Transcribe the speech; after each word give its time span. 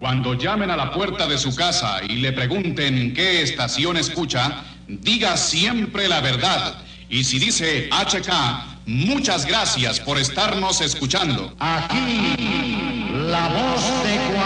Cuando 0.00 0.34
llamen 0.34 0.70
a 0.70 0.76
la 0.76 0.90
puerta 0.92 1.26
de 1.26 1.38
su 1.38 1.54
casa 1.54 2.00
y 2.02 2.16
le 2.16 2.32
pregunten 2.32 3.12
qué 3.14 3.42
estación 3.42 3.96
escucha, 3.96 4.64
diga 4.88 5.36
siempre 5.36 6.08
la 6.08 6.20
verdad. 6.20 6.82
Y 7.08 7.22
si 7.22 7.38
dice 7.38 7.88
HK, 7.90 8.86
muchas 8.86 9.46
gracias 9.46 10.00
por 10.00 10.18
estarnos 10.18 10.80
escuchando. 10.80 11.54
Aquí, 11.60 12.34
la 13.30 13.48
voz 13.48 14.02
de 14.02 14.39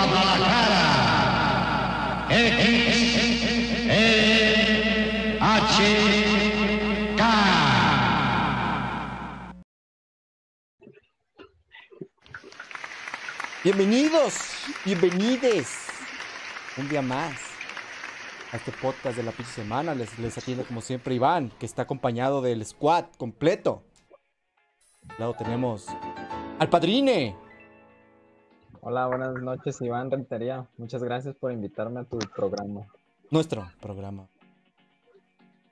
Bienvenidos, 13.63 14.35
bienvenides. 14.85 15.87
Un 16.77 16.89
día 16.89 17.03
más 17.03 17.35
a 18.51 18.57
este 18.57 18.73
podcast 18.73 19.17
de 19.17 19.23
la 19.23 19.31
pinche 19.31 19.53
semana. 19.53 19.95
Les, 19.95 20.19
les 20.19 20.37
atiende 20.37 20.65
como 20.65 20.81
siempre 20.81 21.15
Iván, 21.15 21.51
que 21.61 21.67
está 21.67 21.83
acompañado 21.83 22.43
del 22.43 22.67
squad 22.67 23.05
completo. 23.17 23.85
Al 25.09 25.17
lado 25.21 25.35
tenemos 25.35 25.87
al 26.59 26.69
padrine. 26.69 27.44
Hola, 28.87 29.07
buenas 29.07 29.33
noches, 29.41 29.81
Iván 29.81 30.11
Rentería. 30.11 30.67
Muchas 30.77 31.03
gracias 31.03 31.35
por 31.35 31.51
invitarme 31.51 32.01
a 32.01 32.05
tu 32.05 32.19
programa. 32.19 32.83
Nuestro 33.31 33.67
programa. 33.81 34.27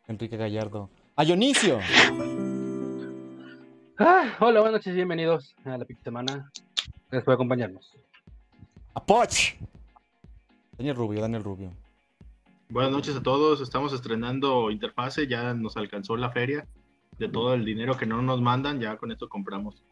Enrique 0.08 0.38
Gallardo. 0.38 0.88
A 1.14 1.22
Dionisio. 1.22 1.78
Ah, 3.98 4.34
hola, 4.40 4.60
buenas 4.60 4.80
noches, 4.80 4.94
bienvenidos 4.94 5.54
a 5.66 5.76
la 5.76 5.84
pinche 5.84 6.02
semana. 6.02 6.50
Gracias 7.10 7.24
por 7.24 7.34
acompañarnos. 7.34 7.92
A 8.94 9.04
Poch. 9.04 9.56
Daniel 10.78 10.96
Rubio, 10.96 11.20
Daniel 11.20 11.44
Rubio. 11.44 11.70
Buenas 12.70 12.92
noches 12.92 13.14
a 13.14 13.22
todos. 13.22 13.60
Estamos 13.60 13.92
estrenando 13.92 14.70
Interfase. 14.70 15.26
Ya 15.28 15.52
nos 15.52 15.76
alcanzó 15.76 16.16
la 16.16 16.30
feria 16.30 16.66
de 17.18 17.28
todo 17.28 17.52
el 17.52 17.66
dinero 17.66 17.94
que 17.94 18.06
no 18.06 18.22
nos 18.22 18.40
mandan. 18.40 18.80
Ya 18.80 18.96
con 18.96 19.12
esto 19.12 19.28
compramos 19.28 19.84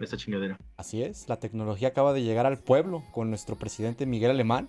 esta 0.00 0.16
chingadera. 0.16 0.58
Así 0.76 1.02
es, 1.02 1.28
la 1.28 1.38
tecnología 1.38 1.88
acaba 1.88 2.12
de 2.12 2.22
llegar 2.22 2.46
al 2.46 2.58
pueblo 2.58 3.02
con 3.12 3.30
nuestro 3.30 3.56
presidente 3.56 4.06
Miguel 4.06 4.30
Alemán. 4.32 4.68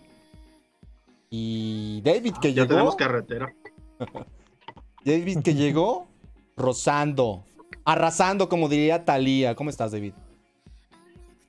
Y 1.29 2.01
David 2.03 2.35
que 2.41 2.53
Ya 2.53 2.61
llegó. 2.63 2.67
tenemos 2.75 2.95
carretera. 2.95 3.53
David 5.05 5.39
que 5.43 5.53
llegó 5.55 6.07
rozando, 6.55 7.43
arrasando, 7.85 8.47
como 8.49 8.69
diría 8.69 9.03
Talía. 9.05 9.55
¿Cómo 9.55 9.69
estás, 9.69 9.91
David? 9.91 10.13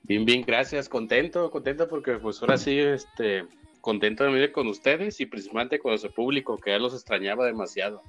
Bien, 0.03 0.25
bien, 0.25 0.43
gracias. 0.45 0.89
Contento, 0.89 1.49
contento 1.51 1.87
porque 1.87 2.13
pues 2.13 2.41
ahora 2.41 2.57
sí, 2.57 2.77
este, 2.77 3.45
contento 3.81 4.23
de 4.23 4.31
venir 4.31 4.51
con 4.51 4.67
ustedes 4.67 5.19
y 5.21 5.25
principalmente 5.25 5.79
con 5.79 5.91
nuestro 5.91 6.11
público 6.11 6.57
que 6.57 6.71
ya 6.71 6.77
los 6.79 6.93
extrañaba 6.93 7.45
demasiado. 7.45 8.01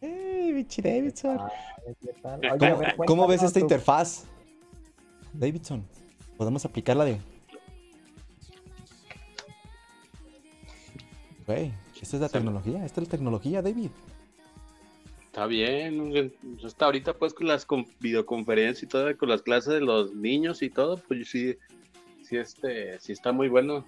¡Eh, 0.00 0.52
bichi 0.54 0.80
Davidson! 0.80 1.38
A 1.38 1.50
¿Cómo, 3.06 3.26
ves 3.26 3.42
esta 3.42 3.58
tu- 3.58 3.64
interfaz? 3.64 4.26
Davidson, 5.32 5.86
¿podemos 6.36 6.64
aplicarla 6.64 7.04
de...? 7.04 7.20
Güey, 11.46 11.72
esta 12.00 12.16
es 12.16 12.20
la 12.20 12.28
Sí. 12.28 12.32
tecnología, 12.34 12.84
esta 12.84 13.00
es 13.00 13.06
la 13.06 13.10
tecnología, 13.10 13.62
David. 13.62 13.90
Está 15.26 15.46
bien, 15.46 16.32
hasta 16.64 16.84
ahorita 16.86 17.14
pues 17.14 17.32
con 17.32 17.46
las 17.46 17.64
con- 17.64 17.86
videoconferencias 18.00 18.82
y 18.82 18.86
todo, 18.86 19.16
con 19.16 19.28
las 19.28 19.42
clases 19.42 19.74
de 19.74 19.80
los 19.80 20.14
niños 20.14 20.62
y 20.62 20.68
todo, 20.70 21.00
pues 21.06 21.30
sí, 21.30 21.56
sí, 22.24 22.36
este, 22.36 22.98
sí 23.00 23.12
está 23.12 23.32
muy 23.32 23.48
bueno. 23.48 23.86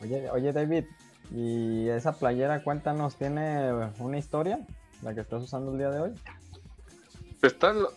Oye, 0.00 0.30
oye, 0.30 0.52
David, 0.52 0.84
¿y 1.34 1.88
esa 1.88 2.16
playera, 2.18 2.62
cuéntanos, 2.62 3.16
tiene 3.16 3.72
una 3.98 4.16
historia? 4.18 4.64
La 5.02 5.12
que 5.14 5.20
estás 5.22 5.42
usando 5.42 5.72
el 5.72 5.78
día 5.78 5.90
de 5.90 6.00
hoy. 6.00 6.10
Pues 7.40 7.52
está, 7.52 7.72
lo- 7.72 7.92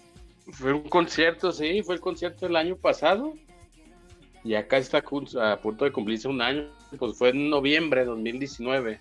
fue 0.51 0.73
un 0.73 0.83
concierto, 0.89 1.51
sí, 1.51 1.81
fue 1.83 1.95
el 1.95 2.01
concierto 2.01 2.45
del 2.45 2.55
año 2.55 2.75
pasado. 2.75 3.33
Y 4.43 4.55
acá 4.55 4.77
está 4.77 4.99
a 4.99 5.57
punto 5.61 5.85
de 5.85 5.91
cumplirse 5.91 6.27
un 6.27 6.41
año, 6.41 6.67
pues 6.97 7.15
fue 7.15 7.29
en 7.29 7.49
noviembre 7.49 8.01
de 8.01 8.07
2019. 8.07 8.99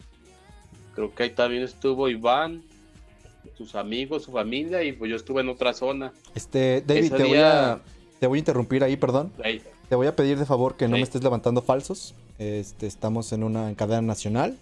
Creo 0.94 1.14
que 1.14 1.22
ahí 1.22 1.30
también 1.30 1.62
estuvo 1.62 2.08
Iván, 2.10 2.62
sus 3.56 3.74
amigos, 3.74 4.24
su 4.24 4.32
familia, 4.32 4.82
y 4.82 4.92
pues 4.92 5.10
yo 5.10 5.16
estuve 5.16 5.40
en 5.40 5.48
otra 5.48 5.72
zona. 5.72 6.12
Este, 6.34 6.82
David, 6.86 7.04
Ese 7.04 7.16
te 7.16 7.24
voy, 7.24 7.38
a, 7.38 7.80
te 8.18 8.26
voy 8.26 8.38
a 8.38 8.40
interrumpir 8.40 8.84
ahí, 8.84 8.96
perdón. 8.96 9.32
Ahí, 9.42 9.62
Te 9.88 9.94
voy 9.96 10.06
a 10.06 10.14
pedir 10.14 10.38
de 10.38 10.44
favor 10.46 10.76
que 10.76 10.86
no 10.88 10.96
Sí. 10.96 11.00
me 11.00 11.04
estés 11.04 11.22
levantando 11.22 11.62
falsos. 11.62 12.14
Este, 12.38 12.86
estamos 12.86 13.32
en 13.32 13.42
una 13.42 13.74
cadena 13.74 14.02
nacional. 14.02 14.56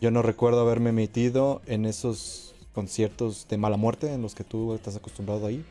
Yo 0.00 0.10
no 0.10 0.22
recuerdo 0.22 0.60
haberme 0.60 0.92
metido 0.92 1.60
en 1.66 1.86
esos 1.86 2.51
conciertos 2.72 3.46
de 3.48 3.56
mala 3.56 3.76
muerte 3.76 4.12
en 4.12 4.22
los 4.22 4.34
que 4.34 4.44
tú 4.44 4.74
estás 4.74 4.96
acostumbrado 4.96 5.46
ahí. 5.46 5.64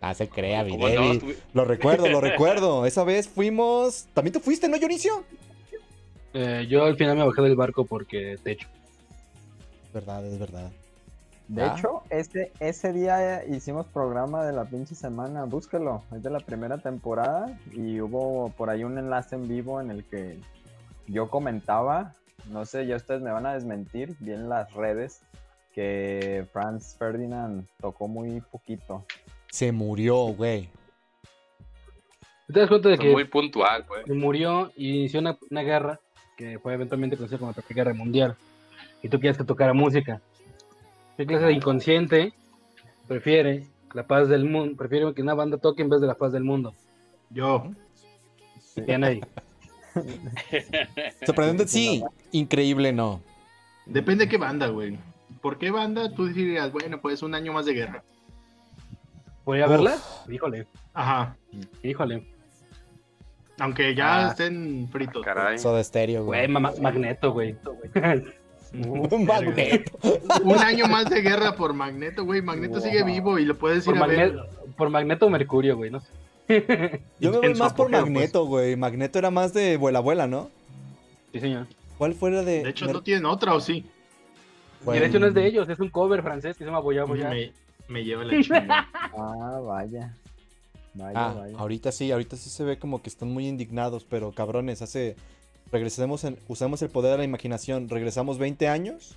Ah, 0.00 0.12
se 0.14 0.28
crea, 0.28 0.64
mi 0.64 0.76
Lo 1.54 1.64
recuerdo, 1.64 2.08
lo 2.08 2.20
recuerdo. 2.20 2.84
Esa 2.84 3.04
vez 3.04 3.26
fuimos. 3.28 4.06
¿También 4.12 4.32
tú 4.34 4.40
fuiste, 4.40 4.68
no, 4.68 4.76
Dionisio? 4.78 5.24
Eh, 6.34 6.66
yo 6.68 6.84
al 6.84 6.96
final 6.96 7.16
me 7.16 7.24
bajé 7.24 7.40
del 7.42 7.56
barco 7.56 7.84
porque 7.86 8.36
techo. 8.42 8.68
Verdad, 9.94 10.26
es 10.26 10.38
verdad. 10.38 10.70
De 11.48 11.62
Ah. 11.62 11.74
hecho, 11.78 12.02
ese, 12.10 12.52
ese 12.58 12.92
día 12.92 13.44
hicimos 13.46 13.86
programa 13.86 14.44
de 14.44 14.52
la 14.52 14.64
pinche 14.64 14.94
semana, 14.94 15.44
búsquelo, 15.44 16.02
es 16.14 16.22
de 16.22 16.30
la 16.30 16.40
primera 16.40 16.78
temporada 16.78 17.58
y 17.72 18.00
hubo 18.00 18.48
por 18.56 18.70
ahí 18.70 18.82
un 18.82 18.98
enlace 18.98 19.36
en 19.36 19.46
vivo 19.46 19.80
en 19.80 19.90
el 19.90 20.04
que 20.04 20.38
yo 21.06 21.28
comentaba, 21.30 22.14
no 22.50 22.64
sé, 22.64 22.86
ya 22.86 22.96
ustedes 22.96 23.22
me 23.22 23.30
van 23.30 23.46
a 23.46 23.54
desmentir 23.54 24.14
bien 24.20 24.48
las 24.48 24.72
redes, 24.72 25.22
que 25.72 26.46
Franz 26.52 26.96
Ferdinand 26.96 27.66
tocó 27.80 28.08
muy 28.08 28.40
poquito. 28.40 29.04
Se 29.50 29.72
murió, 29.72 30.16
güey. 30.26 30.68
¿Te 32.52 32.60
das 32.60 32.68
cuenta 32.68 32.90
de 32.90 32.98
que 32.98 33.10
muy 33.10 33.24
puntual, 33.24 33.84
pues. 33.86 34.06
murió 34.08 34.70
y 34.76 34.98
inició 34.98 35.20
una, 35.20 35.38
una 35.50 35.62
guerra 35.62 36.00
que 36.36 36.58
fue 36.58 36.74
eventualmente 36.74 37.16
conocida 37.16 37.38
como 37.38 37.52
la 37.52 37.62
Primera 37.62 37.84
Guerra 37.84 37.94
Mundial? 37.96 38.36
Y 39.02 39.08
tú 39.08 39.18
quieres 39.18 39.38
que 39.38 39.44
tocara 39.44 39.72
música. 39.72 40.20
¿Qué 41.16 41.26
clase 41.26 41.46
de 41.46 41.52
inconsciente 41.52 42.32
prefiere 43.08 43.66
la 43.92 44.06
paz 44.06 44.28
del 44.28 44.44
mundo? 44.44 44.76
Prefiere 44.76 45.12
que 45.14 45.22
una 45.22 45.34
banda 45.34 45.58
toque 45.58 45.82
en 45.82 45.88
vez 45.88 46.00
de 46.00 46.06
la 46.06 46.14
paz 46.14 46.32
del 46.32 46.44
mundo. 46.44 46.74
Yo, 47.30 47.70
Bien 48.76 49.04
ahí. 49.04 49.20
Sorprendente, 51.26 51.68
sí. 51.68 52.02
Increíble, 52.32 52.92
no. 52.92 53.20
depende 53.86 54.24
de 54.24 54.30
qué 54.30 54.36
banda, 54.38 54.68
güey. 54.68 54.98
¿Por 55.40 55.58
qué 55.58 55.70
banda? 55.70 56.12
Tú 56.14 56.26
dirías, 56.26 56.72
bueno, 56.72 57.00
pues 57.00 57.22
un 57.22 57.34
año 57.34 57.52
más 57.52 57.66
de 57.66 57.74
guerra. 57.74 58.02
¿Voy 59.44 59.60
a 59.60 59.64
Uf. 59.66 59.70
verla? 59.70 59.96
Híjole, 60.30 60.66
Ajá. 60.94 61.36
híjole. 61.82 62.26
Aunque 63.58 63.94
ya 63.94 64.26
Ah. 64.26 64.30
estén 64.30 64.88
fritos. 64.90 65.22
Caray. 65.24 65.58
Soda 65.58 65.80
estéreo, 65.80 66.24
Güey, 66.24 66.46
güey. 66.48 66.48
ma- 66.62 66.72
Magneto, 66.80 67.32
güey. 67.32 67.54
Un 68.72 69.24
magneto. 69.26 69.92
Un 70.44 70.58
año 70.58 70.86
más 70.88 71.08
de 71.08 71.20
guerra 71.20 71.54
por 71.54 71.74
Magneto, 71.74 72.24
güey. 72.24 72.42
Magneto 72.42 72.80
sigue 72.80 73.04
vivo 73.04 73.38
y 73.38 73.44
lo 73.44 73.56
puedes 73.56 73.86
ir 73.86 73.94
Por, 73.94 74.02
a 74.02 74.06
ver. 74.06 74.32
Magne- 74.34 74.48
por 74.76 74.90
Magneto 74.90 75.26
o 75.26 75.30
Mercurio, 75.30 75.76
güey, 75.76 75.90
no 75.92 76.00
sé. 76.00 76.08
Yo 77.20 77.30
me 77.32 77.38
voy 77.38 77.54
más 77.54 77.72
por 77.72 77.86
apogeo, 77.86 78.00
Magneto, 78.02 78.44
güey. 78.46 78.76
Magneto 78.76 79.18
era 79.18 79.30
más 79.30 79.52
de 79.54 79.76
vuela 79.76 79.98
abuela, 80.00 80.26
¿no? 80.26 80.50
Sí, 81.32 81.40
señor. 81.40 81.66
¿Cuál 81.98 82.14
fue 82.14 82.30
la 82.30 82.42
de.? 82.42 82.62
De 82.64 82.70
hecho, 82.70 82.86
no 82.86 83.02
tienen 83.02 83.26
otra, 83.26 83.54
¿o 83.54 83.60
sí? 83.60 83.84
Y 84.86 84.90
de 84.98 85.06
hecho 85.06 85.18
no 85.18 85.26
es 85.26 85.34
de 85.34 85.46
ellos, 85.46 85.68
es 85.68 85.78
un 85.80 85.88
cover 85.88 86.22
francés 86.22 86.52
que 86.56 86.64
se 86.64 86.66
llama 86.66 86.80
Boya 86.80 87.04
Boya. 87.04 87.30
Me, 87.30 87.52
me 87.88 88.04
lleva 88.04 88.24
la 88.24 88.32
chingada. 88.42 88.88
Ah, 89.16 89.60
vaya. 89.64 90.14
Vaya, 90.92 91.12
Ah, 91.28 91.32
vaya. 91.34 91.56
ahorita 91.58 91.90
sí, 91.90 92.12
ahorita 92.12 92.36
sí 92.36 92.50
se 92.50 92.62
ve 92.64 92.78
como 92.78 93.02
que 93.02 93.08
están 93.08 93.30
muy 93.30 93.48
indignados, 93.48 94.04
pero 94.04 94.32
cabrones, 94.32 94.82
hace. 94.82 95.16
Regresemos, 95.72 96.22
en... 96.24 96.38
usemos 96.46 96.82
el 96.82 96.90
poder 96.90 97.12
de 97.12 97.18
la 97.18 97.24
imaginación. 97.24 97.88
Regresamos 97.88 98.38
20 98.38 98.68
años 98.68 99.16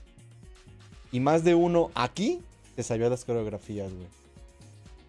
y 1.12 1.20
más 1.20 1.44
de 1.44 1.54
uno 1.56 1.92
aquí 1.94 2.40
se 2.76 2.84
sabía 2.84 3.10
las 3.10 3.26
coreografías, 3.26 3.92
güey. 3.94 4.08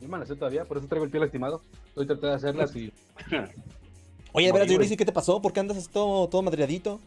Yo 0.00 0.08
me 0.08 0.18
la 0.18 0.26
sé 0.26 0.36
todavía, 0.36 0.64
por 0.64 0.78
eso 0.78 0.86
traigo 0.88 1.04
el 1.04 1.10
pie 1.10 1.20
lastimado. 1.20 1.62
Estoy 2.00 2.06
tratando 2.06 2.28
de 2.28 2.34
hacerlas 2.34 2.76
y. 2.76 2.92
Oye, 4.32 4.46
veras, 4.52 4.52
Morí, 4.52 4.68
Dionisio, 4.68 4.96
¿qué 4.96 5.04
te 5.04 5.10
pasó? 5.10 5.42
¿Por 5.42 5.52
qué 5.52 5.58
andas 5.58 5.78
así 5.78 5.88
todo, 5.90 6.28
todo 6.28 6.42
madreadito? 6.42 7.00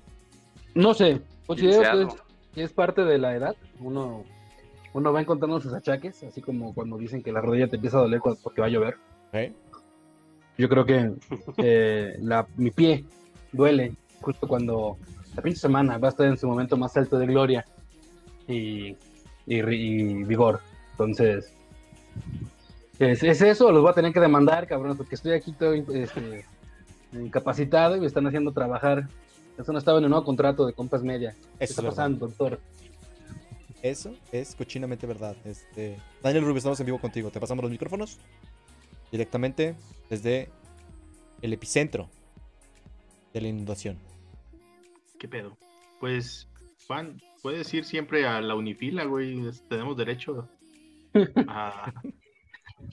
No 0.76 0.94
sé, 0.94 1.22
considero 1.48 1.82
que 1.82 2.02
es, 2.04 2.22
que 2.54 2.64
es 2.64 2.74
parte 2.74 3.06
de 3.06 3.18
la 3.18 3.34
edad. 3.34 3.56
Uno, 3.80 4.26
uno 4.94 5.14
va 5.14 5.22
encontrando 5.22 5.62
sus 5.62 5.74
achaques, 5.74 6.24
así 6.24 6.42
como 6.42 6.74
cuando 6.74 6.98
dicen 6.98 7.24
que 7.24 7.32
la 7.32 7.40
rodilla 7.40 7.70
te 7.70 7.78
empieza 7.78 8.00
a 8.00 8.02
doler 8.02 8.20
porque 8.44 8.60
va 8.60 8.68
a 8.68 8.70
llover. 8.70 8.98
¿Eh? 9.32 9.54
Yo 10.58 10.68
creo 10.68 10.86
que 10.86 11.14
eh, 11.58 12.18
la, 12.20 12.46
mi 12.58 12.72
pie 12.72 13.06
duele 13.54 13.96
justo 14.20 14.46
cuando 14.46 14.98
la 15.36 15.42
pinche 15.42 15.60
semana 15.60 15.98
va 16.00 16.10
a 16.10 16.12
estar 16.12 16.28
en 16.28 16.38
su 16.38 16.48
momento 16.48 16.76
más 16.76 16.98
alto 16.98 17.18
de 17.18 17.28
gloria 17.28 17.66
y, 18.46 18.98
y 19.46 19.62
vigor. 20.26 20.60
Entonces, 20.92 21.54
es, 23.02 23.24
es 23.24 23.42
eso, 23.42 23.72
los 23.72 23.82
voy 23.82 23.92
a 23.92 23.96
tener 23.96 24.14
que 24.14 24.20
demandar, 24.20 24.68
cabrones, 24.68 24.98
porque 24.98 25.16
estoy 25.16 25.34
aquí 25.34 25.52
todo 25.54 25.74
este, 25.74 26.46
incapacitado 27.14 27.96
y 27.96 28.00
me 28.00 28.08
están 28.08 28.28
haciendo 28.28 28.52
trabajar. 28.52 29.08
Eso 29.58 29.72
no 29.72 29.80
estaba 29.80 29.98
en 29.98 30.06
el 30.06 30.10
nuevo 30.10 30.26
contrato 30.26 30.66
de 30.66 30.74
Compas 30.74 31.04
Media. 31.04 31.32
¿Qué 31.32 31.66
Eso 31.66 31.72
está 31.72 31.82
verdad. 31.82 31.96
pasando, 31.96 32.28
doctor? 32.28 32.60
Eso 33.82 34.16
es 34.32 34.56
cochinamente 34.56 35.08
verdad. 35.08 35.36
Este, 35.44 35.98
Daniel 36.22 36.44
Rubio, 36.44 36.58
estamos 36.58 36.80
en 36.80 36.86
vivo 36.86 37.00
contigo. 37.00 37.32
Te 37.32 37.40
pasamos 37.40 37.64
los 37.64 37.72
micrófonos 37.72 38.20
directamente 39.12 39.76
desde 40.10 40.50
el 41.42 41.54
epicentro 41.54 42.10
de 43.34 43.42
la 43.42 43.48
inundación. 43.48 43.98
¿Qué 45.20 45.28
pedo? 45.28 45.58
Pues, 46.00 46.48
Juan, 46.88 47.22
puedes 47.42 47.74
ir 47.74 47.86
siempre 47.86 48.28
a 48.28 48.42
la 48.42 48.56
unifila, 48.56 49.06
güey. 49.06 49.42
Tenemos 49.68 49.98
derecho 49.98 50.48
a, 51.48 51.92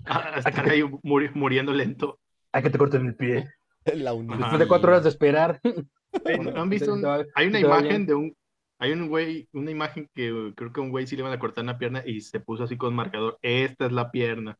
a 0.06 0.38
estar 0.38 0.69
ahí 0.69 0.82
muri- 1.02 1.31
muriendo 1.35 1.73
lento. 1.73 2.19
Hay 2.52 2.62
que 2.62 2.70
te 2.70 2.79
corten 2.79 3.06
el 3.06 3.14
pie. 3.17 3.46
La. 3.94 4.12
Después 4.14 4.58
de 4.58 4.69
cuatro 4.69 4.90
horas 4.90 5.02
de 5.05 5.08
esperar. 5.11 5.61
¿no 5.62 6.61
¿Han 6.61 6.69
visto? 6.70 6.93
un- 6.94 7.05
hay 7.35 7.46
una 7.46 7.61
imagen 7.61 8.06
de 8.06 8.14
un. 8.14 8.35
Hay 8.81 8.93
un 8.93 9.08
güey, 9.08 9.49
una 9.52 9.70
imagen 9.73 10.08
que 10.14 10.52
creo 10.55 10.73
que 10.73 10.81
a 10.81 10.85
un 10.85 10.90
güey 10.90 11.06
sí 11.06 11.17
le 11.17 11.23
van 11.25 11.32
a 11.32 11.38
cortar 11.40 11.64
una 11.64 11.79
pierna 11.79 12.02
y 12.06 12.20
se 12.20 12.38
puso 12.38 12.62
así 12.64 12.76
con 12.76 12.94
marcador. 12.94 13.37
Esta 13.43 13.87
es 13.87 13.93
la 13.93 14.11
pierna. 14.11 14.56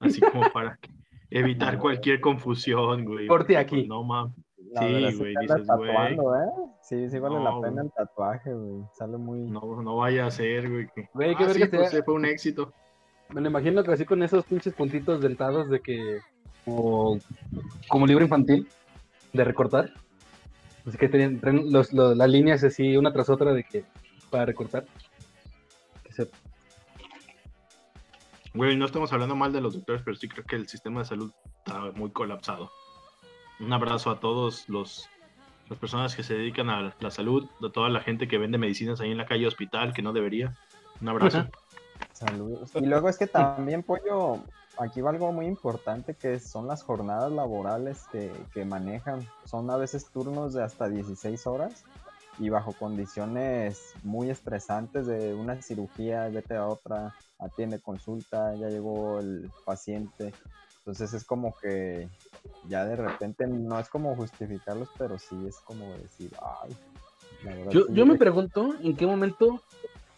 Así 0.00 0.20
como 0.20 0.42
para 0.52 0.76
que- 0.78 0.90
evitar 1.30 1.78
cualquier 1.78 2.20
confusión, 2.20 3.04
güey. 3.04 3.26
Corte 3.28 3.56
aquí. 3.56 3.76
pues, 3.76 3.88
no 3.88 4.02
mames. 4.02 4.34
La 4.72 4.82
Sí, 4.82 4.92
verdad, 4.92 5.12
güey, 5.18 5.34
dices, 5.40 5.66
güey. 5.76 5.90
¿eh? 5.92 6.46
Sí, 6.82 7.08
sí 7.10 7.18
vale 7.18 7.36
No, 7.36 7.44
la 7.44 7.50
pena 7.60 7.82
güey. 7.82 7.86
el 7.86 7.92
tatuaje, 7.92 8.52
güey. 8.52 8.82
Sale 8.94 9.16
muy... 9.16 9.40
No, 9.40 9.82
no 9.82 9.96
vaya 9.96 10.26
a 10.26 10.30
ser, 10.30 10.68
güey. 10.70 10.86
que- 10.94 11.08
Güey, 11.14 11.34
qué 11.36 11.44
Ah, 11.44 11.48
sí, 11.54 11.64
pues, 11.66 12.02
fue 12.04 12.14
un 12.14 12.24
éxito. 12.24 12.72
Me 13.32 13.40
lo 13.40 13.48
imagino 13.48 13.82
que 13.84 13.92
así 13.92 14.04
con 14.04 14.22
esos 14.22 14.44
pinches 14.44 14.74
puntitos 14.74 15.20
dentados 15.20 15.68
de 15.70 15.80
que. 15.80 16.20
Como, 16.64 17.18
como 17.88 18.06
libro 18.06 18.24
infantil 18.24 18.68
de 19.32 19.44
recortar. 19.44 19.92
Así 20.86 20.96
que 20.98 21.08
tienen, 21.08 21.40
los- 21.72 21.92
los- 21.92 22.16
las 22.16 22.28
líneas 22.28 22.62
así 22.64 22.96
una 22.96 23.12
tras 23.12 23.30
otra 23.30 23.52
de 23.52 23.64
que. 23.64 23.84
Para 24.30 24.46
recortar. 24.46 24.84
Que 26.04 26.12
se- 26.12 26.30
Güey, 28.54 28.76
no 28.76 28.84
estamos 28.86 29.12
hablando 29.12 29.36
mal 29.36 29.52
de 29.52 29.60
los 29.60 29.74
doctores, 29.74 30.02
pero 30.04 30.16
sí 30.16 30.28
creo 30.28 30.44
que 30.44 30.56
el 30.56 30.66
sistema 30.68 31.00
de 31.00 31.06
salud 31.06 31.32
está 31.58 31.92
muy 31.94 32.10
colapsado. 32.10 32.70
Un 33.60 33.72
abrazo 33.72 34.10
a 34.10 34.18
todos 34.20 34.68
los 34.68 35.08
las 35.68 35.78
personas 35.78 36.16
que 36.16 36.24
se 36.24 36.34
dedican 36.34 36.68
a 36.68 36.96
la 36.98 37.10
salud, 37.12 37.48
a 37.64 37.70
toda 37.70 37.88
la 37.90 38.00
gente 38.00 38.26
que 38.26 38.38
vende 38.38 38.58
medicinas 38.58 39.00
ahí 39.00 39.12
en 39.12 39.18
la 39.18 39.26
calle 39.26 39.46
hospital, 39.46 39.92
que 39.92 40.02
no 40.02 40.12
debería. 40.12 40.56
Un 41.00 41.08
abrazo. 41.10 41.48
Saludos. 42.20 42.70
Y 42.74 42.86
luego 42.86 43.08
es 43.08 43.18
que 43.18 43.26
también, 43.26 43.82
Pollo, 43.82 44.38
aquí 44.78 45.00
va 45.00 45.10
algo 45.10 45.32
muy 45.32 45.46
importante 45.46 46.14
que 46.14 46.38
son 46.38 46.66
las 46.66 46.82
jornadas 46.82 47.32
laborales 47.32 48.04
que, 48.12 48.30
que 48.52 48.64
manejan. 48.64 49.26
Son 49.44 49.70
a 49.70 49.76
veces 49.76 50.06
turnos 50.12 50.52
de 50.54 50.62
hasta 50.62 50.88
16 50.88 51.46
horas 51.46 51.84
y 52.38 52.48
bajo 52.48 52.72
condiciones 52.72 53.92
muy 54.02 54.30
estresantes 54.30 55.06
de 55.06 55.34
una 55.34 55.60
cirugía, 55.60 56.28
vete 56.28 56.56
a 56.56 56.66
otra, 56.66 57.14
atiende 57.38 57.80
consulta, 57.80 58.54
ya 58.54 58.68
llegó 58.68 59.20
el 59.20 59.50
paciente. 59.64 60.32
Entonces 60.78 61.12
es 61.12 61.24
como 61.24 61.54
que 61.56 62.08
ya 62.68 62.84
de 62.86 62.96
repente 62.96 63.46
no 63.46 63.78
es 63.78 63.88
como 63.88 64.16
justificarlos, 64.16 64.88
pero 64.98 65.18
sí 65.18 65.36
es 65.46 65.58
como 65.60 65.92
decir, 65.98 66.32
ay. 66.64 66.74
la 67.44 67.54
verdad 67.54 67.70
Yo, 67.72 67.80
sí, 67.82 67.92
yo 67.92 68.04
me 68.06 68.12
güey". 68.12 68.18
pregunto 68.18 68.74
en 68.80 68.96
qué 68.96 69.06
momento 69.06 69.60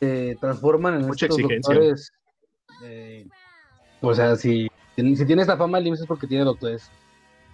se 0.02 0.37
transforman 0.40 0.94
en 0.94 1.06
Mucha 1.06 1.26
estos 1.26 1.38
exigencia. 1.38 1.75
doctores. 1.75 2.12
eh, 2.84 3.28
o 4.00 4.12
sea, 4.12 4.34
si, 4.34 4.69
si 4.96 5.26
tiene 5.26 5.43
esta 5.43 5.56
fama, 5.56 5.78
el 5.78 5.87
IMSS 5.87 6.00
es 6.00 6.06
porque 6.06 6.26
tiene 6.26 6.44
doctores. 6.44 6.90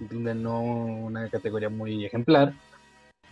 De 0.00 0.35
no 0.35 0.61
una 0.62 1.29
categoría 1.29 1.69
muy 1.69 2.06
ejemplar. 2.06 2.55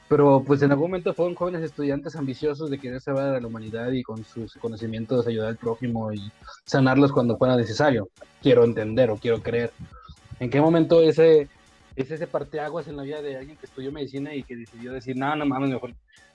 Pero 0.09 0.43
pues 0.47 0.63
en 0.63 0.71
algún 0.71 0.91
momento 0.91 1.15
fueron 1.15 1.35
jóvenes 1.35 1.63
estudiantes 1.63 2.15
ambiciosos 2.15 2.71
de 2.71 2.79
querer 2.79 3.01
salvar 3.01 3.35
a 3.35 3.41
la 3.41 3.47
humanidad 3.47 3.91
y 3.91 4.03
con 4.03 4.23
sus 4.25 4.55
conocimientos 4.55 5.27
ayudar 5.27 5.49
al 5.49 5.57
prójimo 5.57 6.13
y 6.13 6.31
sanarlos 6.65 7.11
cuando 7.11 7.39
fuera 7.39 7.57
necesario. 7.57 8.09
Quiero 8.43 8.65
entender 8.65 9.11
o 9.11 9.17
quiero 9.17 9.43
creer. 9.43 9.73
¿En 10.39 10.51
qué 10.51 10.61
momento 10.61 11.01
ese 11.01 11.49
es 11.97 12.11
ese 12.11 12.27
parteaguas 12.27 12.87
en 12.87 12.97
la 12.97 13.05
vida 13.05 13.23
de 13.23 13.37
alguien 13.37 13.57
que 13.57 13.67
estudió 13.67 13.91
medicina 13.91 14.35
y 14.35 14.43
que 14.43 14.57
decidió 14.57 14.93
decir, 14.93 15.17
no, 15.17 15.35
no 15.35 15.47
mames, 15.47 15.71
mejor 15.71 15.95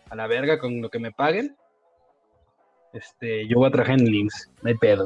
a 0.10 0.16
la 0.16 0.27
verga 0.27 0.57
con 0.57 0.81
lo 0.81 0.89
que 0.89 1.00
me 1.00 1.12
paguen? 1.12 1.56
Este, 2.93 3.47
yo 3.47 3.57
voy 3.57 3.69
a 3.69 3.71
trabajar 3.71 3.99
en 3.99 4.05
no 4.25 4.29
hay 4.63 4.75
pedo. 4.75 5.05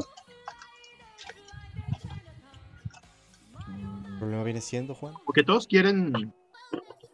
El 4.08 4.20
problema 4.20 4.44
viene 4.44 4.62
siendo, 4.62 4.96
Juan. 4.96 5.14
Porque 5.26 5.44
todos 5.44 5.68
quieren. 5.68 6.34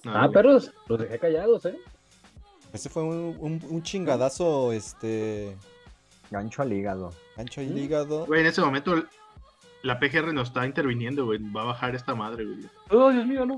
Ah, 0.05 0.29
perros, 0.31 0.71
los 0.87 0.99
dejé 0.99 1.19
callados, 1.19 1.65
¿eh? 1.65 1.77
Ese 2.73 2.89
fue 2.89 3.03
un, 3.03 3.37
un- 3.39 3.61
un 3.69 3.83
chingadazo, 3.83 4.71
este. 4.71 5.55
Gancho 6.29 6.61
al 6.61 6.71
hígado. 6.71 7.11
Ancho 7.37 7.61
y 7.61 7.67
Mm. 7.67 7.77
hígado. 7.77 8.25
Güey, 8.25 8.41
en 8.41 8.47
ese 8.47 8.61
momento 8.61 8.95
la 9.83 9.99
PGR 9.99 10.31
nos 10.33 10.49
está 10.49 10.65
interviniendo, 10.65 11.25
güey. 11.25 11.39
Va 11.51 11.63
a 11.63 11.65
bajar 11.65 11.95
esta 11.95 12.15
madre, 12.15 12.45
güey. 12.45 12.59
Oh, 12.91 13.11
Dios 13.11 13.25
mío, 13.25 13.45
no. 13.45 13.57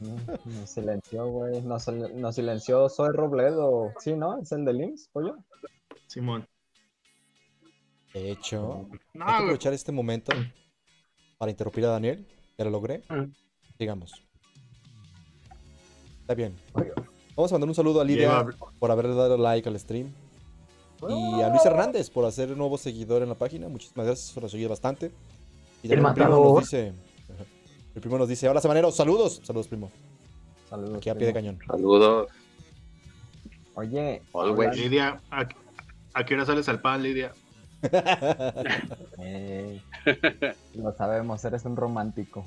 Mm, 0.00 0.60
Nos 0.60 0.70
silenció, 0.70 1.26
güey. 1.26 1.60
Nos, 1.62 1.86
nos 1.88 2.34
silenció 2.34 2.88
Soy 2.88 3.10
Robledo. 3.12 3.92
Sí, 4.00 4.14
¿no? 4.14 4.38
Es 4.40 4.50
el 4.52 4.64
del 4.64 4.80
IMSS, 4.80 5.08
pollo. 5.12 5.36
Simón. 6.06 6.46
De 8.14 8.30
hecho, 8.30 8.88
No, 9.12 9.24
hay 9.24 9.32
que 9.32 9.42
aprovechar 9.42 9.72
este 9.72 9.90
momento 9.90 10.32
para 11.36 11.50
interrumpir 11.50 11.84
a 11.84 11.88
Daniel. 11.88 12.26
Ya 12.56 12.64
lo 12.64 12.70
logré. 12.70 13.02
Digamos. 13.78 14.12
Está 16.20 16.34
bien. 16.34 16.56
Vamos 17.34 17.50
a 17.50 17.54
mandar 17.56 17.68
un 17.68 17.74
saludo 17.74 18.00
a 18.00 18.04
Lidia 18.04 18.46
por 18.78 18.90
haberle 18.90 19.14
dado 19.14 19.36
like 19.36 19.68
al 19.68 19.78
stream. 19.78 20.12
Y 21.08 21.42
a 21.42 21.48
Luis 21.50 21.66
Hernández 21.66 22.08
por 22.08 22.24
hacer 22.24 22.56
nuevo 22.56 22.78
seguidor 22.78 23.22
en 23.22 23.28
la 23.28 23.34
página. 23.34 23.68
Muchísimas 23.68 24.06
gracias 24.06 24.32
por 24.32 24.48
seguir 24.48 24.68
bastante. 24.68 25.10
Y 25.82 25.92
El 25.92 26.00
también 26.00 26.14
primo 26.28 26.54
nos 26.54 26.60
dice. 26.62 26.92
El 27.96 28.00
primo 28.00 28.16
nos 28.16 28.28
dice: 28.28 28.48
Hola, 28.48 28.60
Samanero, 28.60 28.92
saludos. 28.92 29.40
Saludos, 29.42 29.66
primo. 29.66 29.90
Saludos. 30.70 30.98
Aquí 30.98 31.10
a 31.10 31.14
pie 31.16 31.26
de 31.26 31.32
cañón. 31.32 31.58
Saludos. 31.66 32.28
Oye, 33.74 34.22
Lidia, 34.76 35.20
¿a, 35.32 35.48
a 36.14 36.24
qué 36.24 36.34
hora 36.34 36.46
sales 36.46 36.68
al 36.68 36.80
pan, 36.80 37.02
Lidia? 37.02 37.32
Lo 40.74 40.92
sabemos, 40.96 41.44
eres 41.44 41.64
un 41.64 41.76
romántico. 41.76 42.44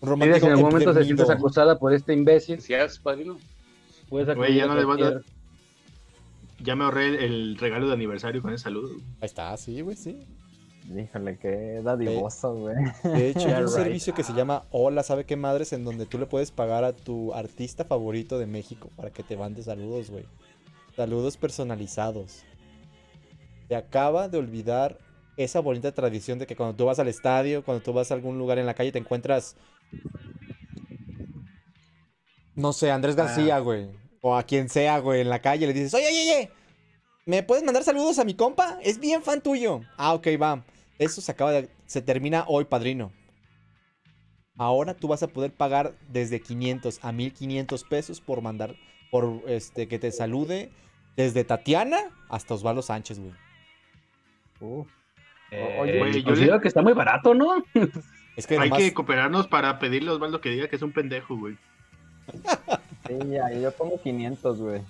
Un 0.00 0.18
Mira, 0.18 0.38
si 0.38 0.46
en 0.46 0.52
algún 0.52 0.70
momento 0.70 0.94
se 0.94 1.04
sientes 1.04 1.28
acosada 1.28 1.78
por 1.78 1.92
este 1.92 2.14
imbécil, 2.14 2.56
Gracias, 2.56 2.98
padrino. 2.98 3.38
puedes 4.08 4.34
Güey, 4.34 4.54
ya 4.56 4.66
no 4.66 4.74
le 4.74 4.84
vas 4.84 4.96
a- 4.96 4.98
cualquier- 5.00 5.24
Ya 6.60 6.74
me 6.76 6.84
ahorré 6.84 7.08
el, 7.08 7.16
el 7.16 7.58
regalo 7.58 7.86
de 7.88 7.92
aniversario 7.92 8.40
con 8.40 8.54
ese 8.54 8.64
saludo. 8.64 8.94
Ahí 9.20 9.26
está, 9.26 9.54
sí, 9.58 9.80
güey, 9.82 9.96
sí. 9.96 10.26
Híjole, 10.96 11.36
qué 11.38 11.80
dadivoso, 11.82 12.54
güey. 12.54 12.76
De 13.02 13.28
hecho, 13.30 13.48
hay 13.48 13.54
un 13.54 13.60
right. 13.66 13.68
servicio 13.68 14.14
que 14.14 14.22
se 14.22 14.32
llama 14.32 14.62
Hola, 14.70 15.02
¿sabe 15.02 15.24
qué 15.24 15.36
madres? 15.36 15.72
En 15.74 15.84
donde 15.84 16.06
tú 16.06 16.16
le 16.18 16.26
puedes 16.26 16.52
pagar 16.52 16.84
a 16.84 16.92
tu 16.94 17.34
artista 17.34 17.84
favorito 17.84 18.38
de 18.38 18.46
México 18.46 18.88
para 18.96 19.10
que 19.10 19.22
te 19.24 19.36
mande 19.36 19.62
saludos, 19.62 20.10
güey. 20.10 20.24
Saludos 20.94 21.36
personalizados. 21.36 22.44
Te 23.68 23.76
acaba 23.76 24.28
de 24.28 24.38
olvidar 24.38 24.98
esa 25.36 25.60
bonita 25.60 25.92
tradición 25.92 26.38
de 26.38 26.46
que 26.46 26.56
cuando 26.56 26.76
tú 26.76 26.86
vas 26.86 26.98
al 26.98 27.08
estadio, 27.08 27.64
cuando 27.64 27.82
tú 27.82 27.92
vas 27.92 28.10
a 28.10 28.14
algún 28.14 28.38
lugar 28.38 28.58
en 28.58 28.66
la 28.66 28.74
calle, 28.74 28.92
te 28.92 28.98
encuentras. 28.98 29.56
No 32.54 32.72
sé, 32.72 32.90
Andrés 32.90 33.16
García, 33.16 33.58
güey. 33.58 33.88
O 34.22 34.34
a 34.34 34.42
quien 34.42 34.68
sea, 34.68 34.98
güey, 34.98 35.20
en 35.20 35.28
la 35.28 35.40
calle, 35.40 35.66
le 35.66 35.72
dices, 35.72 35.92
oye, 35.94 36.06
oye, 36.06 36.22
oye, 36.22 36.50
¿me 37.26 37.42
puedes 37.42 37.64
mandar 37.64 37.84
saludos 37.84 38.18
a 38.18 38.24
mi 38.24 38.34
compa? 38.34 38.78
Es 38.82 38.98
bien 38.98 39.22
fan 39.22 39.42
tuyo. 39.42 39.80
Ah, 39.98 40.14
ok, 40.14 40.28
va. 40.40 40.64
Eso 40.98 41.20
se 41.20 41.32
acaba 41.32 41.52
de. 41.52 41.68
Se 41.84 42.00
termina 42.00 42.44
hoy, 42.48 42.64
padrino. 42.64 43.12
Ahora 44.56 44.94
tú 44.94 45.08
vas 45.08 45.22
a 45.22 45.28
poder 45.28 45.52
pagar 45.52 45.94
desde 46.08 46.40
500 46.40 47.00
a 47.02 47.12
1500 47.12 47.84
pesos 47.84 48.20
por 48.20 48.40
mandar. 48.40 48.74
Por 49.10 49.42
este 49.46 49.86
que 49.86 49.98
te 49.98 50.10
salude. 50.10 50.72
Desde 51.14 51.44
Tatiana 51.44 51.98
hasta 52.28 52.54
Osvaldo 52.54 52.82
Sánchez, 52.82 53.18
güey. 53.18 53.32
Uf, 54.60 54.88
Eh, 55.50 55.78
Oye, 55.80 55.98
Güey, 55.98 56.22
yo 56.24 56.34
le- 56.34 56.60
que 56.60 56.68
está 56.68 56.82
muy 56.82 56.92
barato, 56.92 57.32
¿no? 57.34 57.62
Es 58.36 58.46
que 58.46 58.58
Hay 58.58 58.68
nomás- 58.68 58.78
que 58.82 58.92
cooperarnos 58.92 59.46
para 59.48 59.78
pedirle 59.78 60.10
a 60.10 60.14
Osvaldo 60.14 60.40
que 60.42 60.50
diga 60.50 60.68
que 60.68 60.76
es 60.76 60.82
un 60.82 60.92
pendejo, 60.92 61.36
güey. 61.38 61.56
sí, 63.06 63.14
ya, 63.30 63.50
yo 63.52 63.70
pongo 63.72 64.00
500, 64.02 64.58
güey. 64.60 64.82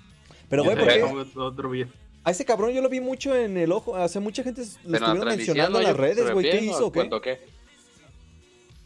Pero, 0.48 0.64
güey, 0.64 0.76
¿por 0.76 1.70
bien. 1.70 1.92
A 2.24 2.30
ese 2.32 2.44
cabrón 2.44 2.72
yo 2.72 2.82
lo 2.82 2.88
vi 2.88 3.00
mucho 3.00 3.36
en 3.36 3.56
el 3.56 3.70
ojo. 3.70 3.92
O 3.92 4.08
sea, 4.08 4.20
mucha 4.20 4.42
gente 4.42 4.62
lo 4.62 4.66
Pero 4.92 4.94
estuvieron 5.06 5.28
mencionando 5.28 5.78
en 5.78 5.84
las 5.84 5.96
redes, 5.96 6.26
¿se 6.26 6.32
güey. 6.32 6.50
¿Qué 6.50 6.64
hizo? 6.64 6.90
¿Qué? 6.90 7.08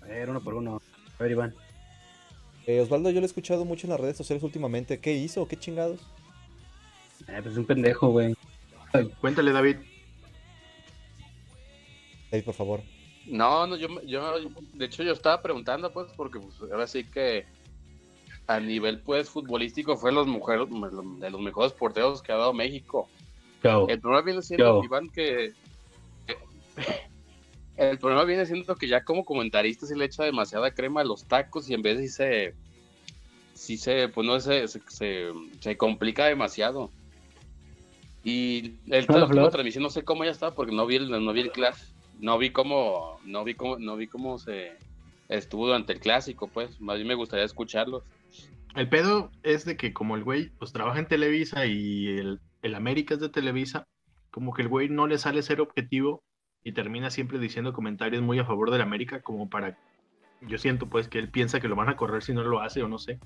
A 0.03 0.07
ver, 0.07 0.29
uno 0.29 0.41
por 0.43 0.55
uno. 0.55 0.83
A 1.19 1.23
ver, 1.23 1.33
Iván. 1.33 1.55
Eh, 2.67 2.81
Osvaldo, 2.81 3.09
yo 3.11 3.21
lo 3.21 3.25
he 3.25 3.27
escuchado 3.27 3.65
mucho 3.65 3.87
en 3.87 3.93
las 3.93 4.01
redes 4.01 4.17
sociales 4.19 4.43
últimamente. 4.43 4.99
¿Qué 5.01 5.15
hizo? 5.15 5.49
¿Qué 5.49 5.57
chingados? 5.57 6.01
Eh, 7.29 7.39
pues 7.43 7.53
es 7.53 7.57
un 7.57 7.65
pendejo, 7.65 8.09
güey. 8.09 8.35
Cuéntale, 9.21 9.53
David. 9.53 9.77
David, 12.31 12.45
por 12.45 12.55
favor. 12.55 12.81
No, 13.27 13.67
no, 13.67 13.77
yo, 13.77 13.89
me- 13.89 14.07
yo, 14.07 14.35
de 14.75 14.85
hecho 14.85 15.03
yo 15.03 15.13
estaba 15.13 15.43
preguntando, 15.43 15.93
pues, 15.93 16.11
porque 16.17 16.41
pues, 16.41 16.55
ahora 16.71 16.87
sí 16.87 17.05
que 17.05 17.47
a 18.47 18.59
nivel, 18.59 19.01
pues, 19.01 19.29
futbolístico 19.31 19.97
fue 19.97 20.13
los 20.13 20.27
mujeres, 20.27 20.67
de 21.21 21.31
los 21.31 21.41
mejores 21.41 21.73
porteros 21.73 22.23
que 22.23 22.33
ha 22.33 22.37
dado 22.37 22.53
México. 22.53 23.09
El 23.89 24.01
problema 24.01 24.25
viene 24.25 24.43
siendo, 24.43 24.81
Yo. 24.81 24.85
Iván, 24.85 25.09
que, 25.11 25.53
que- 26.27 26.37
el 27.77 27.99
problema 27.99 28.25
viene 28.25 28.47
siendo 28.47 28.75
que 28.75 28.89
ya 28.89 29.05
como 29.05 29.25
comentarista 29.25 29.87
se 29.87 29.97
le 29.97 30.07
echa 30.07 30.25
demasiada 30.25 30.71
crema 30.73 31.03
a 31.03 31.05
los 31.05 31.25
tacos 31.25 31.69
y 31.69 31.75
en 31.75 31.83
vez 31.83 31.99
de 31.99 32.09
sí 32.09 32.13
se, 32.13 32.55
sí 33.55 33.77
se, 33.77 34.09
pues 34.09 34.27
no 34.27 34.41
se, 34.41 34.67
se, 34.69 34.81
se, 34.89 35.29
se 35.61 35.77
complica 35.77 36.27
demasiado. 36.27 36.91
Y 38.25 38.75
el 38.91 39.07
la 39.09 39.51
transmisión 39.51 39.83
no 39.83 39.91
sé 39.91 40.03
cómo 40.03 40.25
ya 40.25 40.31
estaba 40.31 40.55
porque 40.55 40.75
no 40.75 40.87
vi 40.87 40.97
el, 40.97 41.11
no 41.11 41.33
vi 41.33 41.41
el 41.41 41.53
class, 41.53 41.95
no 42.21 42.39
vi 42.39 42.51
cómo, 42.51 43.19
no 43.25 43.45
vi 43.45 43.55
cómo, 43.55 43.79
no 43.79 43.97
vi 43.97 44.07
cómo 44.07 44.39
se 44.39 44.77
estuvo 45.29 45.67
durante 45.67 45.93
el 45.93 46.01
clásico, 46.01 46.49
pues, 46.49 46.81
más 46.81 46.97
bien 46.97 47.09
me 47.09 47.15
gustaría 47.15 47.45
escucharlos. 47.45 48.05
El 48.75 48.89
pedo 48.89 49.31
es 49.43 49.65
de 49.65 49.77
que 49.77 49.93
como 49.93 50.17
el 50.17 50.23
güey 50.23 50.51
pues 50.59 50.73
trabaja 50.73 51.01
en 51.01 51.07
Televisa 51.07 51.67
y 51.67 52.07
el, 52.07 52.41
el 52.63 52.75
América 52.75 53.15
es 53.15 53.21
de 53.21 53.29
Televisa, 53.29 53.89
como 54.31 54.53
que 54.53 54.63
el 54.63 54.69
güey 54.69 54.89
no 54.89 55.07
le 55.07 55.19
sale 55.19 55.43
ser 55.43 55.61
objetivo 55.61 56.23
y 56.63 56.73
termina 56.73 57.11
siempre 57.11 57.39
diciendo 57.39 57.73
comentarios 57.73 58.23
muy 58.23 58.39
a 58.39 58.45
favor 58.45 58.71
del 58.71 58.83
América 58.83 59.23
como 59.23 59.49
para... 59.49 59.79
Yo 60.43 60.57
siento 60.57 60.89
pues 60.89 61.09
que 61.09 61.19
él 61.19 61.31
piensa 61.31 61.61
que 61.61 61.69
lo 61.69 61.77
van 61.77 61.89
a 61.89 61.97
correr 61.97 62.23
si 62.23 62.33
no 62.33 62.43
lo 62.43 62.61
hace 62.61 62.83
o 62.83 62.89
no 62.89 62.99
sé. 62.99 63.19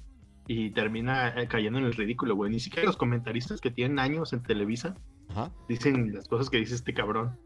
Y 0.46 0.70
termina 0.70 1.28
eh, 1.28 1.46
cayendo 1.46 1.78
en 1.78 1.84
el 1.84 1.94
ridículo, 1.94 2.34
güey. 2.34 2.50
Ni 2.50 2.58
siquiera 2.58 2.86
los 2.86 2.96
comentaristas 2.96 3.60
que 3.60 3.70
tienen 3.70 3.98
años 3.98 4.32
en 4.32 4.42
Televisa 4.42 4.96
Ajá. 5.28 5.52
dicen 5.68 6.12
las 6.12 6.26
cosas 6.26 6.50
que 6.50 6.56
dice 6.56 6.74
este 6.74 6.92
cabrón. 6.92 7.38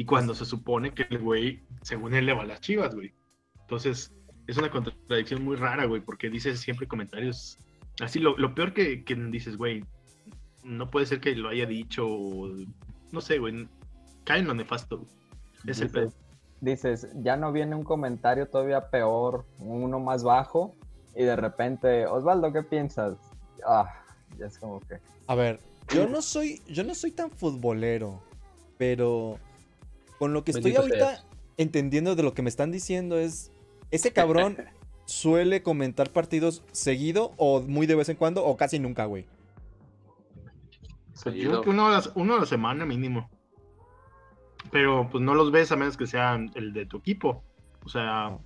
Y 0.00 0.06
cuando 0.06 0.34
se 0.34 0.46
supone 0.46 0.94
que 0.94 1.06
el 1.10 1.18
güey, 1.18 1.62
según 1.82 2.14
él, 2.14 2.24
le 2.24 2.32
va 2.32 2.40
a 2.42 2.46
las 2.46 2.62
chivas, 2.62 2.94
güey. 2.94 3.12
Entonces, 3.60 4.10
es 4.46 4.56
una 4.56 4.70
contradicción 4.70 5.44
muy 5.44 5.56
rara, 5.56 5.84
güey, 5.84 6.00
porque 6.00 6.30
dice 6.30 6.56
siempre 6.56 6.88
comentarios. 6.88 7.58
Así, 8.00 8.18
lo, 8.18 8.34
lo 8.38 8.54
peor 8.54 8.72
que, 8.72 9.04
que 9.04 9.14
dices, 9.14 9.58
güey, 9.58 9.84
no 10.64 10.88
puede 10.90 11.04
ser 11.04 11.20
que 11.20 11.36
lo 11.36 11.50
haya 11.50 11.66
dicho, 11.66 12.06
o- 12.08 12.48
no 13.12 13.20
sé, 13.20 13.36
güey, 13.38 13.68
cae 14.24 14.38
en 14.38 14.46
lo 14.46 14.54
nefasto. 14.54 15.00
güey. 15.00 15.10
Es 15.66 15.82
el 15.82 15.90
pedo. 15.90 16.06
Dices, 16.62 17.02
dices, 17.02 17.12
ya 17.22 17.36
no 17.36 17.52
viene 17.52 17.76
un 17.76 17.84
comentario 17.84 18.48
todavía 18.48 18.88
peor, 18.88 19.44
uno 19.58 20.00
más 20.00 20.24
bajo, 20.24 20.74
y 21.14 21.24
de 21.24 21.36
repente, 21.36 22.06
Osvaldo, 22.06 22.54
¿qué 22.54 22.62
piensas? 22.62 23.18
Ah, 23.66 23.84
ya 24.38 24.46
es 24.46 24.58
como 24.58 24.80
que. 24.80 24.96
A 25.26 25.34
ver, 25.34 25.60
yo 25.92 26.08
no 26.08 26.22
soy, 26.22 26.62
yo 26.68 26.84
no 26.84 26.94
soy 26.94 27.10
tan 27.10 27.30
futbolero, 27.30 28.22
pero 28.78 29.38
con 30.20 30.34
lo 30.34 30.44
que 30.44 30.50
estoy 30.50 30.72
Bendito 30.72 30.82
ahorita 30.82 31.16
seas. 31.16 31.26
entendiendo 31.56 32.14
de 32.14 32.22
lo 32.22 32.34
que 32.34 32.42
me 32.42 32.50
están 32.50 32.70
diciendo 32.70 33.18
es, 33.18 33.50
ese 33.90 34.12
cabrón 34.12 34.58
suele 35.06 35.62
comentar 35.62 36.10
partidos 36.10 36.62
seguido 36.72 37.32
o 37.38 37.62
muy 37.62 37.86
de 37.86 37.94
vez 37.94 38.10
en 38.10 38.16
cuando 38.16 38.44
o 38.44 38.54
casi 38.58 38.78
nunca, 38.78 39.06
güey. 39.06 39.24
Pues 41.22 41.34
yo 41.34 41.48
creo 41.48 41.62
que 41.62 41.70
uno 41.70 41.88
a, 41.88 41.92
la, 41.92 42.02
uno 42.16 42.34
a 42.34 42.40
la 42.40 42.44
semana 42.44 42.84
mínimo. 42.84 43.30
Pero 44.70 45.08
pues 45.10 45.24
no 45.24 45.34
los 45.34 45.50
ves 45.50 45.72
a 45.72 45.76
menos 45.76 45.96
que 45.96 46.06
sean 46.06 46.50
el 46.54 46.74
de 46.74 46.84
tu 46.84 46.98
equipo. 46.98 47.42
O 47.86 47.88
sea, 47.88 48.36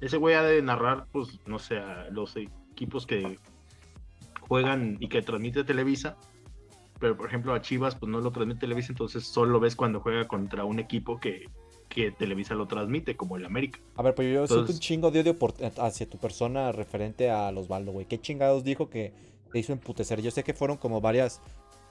ese 0.00 0.16
güey 0.16 0.36
ha 0.36 0.42
de 0.42 0.62
narrar, 0.62 1.08
pues, 1.10 1.40
no 1.46 1.58
sé, 1.58 1.78
a 1.78 2.08
los 2.10 2.36
equipos 2.36 3.08
que 3.08 3.40
juegan 4.40 4.98
y 5.00 5.08
que 5.08 5.20
transmite 5.20 5.64
Televisa. 5.64 6.16
Pero 7.04 7.18
por 7.18 7.26
ejemplo 7.26 7.52
a 7.52 7.60
Chivas, 7.60 7.94
pues 7.96 8.10
no 8.10 8.18
lo 8.20 8.30
transmite 8.32 8.60
Televisa, 8.60 8.88
entonces 8.92 9.26
solo 9.26 9.52
lo 9.52 9.60
ves 9.60 9.76
cuando 9.76 10.00
juega 10.00 10.26
contra 10.26 10.64
un 10.64 10.78
equipo 10.78 11.20
que, 11.20 11.50
que 11.90 12.10
Televisa 12.12 12.54
lo 12.54 12.66
transmite, 12.66 13.14
como 13.14 13.36
el 13.36 13.44
América. 13.44 13.78
A 13.96 14.02
ver, 14.02 14.14
pero 14.14 14.26
yo 14.30 14.38
siento 14.46 14.54
un 14.54 14.60
Entonces- 14.60 14.80
chingo 14.80 15.10
de 15.10 15.20
odio 15.20 15.38
por- 15.38 15.52
hacia 15.82 16.08
tu 16.08 16.16
persona 16.16 16.72
referente 16.72 17.28
a 17.30 17.50
Osvaldo, 17.50 17.92
güey. 17.92 18.06
¿Qué 18.06 18.18
chingados 18.18 18.64
dijo 18.64 18.88
que 18.88 19.12
te 19.52 19.58
hizo 19.58 19.74
emputecer? 19.74 20.22
Yo 20.22 20.30
sé 20.30 20.44
que 20.44 20.54
fueron 20.54 20.78
como 20.78 21.02
varias, 21.02 21.42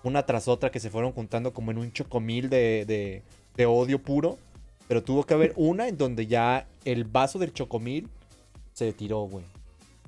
una 0.03 0.25
tras 0.25 0.48
otra, 0.48 0.72
que 0.72 0.79
se 0.79 0.89
fueron 0.89 1.12
juntando 1.12 1.53
como 1.53 1.70
en 1.70 1.77
un 1.77 1.91
chocomil 1.91 2.50
de, 2.50 2.84
de, 2.88 3.22
de 3.55 3.65
odio 3.67 4.01
puro. 4.01 4.39
Pero 4.88 5.03
tuvo 5.03 5.25
que 5.27 5.36
haber 5.36 5.53
una 5.58 5.88
en 5.89 5.96
donde 6.00 6.25
ya 6.25 6.67
el 6.86 7.03
vaso 7.03 7.38
del 7.38 7.53
chocomil 7.53 8.10
se 8.74 8.91
tiró, 8.93 9.20
güey. 9.25 9.46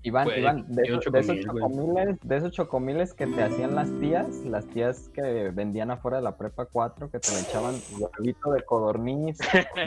Iván, 0.06 0.28
Iván, 0.38 0.66
de, 0.68 0.84
esos- 0.84 1.12
de 1.12 1.40
chocomiles, 1.42 2.20
de 2.22 2.38
esos 2.38 2.52
chocomiles 2.52 3.14
que 3.14 3.26
te 3.28 3.44
hacían 3.44 3.74
las 3.76 3.90
tías, 4.00 4.28
las 4.46 4.66
tías 4.68 5.10
que 5.14 5.50
vendían 5.54 5.90
afuera 5.92 6.18
de 6.18 6.24
la 6.24 6.38
prepa 6.38 6.66
4, 6.66 7.10
que 7.10 7.20
te 7.20 7.32
le 7.34 7.40
echaban 7.40 7.76
huevito 7.98 8.52
de 8.52 8.62
codorniz, 8.64 9.38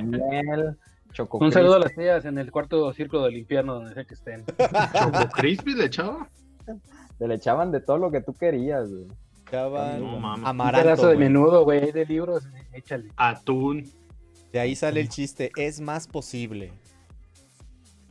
miel, 0.03 0.77
choco 1.13 1.39
Un 1.39 1.53
saludo 1.53 1.75
a 1.77 1.79
las 1.79 1.95
tías 1.95 2.25
en 2.25 2.37
el 2.39 2.51
cuarto 2.51 2.93
círculo 2.93 3.23
del 3.25 3.37
infierno, 3.37 3.75
donde 3.75 3.95
sea 3.95 4.05
que 4.05 4.15
estén. 4.15 4.45
Choco 4.47 5.29
Crispy 5.35 5.75
le 5.75 5.85
echaba. 5.87 6.29
Te 7.19 7.27
le 7.29 7.35
echaban 7.35 7.71
de 7.73 7.81
todo 7.81 7.99
lo 7.99 8.11
que 8.11 8.21
tú 8.21 8.35
querías, 8.35 8.91
güey. 8.91 9.07
Echaban 9.47 10.01
No 10.01 10.19
mames. 10.19 10.41
Un 10.43 10.47
amaranto, 10.47 10.85
pedazo 10.85 11.09
de 11.09 11.15
güey. 11.15 11.29
menudo, 11.29 11.65
güey, 11.65 11.93
de 11.93 12.05
libros, 12.05 12.47
échale. 12.73 13.09
Atún. 13.17 13.85
De 14.53 14.61
ahí 14.61 14.75
sale 14.77 15.01
el 15.01 15.09
chiste. 15.09 15.51
Es 15.57 15.81
más 15.81 16.07
posible 16.07 16.73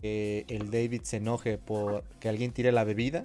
que 0.02 0.46
el 0.48 0.70
David 0.72 1.02
se 1.04 1.18
enoje 1.18 1.58
por 1.58 2.04
que 2.20 2.30
alguien 2.30 2.52
tire 2.52 2.72
la 2.72 2.84
bebida 2.84 3.24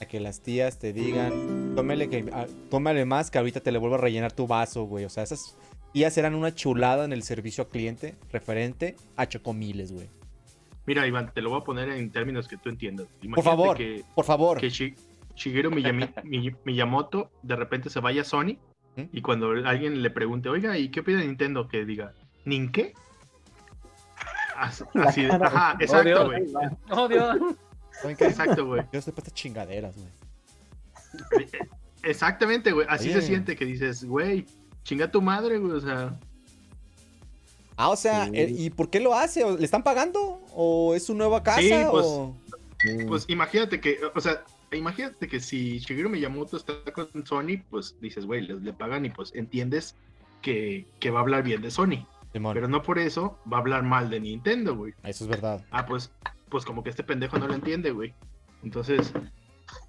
a 0.00 0.06
que 0.06 0.18
las 0.20 0.40
tías 0.40 0.78
te 0.78 0.92
digan, 0.92 1.74
tómale, 1.76 2.08
que, 2.08 2.24
ah, 2.32 2.46
tómale 2.70 3.04
más 3.04 3.30
que 3.30 3.38
ahorita 3.38 3.60
te 3.60 3.70
le 3.70 3.78
vuelvo 3.78 3.96
a 3.96 3.98
rellenar 3.98 4.32
tu 4.32 4.46
vaso, 4.46 4.84
güey. 4.84 5.04
O 5.04 5.10
sea, 5.10 5.22
esas 5.22 5.56
tías 5.92 6.16
eran 6.16 6.34
una 6.34 6.54
chulada 6.54 7.04
en 7.04 7.12
el 7.12 7.22
servicio 7.22 7.64
al 7.64 7.70
cliente 7.70 8.14
referente 8.32 8.96
a 9.16 9.26
chocomiles, 9.26 9.92
güey. 9.92 10.08
Mira, 10.86 11.06
Iván, 11.06 11.30
te 11.34 11.42
lo 11.42 11.50
voy 11.50 11.60
a 11.60 11.64
poner 11.64 11.90
en 11.90 12.10
términos 12.10 12.48
que 12.48 12.56
tú 12.56 12.70
entiendas. 12.70 13.06
Por 13.08 13.24
Imagínate 13.26 13.44
favor, 13.50 13.76
que, 13.76 14.02
por 14.14 14.24
favor. 14.24 14.58
que 14.58 14.68
Shi- 14.68 14.94
Shigeru 15.36 15.70
Miyami- 15.70 16.10
Mi- 16.24 16.50
Miyamoto 16.64 17.30
de 17.42 17.56
repente 17.56 17.90
se 17.90 18.00
vaya 18.00 18.22
a 18.22 18.24
Sony 18.24 18.56
¿Mm? 18.96 19.02
y 19.12 19.20
cuando 19.20 19.50
alguien 19.50 20.00
le 20.02 20.10
pregunte, 20.10 20.48
oiga, 20.48 20.78
¿y 20.78 20.88
qué 20.88 21.00
opina 21.00 21.20
Nintendo? 21.20 21.68
Que 21.68 21.84
diga, 21.84 22.14
¿nin 22.46 22.72
qué? 22.72 22.94
Así, 24.56 25.22
de- 25.22 25.30
ajá, 25.32 25.76
exacto, 25.80 26.26
güey. 26.26 26.44
¡Oh, 26.90 27.08
Dios! 27.08 27.36
¿Saben 28.00 28.16
qué? 28.16 28.26
Exacto, 28.26 28.66
güey. 28.66 28.82
Yo 28.92 28.98
estoy 28.98 29.12
para 29.12 29.22
estas 29.22 29.34
chingaderas, 29.34 29.94
güey. 29.96 31.48
Exactamente, 32.02 32.72
güey. 32.72 32.86
Así 32.88 33.10
Oye. 33.10 33.20
se 33.20 33.26
siente 33.26 33.56
que 33.56 33.64
dices, 33.64 34.04
güey, 34.04 34.46
chinga 34.84 35.10
tu 35.10 35.20
madre, 35.22 35.58
güey. 35.58 35.72
O 35.72 35.80
sea, 35.80 36.18
Ah, 37.76 37.88
o 37.88 37.96
sea, 37.96 38.26
Sí. 38.26 38.32
eh, 38.34 38.54
¿y 38.58 38.68
por 38.70 38.90
qué 38.90 39.00
lo 39.00 39.14
hace? 39.14 39.42
¿O 39.42 39.56
¿Le 39.56 39.64
están 39.64 39.82
pagando? 39.82 40.38
¿O 40.54 40.94
es 40.94 41.06
su 41.06 41.14
nueva 41.14 41.42
casa? 41.42 41.60
Sí, 41.62 41.70
pues, 41.90 42.04
o... 42.06 42.36
Sí. 42.78 43.04
pues 43.08 43.24
imagínate 43.28 43.80
que, 43.80 43.98
o 44.14 44.20
sea, 44.20 44.44
imagínate 44.70 45.26
que 45.28 45.40
si 45.40 45.78
Shigeru 45.78 46.10
Miyamoto 46.10 46.58
está 46.58 46.74
con 46.92 47.08
Sony, 47.26 47.62
pues 47.70 47.96
dices, 48.02 48.26
güey, 48.26 48.42
le, 48.42 48.56
le 48.60 48.72
pagan 48.74 49.06
y 49.06 49.10
pues 49.10 49.32
entiendes 49.34 49.94
que, 50.42 50.86
que 50.98 51.10
va 51.10 51.20
a 51.20 51.22
hablar 51.22 51.42
bien 51.42 51.62
de 51.62 51.70
Sony. 51.70 52.06
Simón, 52.32 52.54
Pero 52.54 52.68
no 52.68 52.82
por 52.82 52.98
eso 52.98 53.38
va 53.52 53.56
a 53.56 53.60
hablar 53.60 53.82
mal 53.82 54.08
de 54.10 54.20
Nintendo, 54.20 54.76
güey. 54.76 54.94
eso 55.02 55.24
es 55.24 55.30
verdad. 55.30 55.64
Ah, 55.70 55.84
pues, 55.86 56.12
pues 56.48 56.64
como 56.64 56.82
que 56.82 56.90
este 56.90 57.02
pendejo 57.02 57.38
no 57.38 57.48
lo 57.48 57.54
entiende, 57.54 57.90
güey. 57.90 58.14
Entonces, 58.62 59.12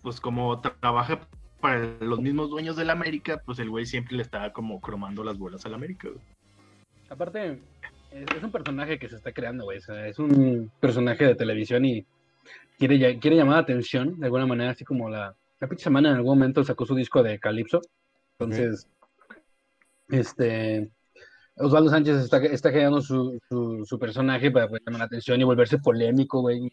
pues 0.01 0.19
como 0.19 0.61
tra- 0.61 0.75
trabaja 0.79 1.27
para 1.59 1.79
los 1.99 2.19
mismos 2.19 2.49
dueños 2.49 2.75
de 2.75 2.85
la 2.85 2.93
América, 2.93 3.41
pues 3.45 3.59
el 3.59 3.69
güey 3.69 3.85
siempre 3.85 4.15
le 4.15 4.23
está 4.23 4.51
como 4.53 4.81
cromando 4.81 5.23
las 5.23 5.37
bolas 5.37 5.65
al 5.65 5.75
América, 5.75 6.07
güey. 6.09 6.21
Aparte, 7.09 7.59
es, 8.11 8.43
un 8.43 8.51
personaje 8.51 8.97
que 8.97 9.09
se 9.09 9.17
está 9.17 9.31
creando, 9.31 9.65
güey. 9.65 9.77
O 9.77 9.81
sea, 9.81 10.07
es 10.07 10.17
un 10.17 10.71
personaje 10.79 11.25
de 11.25 11.35
televisión 11.35 11.85
y 11.85 12.05
quiere, 12.79 12.97
ya- 12.97 13.19
quiere 13.19 13.35
llamar 13.37 13.55
la 13.57 13.61
atención 13.61 14.19
de 14.19 14.25
alguna 14.25 14.47
manera, 14.47 14.71
así 14.71 14.83
como 14.83 15.09
la, 15.09 15.35
la 15.59 15.67
pinche 15.67 15.83
semana 15.83 16.09
en 16.09 16.15
algún 16.15 16.37
momento 16.39 16.63
sacó 16.63 16.85
su 16.85 16.95
disco 16.95 17.21
de 17.21 17.37
Calypso. 17.37 17.81
Entonces, 18.39 18.87
este. 20.09 20.89
Osvaldo 21.57 21.89
Sánchez 21.89 22.17
está, 22.17 22.37
está 22.37 22.71
creando 22.71 23.01
su, 23.01 23.37
su, 23.49 23.85
su 23.85 23.99
personaje 23.99 24.49
para 24.51 24.67
poder 24.67 24.81
llamar 24.85 24.99
la 24.99 25.05
atención 25.05 25.39
y 25.39 25.43
volverse 25.43 25.77
polémico, 25.79 26.41
güey. 26.41 26.69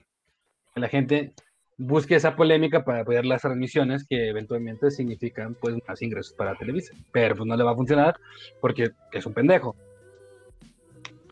Que 0.74 0.80
la 0.80 0.88
gente 0.88 1.32
busque 1.76 2.14
esa 2.16 2.34
polémica 2.36 2.84
para 2.84 3.00
apoyar 3.00 3.24
las 3.26 3.42
transmisiones 3.42 4.04
que 4.08 4.28
eventualmente 4.28 4.90
significan 4.90 5.54
pues 5.60 5.76
más 5.86 6.00
ingresos 6.02 6.32
para 6.34 6.54
Televisa. 6.56 6.94
Pero 7.12 7.36
pues 7.36 7.46
no 7.46 7.56
le 7.56 7.64
va 7.64 7.72
a 7.72 7.76
funcionar 7.76 8.16
porque 8.60 8.90
es 9.12 9.26
un 9.26 9.34
pendejo. 9.34 9.76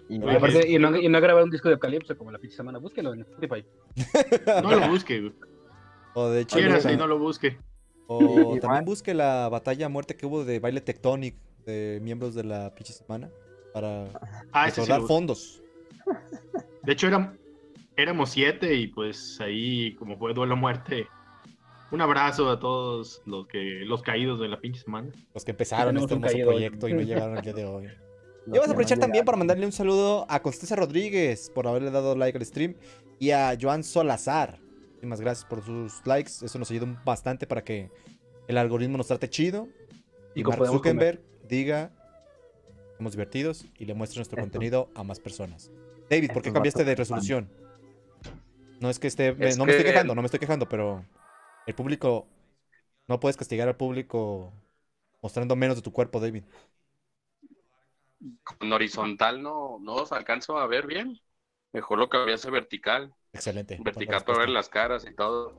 Y 0.09 0.17
Y, 0.17 0.23
Oye, 0.23 0.37
aparte, 0.37 0.69
y, 0.71 0.79
no, 0.79 0.97
y 0.97 1.09
no 1.09 1.21
grabar 1.21 1.43
un 1.45 1.51
disco 1.51 1.69
de 1.69 1.79
Calypso 1.79 2.17
como 2.17 2.31
la 2.31 2.39
pinche 2.39 2.57
semana, 2.57 2.79
búsquelo 2.79 3.13
en 3.15 3.21
Spotify. 3.23 3.65
No 4.63 4.71
lo 4.79 4.89
busque, 4.89 5.21
güey. 5.21 5.33
O 6.15 6.29
de 6.29 6.41
hecho, 6.43 6.57
Quieras 6.57 6.77
busca- 6.85 6.93
y 6.93 6.97
no 6.97 7.07
lo 7.07 7.19
busque. 7.19 7.59
o 8.07 8.57
también 8.61 8.85
busque 8.85 9.15
la 9.15 9.49
batalla 9.49 9.87
a 9.87 9.89
muerte 9.89 10.17
que 10.17 10.27
hubo 10.27 10.45
de 10.45 10.61
baile 10.61 10.81
Tectonic 10.81 11.35
de 11.67 11.99
miembros 12.03 12.35
de 12.35 12.45
la 12.45 12.75
pinche 12.75 12.93
semana 12.93 13.31
para 13.75 14.09
Ah, 14.53 14.71
sí 14.71 14.81
lo 14.87 15.07
fondos. 15.07 15.63
De 16.85 16.93
hecho, 16.93 17.09
era, 17.09 17.37
éramos 17.97 18.31
siete 18.31 18.75
y 18.75 18.87
pues 18.87 19.41
ahí, 19.41 19.95
como 19.97 20.17
fue 20.17 20.33
duelo 20.33 20.55
a 20.55 20.57
muerte, 20.57 21.09
un 21.91 22.01
abrazo 22.01 22.49
a 22.51 22.59
todos 22.59 23.23
los 23.27 23.47
que 23.47 23.83
los 23.85 24.03
caídos 24.03 24.41
de 24.41 24.49
la 24.49 24.61
pinche 24.61 24.81
semana. 24.81 25.11
Los 25.35 25.45
que 25.45 25.51
empezaron 25.51 25.97
este 25.97 26.15
hermoso 26.15 26.37
hoy. 26.37 26.43
proyecto 26.43 26.89
y 26.89 26.95
no 26.95 27.03
llegaron 27.03 27.37
el 27.37 27.43
día 27.43 27.53
de 27.53 27.65
hoy. 27.65 27.89
Y 28.47 28.51
vamos 28.51 28.67
a 28.67 28.67
no 28.69 28.73
aprovechar 28.75 28.99
también 29.01 29.25
para 29.25 29.37
mandarle 29.37 29.67
un 29.67 29.73
saludo 29.73 30.25
a 30.29 30.41
Constanza 30.41 30.77
Rodríguez 30.77 31.51
por 31.53 31.67
haberle 31.67 31.91
dado 31.91 32.15
like 32.15 32.39
al 32.39 32.47
stream 32.47 32.77
y 33.19 33.33
a 33.33 33.59
Joan 33.61 33.83
Solazar. 33.83 34.61
Muchísimas 34.93 35.21
gracias 35.21 35.45
por 35.45 35.65
sus 35.65 36.01
likes. 36.07 36.31
Eso 36.45 36.57
nos 36.57 36.71
ayuda 36.71 37.03
bastante 37.05 37.49
para 37.49 37.65
que 37.65 37.91
el 38.47 38.57
algoritmo 38.57 38.99
nos 38.99 39.09
trate 39.09 39.29
chido. 39.29 39.67
Y 40.33 40.41
Y 40.41 40.43
como 40.45 40.59
Mark 40.59 40.71
Zuckerberg 40.71 41.21
diga 41.49 41.91
somos 42.99 43.13
divertidos 43.13 43.67
y 43.79 43.85
le 43.85 43.95
muestre 43.95 44.19
nuestro 44.19 44.41
contenido 44.41 44.89
a 44.95 45.03
más 45.03 45.21
personas. 45.21 45.71
David, 46.09 46.33
¿por 46.33 46.43
qué 46.43 46.53
cambiaste 46.53 46.85
de 46.85 46.95
resolución? 46.95 47.49
No 48.81 48.91
es 48.91 48.99
que 48.99 49.07
esté. 49.07 49.29
Es 49.39 49.59
no 49.59 49.65
me 49.67 49.73
estoy 49.73 49.85
que- 49.85 49.93
quejando, 49.93 50.15
no 50.15 50.23
me 50.23 50.27
estoy 50.27 50.41
quejando, 50.41 50.69
pero 50.69 51.05
el 51.67 51.75
público. 51.75 52.27
No 53.09 53.21
puedes 53.21 53.37
castigar 53.37 53.69
al 53.69 53.77
público 53.77 54.53
mostrando 55.23 55.55
menos 55.55 55.77
de 55.77 55.83
tu 55.83 55.93
cuerpo, 55.93 56.19
David. 56.19 56.43
Con 58.43 58.73
horizontal 58.73 59.43
no, 59.43 59.79
no 59.81 59.95
os 59.95 60.13
alcanzo 60.13 60.59
a 60.59 60.67
ver 60.67 60.87
bien. 60.87 61.21
Mejor 61.73 61.99
lo 61.99 62.09
que 62.09 62.17
había 62.17 62.35
ese 62.35 62.51
vertical. 62.51 63.15
Excelente. 63.33 63.79
Vertical 63.81 64.25
para 64.25 64.39
ver 64.39 64.49
las 64.49 64.69
caras 64.69 65.07
y 65.09 65.15
todo. 65.15 65.55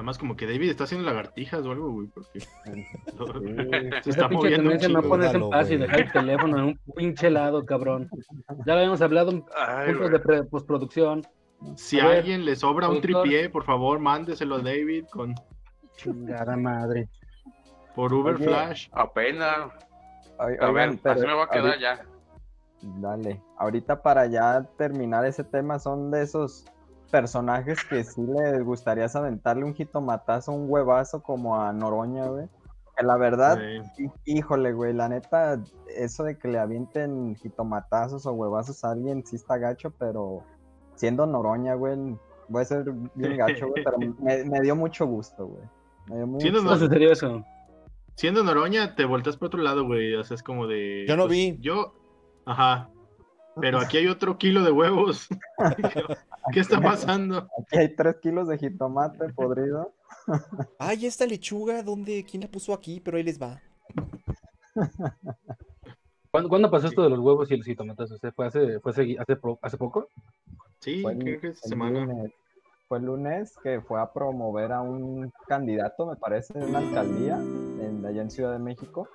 Además, 0.00 0.16
como 0.16 0.34
que 0.34 0.46
David 0.46 0.70
está 0.70 0.84
haciendo 0.84 1.06
lagartijas 1.06 1.62
o 1.66 1.72
algo, 1.72 1.92
güey, 1.92 2.06
porque 2.08 2.40
se 4.02 4.10
Esa 4.10 4.10
está 4.10 4.28
moviendo 4.28 4.70
un 4.70 4.78
tendencia 4.78 4.88
no 4.88 5.02
pones 5.02 5.34
en 5.34 5.50
paz 5.50 5.70
y 5.70 5.76
dejar 5.76 6.00
el 6.00 6.12
teléfono 6.12 6.58
en 6.58 6.64
un 6.64 6.80
pinche 6.96 7.28
lado, 7.28 7.66
cabrón. 7.66 8.08
Ya 8.64 8.72
lo 8.72 8.78
habíamos 8.80 9.02
hablado 9.02 9.30
en 9.30 9.44
Ay, 9.54 9.92
puntos 9.92 10.10
güey. 10.22 10.38
de 10.38 10.44
postproducción. 10.44 11.22
Si 11.76 12.00
A 12.00 12.12
alguien 12.12 12.46
le 12.46 12.56
sobra 12.56 12.88
un 12.88 13.02
tripié, 13.02 13.50
por 13.50 13.64
favor, 13.64 13.98
mándeselo 13.98 14.54
a 14.54 14.58
David 14.62 15.04
con, 15.12 15.34
Chingada 15.96 16.56
madre. 16.56 17.06
por 17.94 18.10
Uber 18.14 18.36
Oye, 18.36 18.44
Flash. 18.46 18.88
Apenas. 18.92 19.70
A 20.38 20.46
ver, 20.70 20.98
pero 21.02 21.14
así 21.14 21.26
me 21.26 21.34
va 21.34 21.44
a 21.44 21.48
quedar 21.50 21.66
ahorita- 21.66 21.78
ya. 21.78 22.06
Dale. 22.82 23.42
Ahorita 23.58 24.00
para 24.00 24.24
ya 24.24 24.66
terminar 24.78 25.26
ese 25.26 25.44
tema 25.44 25.78
son 25.78 26.10
de 26.10 26.22
esos 26.22 26.64
personajes 27.10 27.84
que 27.84 28.04
sí 28.04 28.22
les 28.22 28.62
gustaría 28.64 29.06
aventarle 29.06 29.64
un 29.64 29.74
jitomatazo, 29.74 30.52
un 30.52 30.66
huevazo 30.68 31.22
como 31.22 31.60
a 31.60 31.72
Noroña, 31.72 32.26
güey. 32.26 32.46
Que 32.96 33.04
la 33.04 33.16
verdad, 33.16 33.58
hí- 33.98 34.10
híjole, 34.24 34.72
güey, 34.72 34.92
la 34.92 35.08
neta, 35.08 35.60
eso 35.96 36.24
de 36.24 36.38
que 36.38 36.48
le 36.48 36.58
avienten 36.58 37.34
jitomatazos 37.36 38.26
o 38.26 38.32
huevazos 38.32 38.84
a 38.84 38.92
alguien 38.92 39.24
sí 39.24 39.36
está 39.36 39.58
gacho, 39.58 39.90
pero 39.90 40.42
siendo 40.94 41.26
Noroña, 41.26 41.74
güey, 41.74 41.96
voy 42.48 42.62
a 42.62 42.64
ser 42.64 42.84
bien 43.14 43.36
gacho, 43.36 43.68
güey, 43.68 43.84
pero 43.84 43.96
me, 44.18 44.44
me 44.44 44.60
dio 44.60 44.76
mucho 44.76 45.06
gusto, 45.06 45.46
güey. 45.46 45.62
Me 46.08 46.16
dio 46.16 46.26
mucho 46.26 46.42
Siendo 46.42 46.62
¿Cómo 46.62 46.76
sucedió 46.76 47.12
eso? 47.12 47.44
siendo 48.20 48.42
Noroña, 48.44 48.94
te 48.96 49.06
volteas 49.06 49.38
por 49.38 49.46
otro 49.46 49.62
lado, 49.62 49.86
güey. 49.86 50.14
O 50.14 50.22
sea, 50.24 50.34
es 50.34 50.42
como 50.42 50.66
de. 50.66 51.06
Yo 51.08 51.16
no 51.16 51.22
pues, 51.22 51.32
vi. 51.32 51.58
Yo. 51.60 51.94
Ajá. 52.44 52.90
Pero 53.60 53.78
aquí 53.78 53.96
hay 53.96 54.08
otro 54.08 54.36
kilo 54.36 54.62
de 54.62 54.70
huevos. 54.70 55.26
¿Qué 56.52 56.60
está 56.60 56.80
pasando? 56.80 57.48
Aquí 57.58 57.78
hay 57.78 57.94
tres 57.94 58.16
kilos 58.22 58.48
de 58.48 58.58
jitomate 58.58 59.32
podrido. 59.32 59.92
Ay, 60.78 61.06
esta 61.06 61.26
lechuga, 61.26 61.82
¿dónde? 61.82 62.24
¿Quién 62.28 62.42
la 62.42 62.48
puso 62.48 62.72
aquí? 62.72 63.00
Pero 63.00 63.16
ahí 63.16 63.22
les 63.22 63.40
va. 63.40 63.60
¿Cuándo, 66.30 66.48
cuándo 66.48 66.70
pasó 66.70 66.86
esto 66.86 67.02
de 67.02 67.10
los 67.10 67.18
huevos 67.18 67.50
y 67.50 67.56
los 67.56 67.66
jitomatazos? 67.66 68.22
¿Eh? 68.22 68.30
¿Fue 68.34 68.46
hace, 68.46 68.78
fue 68.80 68.92
hace, 68.92 69.16
hace, 69.18 69.38
hace 69.62 69.76
poco? 69.76 70.08
Sí, 70.78 71.02
Fue 71.02 71.12
el- 71.12 71.18
creo 71.18 71.40
que 71.40 71.48
esta 71.48 71.66
el 71.66 71.70
semana. 71.70 72.00
lunes. 72.04 72.32
Fue 72.88 72.98
el 72.98 73.04
lunes 73.04 73.56
que 73.62 73.80
fue 73.80 74.00
a 74.00 74.12
promover 74.12 74.72
a 74.72 74.80
un 74.82 75.32
candidato, 75.46 76.06
me 76.06 76.16
parece, 76.16 76.58
de 76.58 76.64
una 76.64 76.78
alcaldía 76.78 77.36
en, 77.36 78.04
allá 78.04 78.22
en 78.22 78.30
Ciudad 78.30 78.52
de 78.52 78.58
México. 78.58 79.08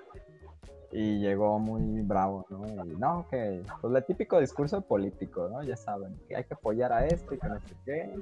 Y 0.98 1.20
llegó 1.20 1.60
muy 1.60 2.02
bravo, 2.04 2.46
¿no? 2.50 2.66
Y 2.86 2.96
no, 2.96 3.28
que, 3.30 3.62
pues 3.82 3.94
el 3.94 4.06
típico 4.06 4.40
discurso 4.40 4.82
político, 4.82 5.50
¿no? 5.52 5.62
Ya 5.64 5.76
saben, 5.76 6.16
que 6.30 6.36
hay 6.38 6.46
que 6.46 6.54
apoyar 6.54 6.94
a 6.94 7.06
este 7.06 7.36
y 7.36 7.38
que 7.38 7.48
no 7.50 7.60
sé 7.60 7.76
qué. 7.86 8.20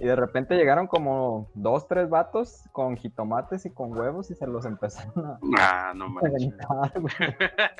Y 0.00 0.06
de 0.06 0.16
repente 0.16 0.56
llegaron 0.56 0.86
como 0.86 1.48
dos, 1.54 1.86
tres 1.86 2.08
vatos 2.08 2.62
con 2.72 2.96
jitomates 2.96 3.66
y 3.66 3.70
con 3.70 3.92
huevos 3.96 4.30
y 4.30 4.34
se 4.34 4.46
los 4.46 4.64
empezaron 4.64 5.24
a 5.26 5.38
Ah, 5.58 5.92
no 5.94 6.08
manches. 6.10 6.52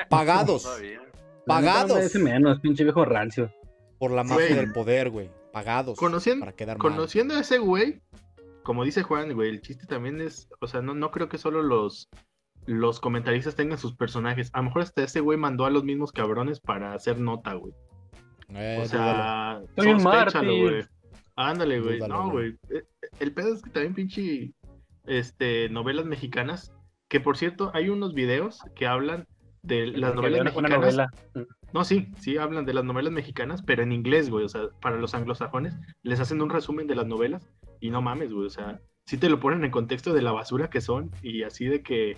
Pagados. 0.09 0.69
Pagados. 1.47 1.95
merece 1.97 2.19
menos, 2.19 2.61
pinche 2.61 2.85
viejo 2.85 3.05
rancio. 3.05 3.51
Por 3.99 4.11
la 4.11 4.23
magia 4.25 4.47
Güey. 4.47 4.55
del 4.55 4.73
poder, 4.73 5.11
güey. 5.11 5.31
Pagados. 5.53 5.99
Conociendo- 5.99 6.41
para 6.45 6.53
quedar 6.57 6.79
mal. 6.79 6.91
Conociendo 6.93 7.35
a 7.35 7.41
ese 7.41 7.59
güey, 7.59 8.03
como 8.63 8.85
dice 8.85 9.03
Juan, 9.03 9.33
güey, 9.35 9.51
el 9.51 9.61
chiste 9.61 9.87
también 9.87 10.21
es, 10.21 10.49
o 10.61 10.67
sea, 10.67 10.81
no, 10.83 10.95
no 10.95 11.11
creo 11.11 11.29
que 11.29 11.39
solo 11.39 11.63
los, 11.63 12.09
los 12.67 13.01
comentaristas 13.01 13.55
tengan 13.57 13.79
sus 13.79 13.95
personajes. 13.95 14.51
A 14.53 14.59
lo 14.59 14.65
mejor 14.65 14.83
hasta 14.83 15.03
ese 15.05 15.21
güey 15.21 15.39
mandó 15.39 15.67
a 15.67 15.71
los 15.71 15.85
mismos 15.85 16.13
cabrones 16.13 16.61
para 16.61 16.95
hacer 16.95 17.19
nota, 17.21 17.55
güey. 17.55 17.73
Eh, 18.51 18.79
O 18.81 18.85
dúdalo. 18.87 18.89
sea, 18.89 19.63
sospéchalo, 19.77 20.57
güey. 20.61 20.85
Ándale, 21.37 21.81
güey. 21.81 21.99
No, 22.01 22.31
güey. 22.31 22.57
Eh, 22.71 22.85
El 23.21 23.33
pedo 23.33 23.55
es 23.55 23.63
que 23.63 23.71
también 23.71 23.95
pinche 23.95 24.53
este, 25.07 25.69
novelas 25.69 26.07
mexicanas, 26.07 26.73
que 27.09 27.21
por 27.21 27.37
cierto, 27.37 27.71
hay 27.75 27.89
unos 27.89 28.15
videos 28.15 28.61
que 28.75 28.87
hablan 28.87 29.27
de 29.63 29.87
las 29.89 30.15
novelas 30.15 30.45
mexicanas. 30.45 30.79
novela. 30.79 31.11
No, 31.73 31.85
sí, 31.85 32.09
sí 32.19 32.37
hablan 32.37 32.65
de 32.67 32.75
las 32.75 32.85
novelas 32.85 33.13
mexicanas, 33.13 33.63
pero 33.63 33.83
en 33.83 33.93
inglés, 33.93 34.31
güey. 34.31 34.45
O 34.45 34.49
sea, 34.49 34.69
para 34.81 34.97
los 34.97 35.15
anglosajones 35.15 35.75
les 36.03 36.21
hacen 36.21 36.41
un 36.43 36.51
resumen 36.51 36.87
de 36.87 36.95
las 36.95 37.07
novelas 37.07 37.49
y 37.81 37.91
no 37.91 38.01
mames, 38.03 38.33
güey. 38.33 38.47
O 38.47 38.51
sea, 38.51 38.81
sí 39.07 39.17
te 39.19 39.29
lo 39.29 39.41
ponen 39.41 39.65
en 39.65 39.71
contexto 39.71 40.13
de 40.13 40.23
la 40.23 40.33
basura 40.33 40.71
que 40.71 40.81
son 40.81 41.11
y 41.23 41.43
así 41.43 41.67
de 41.67 41.83
que 41.83 42.17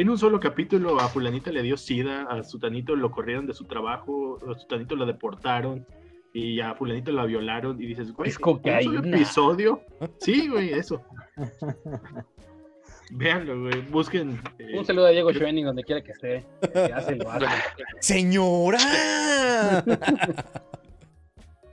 en 0.00 0.08
un 0.10 0.18
solo 0.18 0.38
capítulo 0.40 0.98
a 1.00 1.08
fulanita 1.08 1.50
le 1.50 1.62
dio 1.62 1.76
sida, 1.76 2.22
a 2.24 2.42
sutanito 2.44 2.94
lo 2.96 3.10
corrieron 3.10 3.46
de 3.46 3.54
su 3.54 3.64
trabajo, 3.64 4.38
a 4.50 4.58
sutanito 4.58 4.94
lo 4.96 5.06
deportaron 5.06 5.86
y 6.32 6.60
a 6.60 6.74
fulanito 6.74 7.10
la 7.12 7.24
violaron 7.24 7.80
y 7.82 7.86
dices, 7.86 8.12
güey, 8.12 8.30
Es 8.30 8.36
¿en 8.36 8.42
un 8.42 8.44
solo 8.44 8.62
cocaína. 8.62 9.16
episodio. 9.16 9.80
Sí, 10.18 10.48
güey, 10.48 10.72
eso. 10.72 11.02
Véanlo, 13.10 13.60
güey. 13.62 13.80
Busquen. 13.90 14.38
eh, 14.58 14.78
Un 14.78 14.84
saludo 14.84 15.06
a 15.06 15.10
Diego 15.10 15.32
Schwenning, 15.32 15.64
donde 15.64 15.82
quiera 15.82 16.02
que 16.02 16.12
esté. 16.12 16.44
Que 16.72 16.78
hace, 16.92 17.16
lo 17.16 17.30
hace. 17.30 17.46
¡Señora! 18.00 18.78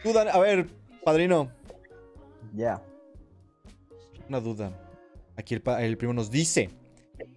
Tú, 0.04 0.14
Dan- 0.14 0.30
a 0.30 0.40
ver, 0.40 0.68
padrino, 1.04 1.52
Ya. 2.54 2.82
una 4.30 4.40
duda. 4.40 4.72
Aquí 5.36 5.56
el 5.56 5.98
primo 5.98 6.14
nos 6.14 6.32
dice: 6.32 6.70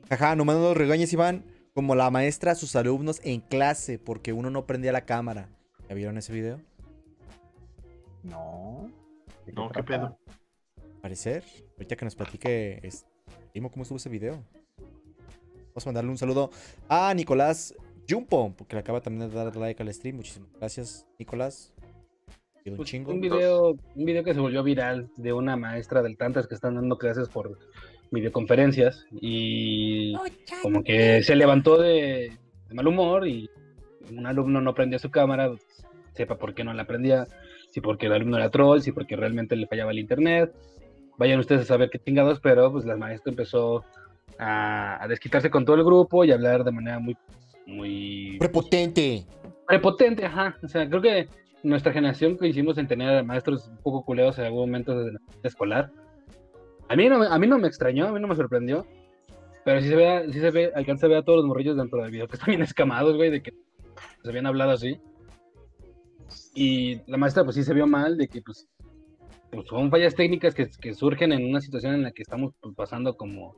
Jaja, 0.09 0.37
nomás 0.37 0.57
no 0.57 0.63
los 0.63 0.77
regañes, 0.77 1.13
Iván, 1.13 1.45
como 1.75 1.95
la 1.95 2.11
maestra 2.11 2.53
a 2.53 2.55
sus 2.55 2.77
alumnos 2.77 3.21
en 3.25 3.41
clase, 3.41 3.99
porque 3.99 4.33
uno 4.33 4.51
no 4.51 4.67
prendía 4.67 4.93
la 4.93 5.03
cámara. 5.05 5.49
¿Ya 5.89 5.95
vieron 5.95 6.19
ese 6.19 6.33
video? 6.33 6.61
No. 8.23 8.91
¿De 9.47 9.53
No, 9.53 9.71
qué 9.71 9.83
pedo. 9.83 10.19
parecer. 11.03 11.45
Ahorita 11.77 11.97
que 11.97 12.05
nos 12.05 12.17
platique 12.17 12.81
es, 12.87 13.07
primo, 13.53 13.71
cómo 13.71 13.83
estuvo 13.83 13.97
ese 13.99 14.09
video. 14.09 14.43
Vamos 15.69 15.87
a 15.87 15.89
mandarle 15.91 16.11
un 16.11 16.19
saludo 16.19 16.51
a 16.89 17.13
Nicolás 17.15 17.75
Jumpo, 18.09 18.53
porque 18.57 18.75
le 18.75 18.81
acaba 18.81 19.01
también 19.01 19.31
de 19.31 19.37
dar 19.37 19.55
like 19.57 19.83
al 19.83 19.93
stream. 19.95 20.17
Muchísimas 20.17 20.51
gracias, 20.59 21.07
Nicolás. 21.19 21.73
Un 22.67 22.77
Pues, 22.77 22.89
chingo. 22.91 23.13
un 23.13 23.21
video, 23.21 23.71
un 23.95 24.05
video 24.05 24.25
que 24.25 24.35
se 24.35 24.41
volvió 24.41 24.63
viral 24.63 25.09
de 25.17 25.33
una 25.33 25.57
maestra 25.57 26.03
del 26.03 26.19
tantas 26.19 26.47
que 26.47 26.55
están 26.55 26.75
dando 26.75 26.99
clases 26.99 27.29
por 27.29 27.59
videoconferencias 28.11 29.07
y 29.21 30.15
como 30.63 30.83
que 30.83 31.23
se 31.23 31.37
levantó 31.37 31.79
de, 31.79 32.33
de 32.69 32.75
mal 32.75 32.87
humor 32.87 33.27
y 33.29 33.51
un 34.11 34.27
alumno 34.27 34.61
no 34.61 34.75
prendía 34.75 34.99
su 34.99 35.11
cámara, 35.11 35.51
sepa 36.15 36.37
por 36.39 36.55
qué 36.55 36.65
no 36.65 36.73
la 36.73 36.87
prendía, 36.87 37.27
si 37.71 37.81
porque 37.81 38.07
el 38.07 38.13
alumno 38.13 38.37
era 38.39 38.51
troll, 38.51 38.81
si 38.81 38.93
porque 38.93 39.17
realmente 39.17 39.57
le 39.57 39.67
fallaba 39.67 39.91
el 39.91 39.99
internet. 39.99 40.53
Vayan 41.19 41.41
ustedes 41.41 41.63
a 41.63 41.65
saber 41.65 41.91
qué 41.91 41.99
chingados, 41.99 42.41
pero 42.41 42.73
pues 42.73 42.85
la 42.85 42.97
maestra 42.97 43.31
empezó 43.31 43.85
a, 44.39 45.03
a 45.03 45.09
desquitarse 45.09 45.51
con 45.51 45.65
todo 45.65 45.77
el 45.77 45.85
grupo 45.85 46.25
y 46.25 46.31
a 46.31 46.35
hablar 46.35 46.65
de 46.65 46.71
manera 46.73 46.99
muy, 46.99 47.17
muy 47.67 48.37
Prepotente. 48.39 49.25
prepotente, 49.67 50.25
ajá. 50.25 50.57
O 50.63 50.69
sea, 50.69 50.89
creo 50.89 51.03
que 51.03 51.29
nuestra 51.63 51.93
generación 51.93 52.37
coincidimos 52.37 52.79
en 52.79 52.87
tener 52.87 53.23
maestros 53.25 53.69
un 53.69 53.79
poco 53.79 54.05
culeos 54.05 54.39
en 54.39 54.45
algún 54.47 54.61
momento 54.61 54.97
desde 54.97 55.13
la 55.13 55.21
escolar. 55.43 55.91
A 56.89 56.97
mí 56.97 57.09
no, 57.09 57.19
me- 57.19 57.27
a 57.27 57.39
mí 57.39 57.47
no 57.47 57.59
me 57.59 57.69
extrañó, 57.69 58.07
a 58.09 58.13
mí 58.13 58.21
no 58.21 58.29
me 58.29 58.37
sorprendió. 58.37 58.87
Pero 59.65 59.81
sí 59.83 59.89
se 59.89 59.97
ve, 59.97 60.27
sí 60.33 60.41
se 60.41 60.51
ve, 60.51 60.73
alcanza 60.75 61.07
a 61.07 61.09
ver 61.11 61.19
a 61.19 61.23
todos 61.25 61.39
los 61.39 61.47
morrillos 61.47 61.77
dentro 61.77 62.01
del 62.03 62.11
video 62.11 62.27
que 62.27 62.35
están 62.37 62.49
bien 62.49 62.63
escamados, 62.63 63.17
güey, 63.17 63.31
de 63.31 63.43
que 63.43 63.53
se 64.23 64.29
habían 64.29 64.47
hablado 64.47 64.71
así. 64.73 64.99
Y 66.55 67.01
la 67.11 67.17
maestra, 67.19 67.45
pues 67.45 67.57
sí 67.57 67.63
se 67.63 67.75
vio 67.75 67.87
mal, 67.87 68.17
de 68.17 68.29
que, 68.29 68.41
pues, 68.43 68.67
pues 69.51 69.67
son 69.67 69.91
fallas 69.91 70.15
técnicas 70.15 70.55
que, 70.55 70.69
que 70.81 70.95
surgen 70.95 71.33
en 71.33 71.45
una 71.49 71.61
situación 71.61 71.95
en 71.95 72.03
la 72.03 72.13
que 72.13 72.23
estamos 72.23 72.55
pues, 72.61 72.75
pasando 72.75 73.17
como, 73.17 73.55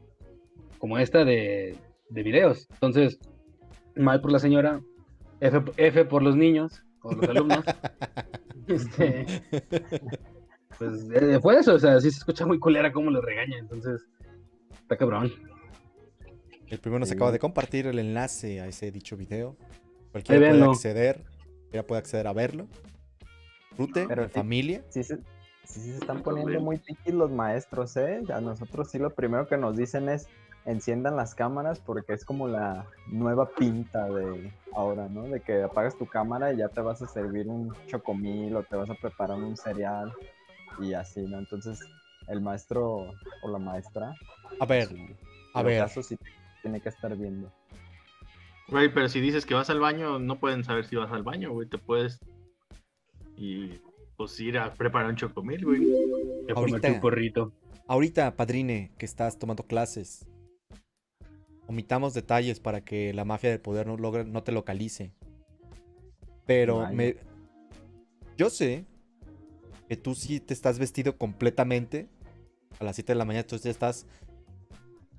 como 0.78 0.98
esta 0.98 1.24
de, 1.24 1.76
de 2.08 2.22
videos. 2.22 2.66
Entonces, 2.72 3.18
mal 3.96 4.20
por 4.20 4.32
la 4.32 4.38
señora, 4.38 4.80
F, 5.40 5.62
F 5.76 6.04
por 6.06 6.22
los 6.22 6.36
niños, 6.36 6.82
o 7.02 7.12
los 7.12 7.28
alumnos. 7.28 7.64
Este, 8.68 9.26
pues 10.80 11.06
eh, 11.14 11.38
fue 11.40 11.58
eso, 11.58 11.74
o 11.74 11.78
sea, 11.78 12.00
sí 12.00 12.10
se 12.10 12.18
escucha 12.18 12.46
muy 12.46 12.58
culera 12.58 12.90
cómo 12.92 13.10
lo 13.10 13.20
regaña, 13.20 13.58
entonces 13.58 14.00
está 14.82 14.96
cabrón. 14.96 15.30
El 16.68 16.78
primero 16.78 17.00
nos 17.00 17.08
Sí. 17.10 17.14
acaba 17.14 17.30
de 17.32 17.38
compartir 17.38 17.86
el 17.86 17.98
enlace 17.98 18.60
a 18.60 18.66
ese 18.66 18.90
dicho 18.90 19.16
video. 19.16 19.56
Ahí 19.60 20.06
Cualquiera 20.12 20.48
puede 20.50 20.64
acceder, 20.64 21.24
cualquiera 21.60 21.86
puede 21.86 21.98
acceder 21.98 22.26
a 22.26 22.32
verlo. 22.32 22.66
Disfrute, 23.70 24.06
Pero 24.08 24.24
sí. 24.24 24.30
familia. 24.30 24.82
Sí 24.88 25.02
se, 25.04 25.16
sí 25.64 25.80
se 25.80 25.96
están 25.98 26.22
poniendo 26.22 26.60
muy 26.60 26.78
piquis 26.78 27.12
los 27.14 27.30
maestros, 27.30 27.96
¿eh? 27.96 28.22
A 28.32 28.40
nosotros 28.40 28.90
sí 28.90 28.98
lo 28.98 29.10
primero 29.10 29.46
que 29.48 29.56
nos 29.56 29.76
dicen 29.76 30.08
es 30.08 30.26
enciendan 30.66 31.16
las 31.16 31.34
cámaras 31.34 31.78
porque 31.80 32.12
es 32.12 32.24
como 32.24 32.46
la 32.46 32.86
nueva 33.08 33.48
pinta 33.50 34.08
de 34.08 34.52
ahora, 34.74 35.08
¿no? 35.08 35.22
De 35.24 35.40
que 35.40 35.62
apagas 35.62 35.96
tu 35.96 36.06
cámara 36.06 36.52
y 36.52 36.58
ya 36.58 36.68
te 36.68 36.80
vas 36.82 37.00
a 37.02 37.08
servir 37.08 37.48
un 37.48 37.74
chocomil 37.86 38.54
o 38.56 38.62
te 38.62 38.76
vas 38.76 38.90
a 38.90 38.94
preparar 38.94 39.38
un 39.38 39.56
cereal 39.56 40.12
y 40.78 40.94
así, 40.94 41.22
¿no? 41.22 41.38
Entonces 41.38 41.80
el 42.28 42.40
maestro 42.40 43.12
o 43.42 43.48
la 43.48 43.58
maestra, 43.58 44.14
A 44.60 44.66
ver, 44.66 44.88
sí, 44.88 45.06
a 45.54 45.60
en 45.60 45.66
ver. 45.66 45.80
caso 45.80 46.02
sí 46.02 46.16
tiene 46.62 46.80
que 46.80 46.88
estar 46.88 47.16
viendo. 47.16 47.52
Güey, 48.68 48.92
pero 48.92 49.08
si 49.08 49.20
dices 49.20 49.46
que 49.46 49.54
vas 49.54 49.70
al 49.70 49.80
baño, 49.80 50.18
no 50.18 50.38
pueden 50.38 50.62
saber 50.62 50.84
si 50.86 50.96
vas 50.96 51.10
al 51.10 51.22
baño, 51.22 51.52
güey. 51.52 51.68
Te 51.68 51.78
puedes. 51.78 52.20
Y 53.36 53.80
pues 54.16 54.38
ir 54.38 54.58
a 54.58 54.72
preparar 54.74 55.10
un 55.10 55.16
chocomil, 55.16 55.64
güey. 55.64 55.80
Ya 56.46 56.54
Ahorita. 56.54 56.76
fumarte 56.76 56.92
un 56.92 57.00
porrito. 57.00 57.52
Ahorita, 57.88 58.36
padrine, 58.36 58.92
que 58.98 59.06
estás 59.06 59.38
tomando 59.38 59.64
clases, 59.64 60.28
omitamos 61.66 62.14
detalles 62.14 62.60
para 62.60 62.84
que 62.84 63.12
la 63.12 63.24
mafia 63.24 63.50
del 63.50 63.60
poder 63.60 63.86
no, 63.86 63.96
logre, 63.96 64.24
no 64.24 64.44
te 64.44 64.52
localice. 64.52 65.12
Pero 66.46 66.88
me... 66.92 67.16
yo 68.36 68.50
sé 68.50 68.86
que 69.90 69.96
tú 69.96 70.14
sí 70.14 70.38
te 70.38 70.54
estás 70.54 70.78
vestido 70.78 71.18
completamente 71.18 72.08
a 72.78 72.84
las 72.84 72.94
7 72.94 73.10
de 73.12 73.18
la 73.18 73.24
mañana, 73.24 73.44
tú 73.44 73.56
ya 73.56 73.72
estás 73.72 74.06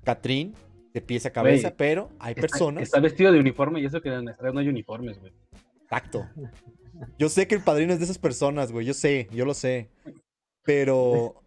Catrín 0.02 0.54
de 0.94 1.02
pies 1.02 1.26
a 1.26 1.30
cabeza, 1.30 1.76
pero 1.76 2.08
hay 2.18 2.30
Está- 2.30 2.40
personas... 2.40 2.82
Está, 2.84 2.98
vestido 2.98 3.30
de 3.32 3.38
uniforme 3.38 3.80
y 3.80 3.84
eso 3.84 4.00
que 4.00 4.08
en 4.08 4.24
nuestra 4.24 4.50
no 4.50 4.60
hay 4.60 4.68
uniformes, 4.68 5.18
güey. 5.20 5.30
Exacto. 5.82 6.26
Yo 7.18 7.28
sé 7.28 7.46
que 7.46 7.54
el 7.54 7.62
padrino 7.62 7.92
es 7.92 7.98
de 7.98 8.06
esas 8.06 8.16
personas, 8.16 8.72
güey. 8.72 8.86
Yo 8.86 8.94
sé, 8.94 9.28
yo 9.30 9.44
lo 9.44 9.52
sé. 9.52 9.90
Pero 10.64 11.42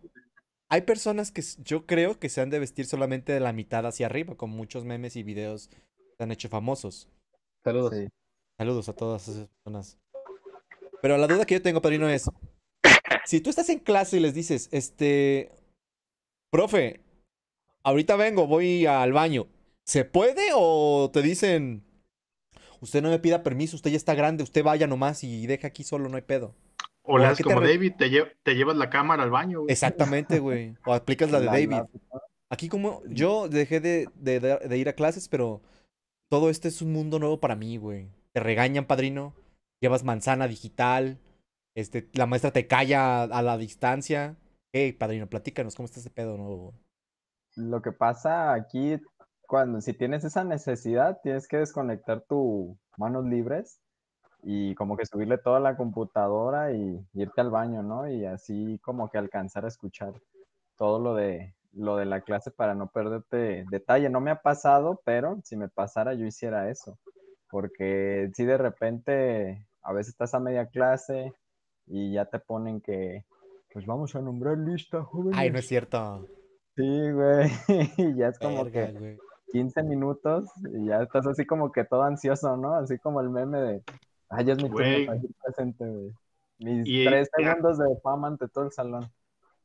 hay 0.69 0.81
personas 0.81 1.31
que 1.31 1.41
yo 1.63 1.87
creo 1.87 2.19
que 2.19 2.29
se 2.29 2.41
han 2.41 2.51
de 2.51 2.59
vestir 2.59 2.85
solamente 2.85 3.33
de 3.33 3.39
la 3.39 3.53
mitad 3.53 3.87
hacia 3.87 4.05
arriba, 4.05 4.35
con 4.35 4.51
muchos 4.51 4.85
memes 4.85 5.15
y 5.15 5.23
videos 5.23 5.69
que 5.69 5.77
se 6.15 6.23
han 6.23 6.31
hecho 6.31 6.47
famosos. 6.47 7.09
Saludos. 7.63 7.91
Sí. 7.95 8.07
Saludos 8.59 8.87
a 8.87 8.93
todas 8.93 9.27
esas 9.27 9.47
personas. 9.47 9.97
Pero 11.01 11.17
la 11.17 11.25
duda 11.25 11.45
que 11.45 11.55
yo 11.55 11.61
tengo, 11.63 11.81
padrino, 11.81 12.07
es: 12.07 12.29
si 13.25 13.41
tú 13.41 13.49
estás 13.49 13.69
en 13.69 13.79
clase 13.79 14.17
y 14.17 14.19
les 14.19 14.33
dices, 14.33 14.69
este, 14.71 15.51
profe, 16.51 17.01
ahorita 17.83 18.15
vengo, 18.15 18.47
voy 18.47 18.85
al 18.85 19.13
baño, 19.13 19.47
¿se 19.85 20.05
puede 20.05 20.49
o 20.53 21.09
te 21.13 21.21
dicen, 21.21 21.83
usted 22.81 23.01
no 23.01 23.09
me 23.09 23.19
pida 23.19 23.43
permiso, 23.43 23.75
usted 23.75 23.91
ya 23.91 23.97
está 23.97 24.15
grande, 24.15 24.43
usted 24.43 24.63
vaya 24.63 24.87
nomás 24.87 25.23
y 25.23 25.47
deja 25.47 25.67
aquí 25.67 25.83
solo, 25.83 26.09
no 26.09 26.15
hay 26.15 26.23
pedo? 26.23 26.55
O 27.03 27.17
le 27.19 27.25
¿a 27.25 27.29
haces 27.29 27.37
qué 27.37 27.49
te 27.49 27.53
como 27.53 27.67
David, 27.67 27.93
te, 27.97 28.09
lle- 28.09 28.33
te 28.41 28.55
llevas 28.55 28.77
la 28.77 28.89
cámara 28.89 29.21
al 29.23 29.29
baño, 29.29 29.61
güey. 29.61 29.71
Exactamente, 29.71 30.39
güey. 30.39 30.75
O 30.85 30.93
aplicas 30.93 31.29
la 31.29 31.39
de 31.39 31.45
David. 31.45 31.83
Aquí 32.49 32.67
como 32.67 33.03
yo 33.07 33.47
dejé 33.47 33.79
de, 33.79 34.07
de- 34.15 34.39
de- 34.39 34.57
de 34.57 34.77
ir 34.77 34.89
a 34.89 34.93
clases, 34.93 35.29
pero 35.29 35.61
todo 36.31 36.49
este 36.49 36.67
es 36.67 36.81
un 36.81 36.91
mundo 36.93 37.19
nuevo 37.19 37.39
para 37.39 37.55
mí, 37.55 37.77
güey. 37.77 38.07
Te 38.33 38.39
regañan, 38.39 38.85
padrino. 38.85 39.35
Llevas 39.81 40.03
manzana 40.03 40.47
digital. 40.47 41.19
Este, 41.75 42.09
la 42.13 42.25
maestra 42.25 42.51
te 42.51 42.67
calla 42.67 43.23
a 43.23 43.41
la 43.41 43.57
distancia. 43.57 44.37
Hey, 44.71 44.93
padrino, 44.93 45.27
platícanos, 45.27 45.75
¿cómo 45.75 45.85
está 45.85 45.99
ese 45.99 46.09
pedo 46.09 46.37
nuevo? 46.37 46.73
Lo 47.57 47.81
que 47.81 47.91
pasa 47.91 48.53
aquí, 48.53 48.97
cuando 49.45 49.81
si 49.81 49.93
tienes 49.93 50.23
esa 50.23 50.45
necesidad, 50.45 51.19
tienes 51.21 51.49
que 51.49 51.57
desconectar 51.57 52.21
tu 52.21 52.77
manos 52.97 53.25
libres 53.25 53.81
y 54.41 54.73
como 54.75 54.95
que 54.95 55.05
subirle 55.05 55.37
toda 55.37 55.59
la 55.59 55.75
computadora 55.75 56.71
y 56.71 57.05
irte 57.13 57.41
al 57.41 57.49
baño, 57.49 57.83
¿no? 57.83 58.09
Y 58.09 58.25
así 58.25 58.79
como 58.81 59.09
que 59.09 59.17
alcanzar 59.17 59.65
a 59.65 59.69
escuchar 59.69 60.13
todo 60.77 60.99
lo 60.99 61.13
de 61.13 61.55
lo 61.73 61.97
de 61.97 62.05
la 62.05 62.21
clase 62.21 62.51
para 62.51 62.73
no 62.73 62.87
perderte 62.87 63.65
detalle. 63.69 64.09
No 64.09 64.21
me 64.21 64.31
ha 64.31 64.41
pasado, 64.41 65.01
pero 65.03 65.41
si 65.43 65.57
me 65.57 65.67
pasara 65.67 66.13
yo 66.13 66.25
hiciera 66.25 66.69
eso, 66.69 66.97
porque 67.49 68.31
si 68.33 68.45
de 68.45 68.57
repente 68.57 69.67
a 69.81 69.91
veces 69.91 70.13
estás 70.13 70.33
a 70.33 70.39
media 70.39 70.67
clase 70.67 71.33
y 71.87 72.13
ya 72.13 72.25
te 72.25 72.39
ponen 72.39 72.81
que 72.81 73.25
pues 73.73 73.85
vamos 73.85 74.15
a 74.15 74.21
nombrar 74.21 74.57
lista, 74.57 75.03
jóvenes. 75.03 75.37
Ay, 75.37 75.51
no 75.51 75.59
es 75.59 75.67
cierto. 75.67 76.25
Sí, 76.77 77.11
güey. 77.11 77.49
Y 77.97 78.15
ya 78.15 78.29
es 78.29 78.39
como 78.39 78.63
Verga, 78.63 78.87
que 78.87 78.99
güey. 78.99 79.17
15 79.51 79.83
minutos 79.83 80.45
y 80.73 80.87
ya 80.87 81.01
estás 81.03 81.27
así 81.27 81.45
como 81.45 81.71
que 81.71 81.83
todo 81.83 82.03
ansioso, 82.03 82.55
¿no? 82.57 82.75
Así 82.75 82.97
como 82.99 83.21
el 83.21 83.29
meme 83.29 83.59
de, 83.59 83.83
ay, 84.29 84.45
ya 84.45 84.53
es 84.53 84.57
mi 84.63 84.69
turno 84.69 84.77
Güey. 84.85 85.05
para 85.05 85.17
ir 85.19 85.29
presente, 85.43 85.85
güey. 85.85 86.11
Mis 86.59 86.87
Y- 86.87 87.05
tres 87.05 87.29
ya. 87.37 87.47
segundos 87.51 87.77
de 87.77 87.85
fama 88.01 88.27
ante 88.29 88.47
todo 88.47 88.65
el 88.65 88.71
salón. 88.71 89.09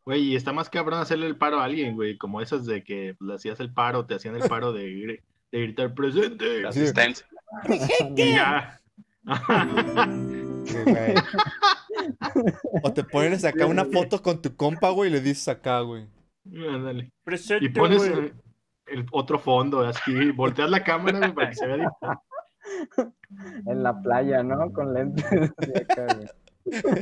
Güey, 0.05 0.23
y 0.23 0.35
está 0.37 0.53
más 0.53 0.69
cabrón 0.71 0.99
hacerle 1.01 1.27
el 1.27 1.37
paro 1.39 1.59
a 1.61 1.65
alguien, 1.65 1.95
güey. 1.95 2.17
Como 2.19 2.41
esas 2.41 2.67
de 2.67 2.83
que 2.83 3.17
le 3.21 3.35
hacías 3.35 3.61
el 3.61 3.73
paro, 3.73 4.07
te 4.07 4.15
hacían 4.15 4.35
el 4.35 4.49
paro 4.49 4.73
de, 4.73 5.21
de 5.53 5.61
gritar 5.61 5.95
presente. 5.95 6.63
La 6.63 6.71
asistencia. 6.71 7.27
Güey. 10.65 11.15
O 12.83 12.93
te 12.93 13.05
pones 13.05 13.45
acá 13.45 13.67
una 13.67 13.85
foto 13.85 14.23
con 14.23 14.41
tu 14.41 14.55
compa, 14.57 14.91
güey, 14.91 15.11
y 15.11 15.13
le 15.13 15.21
dices 15.21 15.49
acá, 15.49 15.81
güey. 15.81 16.07
Ándale. 16.47 17.13
Presente, 17.25 17.67
Y 17.67 17.69
pones 17.69 18.03
el 18.87 19.07
otro 19.13 19.39
fondo, 19.39 19.81
así, 19.81 20.31
volteas 20.33 20.71
la 20.71 20.83
cámara 20.83 21.19
güey, 21.19 21.35
para 21.35 21.51
que 21.51 21.57
se 21.57 21.67
vea 21.67 21.77
diferente. 21.77 23.15
En 23.67 23.83
la 23.83 24.01
playa, 24.01 24.43
¿no? 24.43 24.73
Con 24.73 24.95
lentes. 24.95 25.25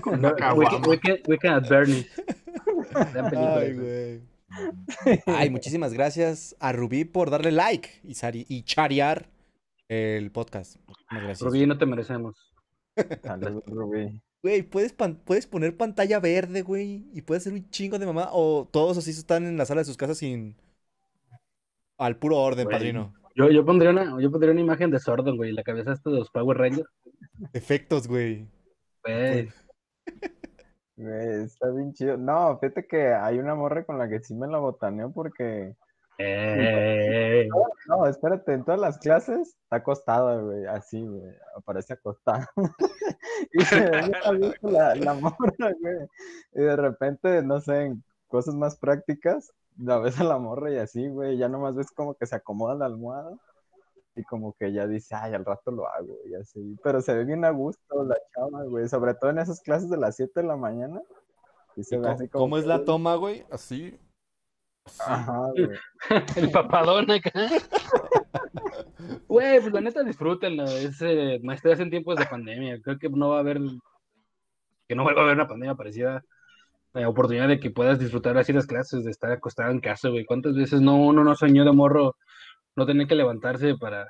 Con 0.03 0.21
No, 0.21 0.35
Weekend 0.55 1.53
at 1.53 1.69
Bernie's. 1.69 2.07
Ay, 3.37 3.75
güey. 3.75 4.21
Ay, 5.27 5.51
muchísimas 5.51 5.93
gracias 5.93 6.57
a 6.61 6.73
Rubí 6.73 7.05
por 7.05 7.31
darle 7.31 7.53
like 7.53 8.01
y, 8.03 8.15
y 8.49 8.63
charear 8.63 9.29
el 9.89 10.31
podcast. 10.31 10.77
Gracias. 11.11 11.41
Rubí, 11.41 11.67
no 11.67 11.79
te 11.79 11.87
merecemos. 11.87 12.48
Rubí. 13.67 14.21
Güey, 14.43 14.63
¿puedes, 14.63 14.93
pan- 14.93 15.21
puedes 15.25 15.47
poner 15.47 15.77
pantalla 15.77 16.21
verde, 16.21 16.63
güey, 16.63 17.07
y 17.13 17.23
puedes 17.23 17.43
hacer 17.43 17.53
un 17.53 17.69
chingo 17.71 17.99
de 17.99 18.07
mamá. 18.07 18.29
O 18.33 18.69
todos 18.71 18.97
así 18.99 19.11
están 19.11 19.47
en 19.47 19.57
la 19.57 19.67
sala 19.67 19.81
de 19.81 19.85
sus 19.87 19.97
casas 19.97 20.19
sin. 20.19 20.57
Al 21.97 22.17
puro 22.17 22.37
orden, 22.39 22.65
Güey. 22.67 22.77
padrino. 22.77 23.15
Yo, 23.35 23.51
yo, 23.51 23.65
pondría 23.65 23.91
una, 23.91 24.21
yo 24.21 24.31
pondría 24.31 24.53
una 24.53 24.61
imagen 24.61 24.91
de 24.91 24.99
Sordon, 24.99 25.37
güey, 25.37 25.53
la 25.53 25.63
cabeza 25.63 25.93
esta 25.93 26.11
de 26.11 26.19
los 26.19 26.31
Power 26.31 26.57
Rangers. 26.59 26.89
Efectos, 27.53 28.07
güey. 28.09 28.47
Güey, 29.05 29.49
Güey, 30.97 31.45
está 31.45 31.71
bien 31.71 31.93
chido. 31.93 32.17
No, 32.17 32.59
fíjate 32.59 32.87
que 32.87 33.13
hay 33.15 33.39
una 33.39 33.55
morra 33.55 33.85
con 33.85 33.99
la 33.99 34.09
que 34.09 34.21
sí 34.21 34.35
me 34.35 34.49
la 34.49 34.59
botaneo 34.59 35.13
porque 35.13 35.75
eh, 36.19 37.49
No, 37.89 38.07
espérate, 38.07 38.53
en 38.53 38.65
todas 38.65 38.81
las 38.81 38.99
clases 38.99 39.57
está 39.63 39.77
acostada, 39.77 40.41
güey, 40.41 40.67
así, 40.67 41.07
güey, 41.07 41.33
aparece 41.57 41.95
acostada. 41.95 42.49
y 43.53 43.65
se 43.65 43.81
ve 43.81 43.91
bien 44.03 44.15
a 44.25 44.33
gusto 44.35 44.71
la, 44.71 44.95
la 44.95 45.15
morra, 45.15 45.73
güey. 45.81 46.09
Y 46.53 46.61
de 46.61 46.77
repente, 46.77 47.43
no 47.43 47.61
sé, 47.61 47.87
en 47.87 48.05
cosas 48.29 48.55
más 48.55 48.77
prácticas, 48.77 49.53
la 49.79 49.99
ves 49.99 50.21
a 50.21 50.25
la 50.25 50.39
morra 50.39 50.73
y 50.73 50.79
así, 50.79 51.09
güey, 51.09 51.39
ya 51.39 51.49
nomás 51.49 51.77
ves 51.77 51.91
como 51.93 52.15
que 52.15 52.27
se 52.27 52.37
acomoda 52.37 52.75
la 52.75 52.87
almohada 52.87 53.37
y 54.19 54.25
como 54.25 54.53
que 54.55 54.73
ya 54.73 54.87
dice, 54.87 55.15
ay, 55.15 55.35
al 55.35 55.45
rato 55.45 55.71
lo 55.71 55.89
hago, 55.89 56.19
y 56.29 56.35
así. 56.35 56.77
Pero 56.83 57.01
se 57.01 57.15
ve 57.15 57.25
bien 57.25 57.45
a 57.45 57.51
gusto 57.51 58.05
la 58.05 58.17
chava, 58.35 58.65
güey, 58.65 58.89
sobre 58.89 59.15
todo 59.15 59.31
en 59.31 59.39
esas 59.39 59.61
clases 59.61 59.89
de 59.89 59.97
las 59.97 60.17
7 60.17 60.41
de 60.41 60.47
la 60.47 60.57
mañana. 60.57 61.01
Y 61.77 61.85
se 61.85 61.95
¿Y 61.95 61.99
ve 61.99 62.03
cómo, 62.03 62.15
así 62.15 62.29
como 62.29 62.45
cómo 62.45 62.59
es 62.59 62.67
la 62.67 62.85
toma, 62.85 63.15
güey? 63.15 63.47
Así. 63.51 63.99
Ajá, 65.01 65.39
güey. 65.57 65.79
el 66.37 66.51
papadón 66.51 67.11
acá. 67.11 67.33
Güey, 69.27 69.61
pues 69.61 69.73
la 69.73 69.81
neta 69.81 70.03
disfrútenlo. 70.03 70.65
Es 70.65 71.01
eh, 71.03 71.41
maestrías 71.43 71.81
en 71.81 71.91
tiempos 71.91 72.17
de 72.17 72.27
pandemia. 72.27 72.81
Creo 72.83 72.99
que 72.99 73.09
no 73.09 73.31
va 73.31 73.37
a 73.37 73.41
haber, 73.41 73.61
que 74.89 74.95
no 74.95 75.03
vuelva 75.05 75.21
a 75.21 75.25
haber 75.25 75.37
una 75.37 75.49
pandemia 75.49 75.75
parecida. 75.75 76.23
La 76.93 77.09
oportunidad 77.09 77.49
de 77.49 77.61
que 77.61 77.71
puedas 77.71 77.99
disfrutar 77.99 78.37
así 78.39 78.53
las 78.53 78.67
clases, 78.67 79.05
de 79.05 79.11
estar 79.11 79.31
acostado 79.31 79.71
en 79.71 79.81
casa, 79.81 80.09
güey. 80.09 80.25
¿Cuántas 80.25 80.55
veces 80.55 80.81
no 80.81 80.97
uno 80.97 81.23
no 81.23 81.35
soñó 81.35 81.65
de 81.65 81.73
morro 81.73 82.17
no 82.77 82.87
tener 82.87 83.07
que 83.07 83.15
levantarse 83.15 83.77
para 83.77 84.07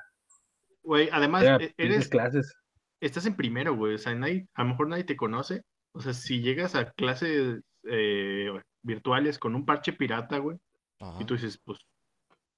Güey, 0.83 1.09
además, 1.11 1.43
a 1.43 1.57
e- 1.57 1.73
eres, 1.77 2.07
clases? 2.07 2.55
estás 3.01 3.25
en 3.25 3.35
primero, 3.35 3.75
güey. 3.75 3.95
O 3.95 3.97
sea, 3.97 4.15
nadie, 4.15 4.47
a 4.53 4.63
lo 4.63 4.69
mejor 4.69 4.87
nadie 4.87 5.03
te 5.03 5.17
conoce. 5.17 5.61
O 5.91 6.01
sea, 6.01 6.13
si 6.13 6.41
llegas 6.41 6.75
a 6.75 6.91
clases 6.91 7.59
eh, 7.83 8.49
virtuales 8.81 9.37
con 9.37 9.55
un 9.55 9.65
parche 9.65 9.93
pirata, 9.93 10.37
güey, 10.37 10.57
Ajá. 10.99 11.17
y 11.21 11.25
tú 11.25 11.33
dices, 11.35 11.57
pues, 11.63 11.79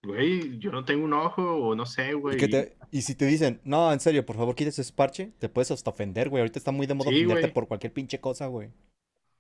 güey, 0.04 0.58
yo 0.60 0.72
no 0.72 0.84
tengo 0.84 1.06
un 1.06 1.14
ojo 1.14 1.44
o 1.44 1.76
no 1.76 1.86
sé, 1.86 2.14
güey. 2.14 2.44
Y, 2.44 2.50
te- 2.50 2.76
y 2.92 3.02
si 3.04 3.16
te 3.16 3.26
dicen, 3.26 3.62
no, 3.64 3.92
en 3.94 4.00
serio, 4.00 4.26
por 4.26 4.36
favor, 4.36 4.56
quítese 4.56 4.82
ese 4.82 4.94
parche, 4.94 5.32
te 5.40 5.48
puedes 5.50 5.70
hasta 5.72 5.92
ofender, 5.92 6.30
güey. 6.30 6.42
Ahorita 6.42 6.58
está 6.60 6.72
muy 6.72 6.88
de 6.88 6.94
moda 6.96 7.10
Sí, 7.12 7.18
ofenderte 7.18 7.42
güey. 7.44 7.54
por 7.54 7.68
cualquier 7.68 7.94
pinche 7.94 8.20
cosa, 8.20 8.48
güey. 8.48 8.70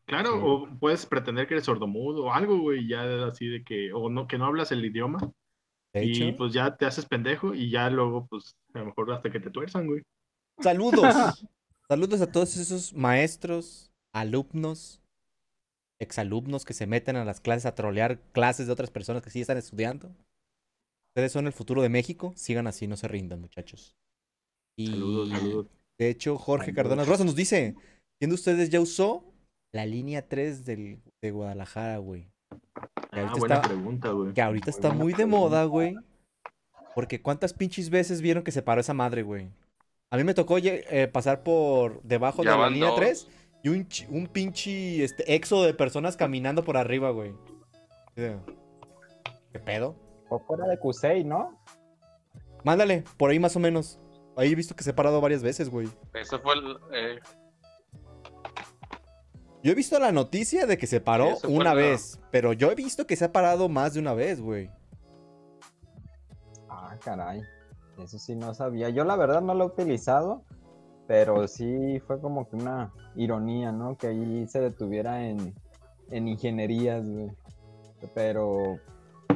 Claro, 0.05 0.33
Sí. 0.33 0.39
o 0.43 0.79
puedes 0.79 1.05
pretender 1.05 1.47
que 1.47 1.55
eres 1.55 1.65
sordomudo 1.65 2.25
o 2.25 2.31
algo, 2.33 2.59
güey, 2.59 2.87
ya 2.87 3.25
así 3.25 3.47
de 3.47 3.63
que, 3.63 3.91
o 3.93 4.09
no, 4.09 4.27
que 4.27 4.37
no 4.37 4.45
hablas 4.45 4.71
el 4.71 4.83
idioma 4.85 5.31
De 5.93 6.03
hecho, 6.03 6.23
y 6.25 6.31
pues 6.33 6.53
ya 6.53 6.75
te 6.77 6.85
haces 6.85 7.05
pendejo 7.05 7.53
y 7.53 7.69
ya 7.69 7.89
luego, 7.89 8.27
pues, 8.29 8.55
a 8.73 8.79
lo 8.79 8.85
mejor 8.85 9.11
hasta 9.13 9.31
que 9.31 9.39
te 9.39 9.49
tuerzan, 9.49 9.87
güey. 9.87 10.01
saludos. 10.59 11.01
saludos 11.89 12.21
a 12.21 12.31
todos 12.31 12.55
esos 12.57 12.93
maestros, 12.93 13.91
alumnos, 14.13 15.00
exalumnos 16.01 16.65
que 16.65 16.73
se 16.73 16.87
meten 16.87 17.15
a 17.15 17.25
las 17.25 17.39
clases 17.39 17.65
a 17.65 17.75
trolear 17.75 18.19
clases 18.33 18.67
de 18.67 18.73
otras 18.73 18.89
personas 18.91 19.21
que 19.21 19.29
sí 19.29 19.39
están 19.41 19.57
estudiando. 19.57 20.09
Ustedes 21.11 21.31
son 21.31 21.45
el 21.47 21.53
futuro 21.53 21.81
de 21.81 21.89
México. 21.89 22.33
Sigan 22.35 22.67
así, 22.67 22.87
no 22.87 22.97
se 22.97 23.07
rindan, 23.07 23.39
muchachos. 23.41 23.95
Y 24.77 24.87
Saludos, 24.87 25.29
saludos. 25.29 25.67
de 25.99 26.09
hecho, 26.09 26.37
Jorge 26.37 26.67
Saludos. 26.67 26.83
Cardona 26.83 27.03
Rosa 27.05 27.23
nos 27.23 27.35
dice: 27.35 27.75
¿Quién 28.19 28.29
de 28.29 28.35
ustedes 28.35 28.69
ya 28.69 28.79
usó 28.81 29.23
la 29.73 29.85
línea 29.85 30.27
3 30.27 30.65
del, 30.65 30.99
de 31.21 31.31
Guadalajara, 31.31 31.97
güey? 31.97 32.27
Que 33.11 33.19
Ah, 33.19 33.23
ahorita 33.23 33.39
buena 33.39 33.55
está- 33.55 33.67
pregunta, 33.67 34.09
güey. 34.11 34.33
Que 34.33 34.41
ahorita 34.41 34.65
Muy 34.93 35.11
está 35.11 35.17
de 35.21 35.25
moda, 35.25 35.65
güey. 35.65 35.95
Porque 36.95 37.21
cuántas 37.21 37.53
pinches 37.53 37.89
veces 37.89 38.21
vieron 38.21 38.43
que 38.43 38.51
se 38.51 38.61
paró 38.61 38.81
esa 38.81 38.93
madre, 38.93 39.23
güey. 39.23 39.49
A 40.11 40.17
mí 40.17 40.23
me 40.25 40.33
tocó 40.33 40.57
eh, 40.57 41.07
pasar 41.11 41.43
por 41.43 42.01
debajo 42.03 42.43
Ya 42.43 42.51
de 42.51 42.57
la 42.57 42.69
línea 42.69 42.89
dos. 42.89 42.97
3 42.99 43.27
y 43.63 43.69
un, 43.69 43.87
un 44.09 44.27
pinche 44.27 45.03
este, 45.03 45.33
éxodo 45.35 45.63
de 45.63 45.73
personas 45.73 46.17
caminando 46.17 46.63
por 46.63 46.77
arriba, 46.77 47.11
güey. 47.11 47.33
¿Qué 48.15 49.59
pedo? 49.63 49.95
Fue 50.29 50.39
fuera 50.39 50.65
de 50.67 50.79
Cusey, 50.79 51.23
¿no? 51.23 51.59
Mándale, 52.63 53.03
por 53.17 53.29
ahí 53.31 53.39
más 53.39 53.55
o 53.55 53.59
menos. 53.59 53.99
Ahí 54.37 54.51
he 54.51 54.55
visto 54.55 54.75
que 54.75 54.83
se 54.83 54.91
ha 54.91 54.95
parado 54.95 55.19
varias 55.21 55.43
veces, 55.43 55.69
güey. 55.69 55.89
Eso 56.13 56.39
fue 56.39 56.53
el, 56.55 56.77
eh, 56.93 57.19
Yo 59.63 59.71
he 59.71 59.75
visto 59.75 59.99
la 59.99 60.11
noticia 60.11 60.65
de 60.65 60.77
que 60.77 60.87
se 60.87 61.01
paró 61.01 61.37
una 61.47 61.65
la- 61.65 61.73
vez, 61.73 62.19
pero 62.31 62.53
yo 62.53 62.71
he 62.71 62.75
visto 62.75 63.05
que 63.05 63.15
se 63.15 63.25
ha 63.25 63.31
parado 63.31 63.67
más 63.69 63.93
de 63.93 63.99
una 63.99 64.13
vez, 64.13 64.39
güey. 64.41 64.69
Ah, 66.69 66.95
caray. 67.03 67.41
Eso 68.01 68.17
sí 68.17 68.35
no 68.35 68.53
sabía. 68.53 68.89
Yo 68.89 69.03
la 69.03 69.15
verdad 69.15 69.41
no 69.41 69.53
lo 69.53 69.65
he 69.65 69.67
utilizado, 69.67 70.43
pero 71.11 71.45
sí 71.45 71.99
fue 72.07 72.21
como 72.21 72.49
que 72.49 72.55
una 72.55 72.89
ironía, 73.17 73.73
¿no? 73.73 73.97
Que 73.97 74.07
ahí 74.07 74.47
se 74.47 74.61
detuviera 74.61 75.27
en, 75.27 75.53
en 76.09 76.29
ingenierías, 76.29 77.05
güey. 77.05 77.29
Pero... 78.15 78.79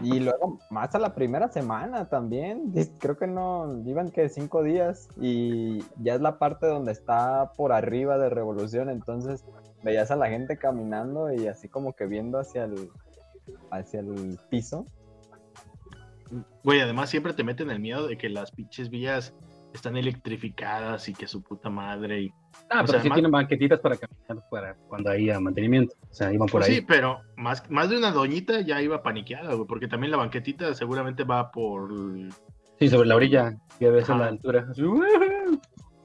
Y 0.01 0.21
luego, 0.21 0.57
más 0.69 0.95
a 0.95 0.99
la 0.99 1.13
primera 1.13 1.49
semana 1.49 2.05
también. 2.07 2.71
Creo 2.97 3.17
que 3.17 3.27
no, 3.27 3.83
iban 3.85 4.09
que 4.09 4.29
cinco 4.29 4.63
días. 4.63 5.09
Y 5.19 5.83
ya 5.97 6.15
es 6.15 6.21
la 6.21 6.39
parte 6.39 6.65
donde 6.65 6.93
está 6.93 7.51
por 7.57 7.73
arriba 7.73 8.17
de 8.17 8.29
Revolución. 8.29 8.89
Entonces 8.89 9.43
veías 9.83 10.11
a 10.11 10.15
la 10.15 10.29
gente 10.29 10.55
caminando 10.55 11.33
y 11.33 11.47
así 11.47 11.67
como 11.67 11.91
que 11.91 12.05
viendo 12.05 12.39
hacia 12.39 12.63
el, 12.63 12.89
hacia 13.69 13.99
el 13.99 14.39
piso. 14.49 14.85
Güey, 16.63 16.79
además 16.79 17.09
siempre 17.09 17.33
te 17.33 17.43
meten 17.43 17.69
el 17.69 17.81
miedo 17.81 18.07
de 18.07 18.17
que 18.17 18.29
las 18.29 18.51
pinches 18.51 18.89
vías 18.89 19.33
están 19.75 19.97
electrificadas 19.97 21.07
y 21.09 21.13
que 21.13 21.27
su 21.27 21.41
puta 21.43 21.69
madre 21.69 22.21
y 22.23 22.29
Ah, 22.69 22.81
pero 22.81 22.87
sea, 22.93 23.01
sí 23.01 23.09
más- 23.09 23.15
tienen 23.17 23.31
banquetitas 23.31 23.79
para 23.79 23.95
caminar 23.97 24.49
para 24.49 24.75
cuando 24.87 25.09
haya 25.11 25.39
mantenimiento. 25.39 25.95
O 26.09 26.13
sea, 26.13 26.31
iban 26.33 26.47
por 26.47 26.61
Pues 26.61 26.69
ahí. 26.69 26.75
sí, 26.77 26.81
pero 26.87 27.21
más, 27.37 27.69
más 27.69 27.89
de 27.89 27.97
una 27.97 28.11
doñita 28.11 28.61
ya 28.61 28.81
iba 28.81 29.03
paniqueada, 29.03 29.53
güey, 29.53 29.67
porque 29.67 29.87
también 29.87 30.11
la 30.11 30.17
banquetita 30.17 30.73
seguramente 30.73 31.23
va 31.23 31.51
por... 31.51 31.89
Sí, 32.79 32.89
sobre 32.89 33.07
la 33.07 33.15
orilla, 33.15 33.57
que 33.79 33.89
ves 33.89 34.09
a 34.09 34.13
Ajá. 34.13 34.23
la 34.23 34.27
altura. 34.29 34.67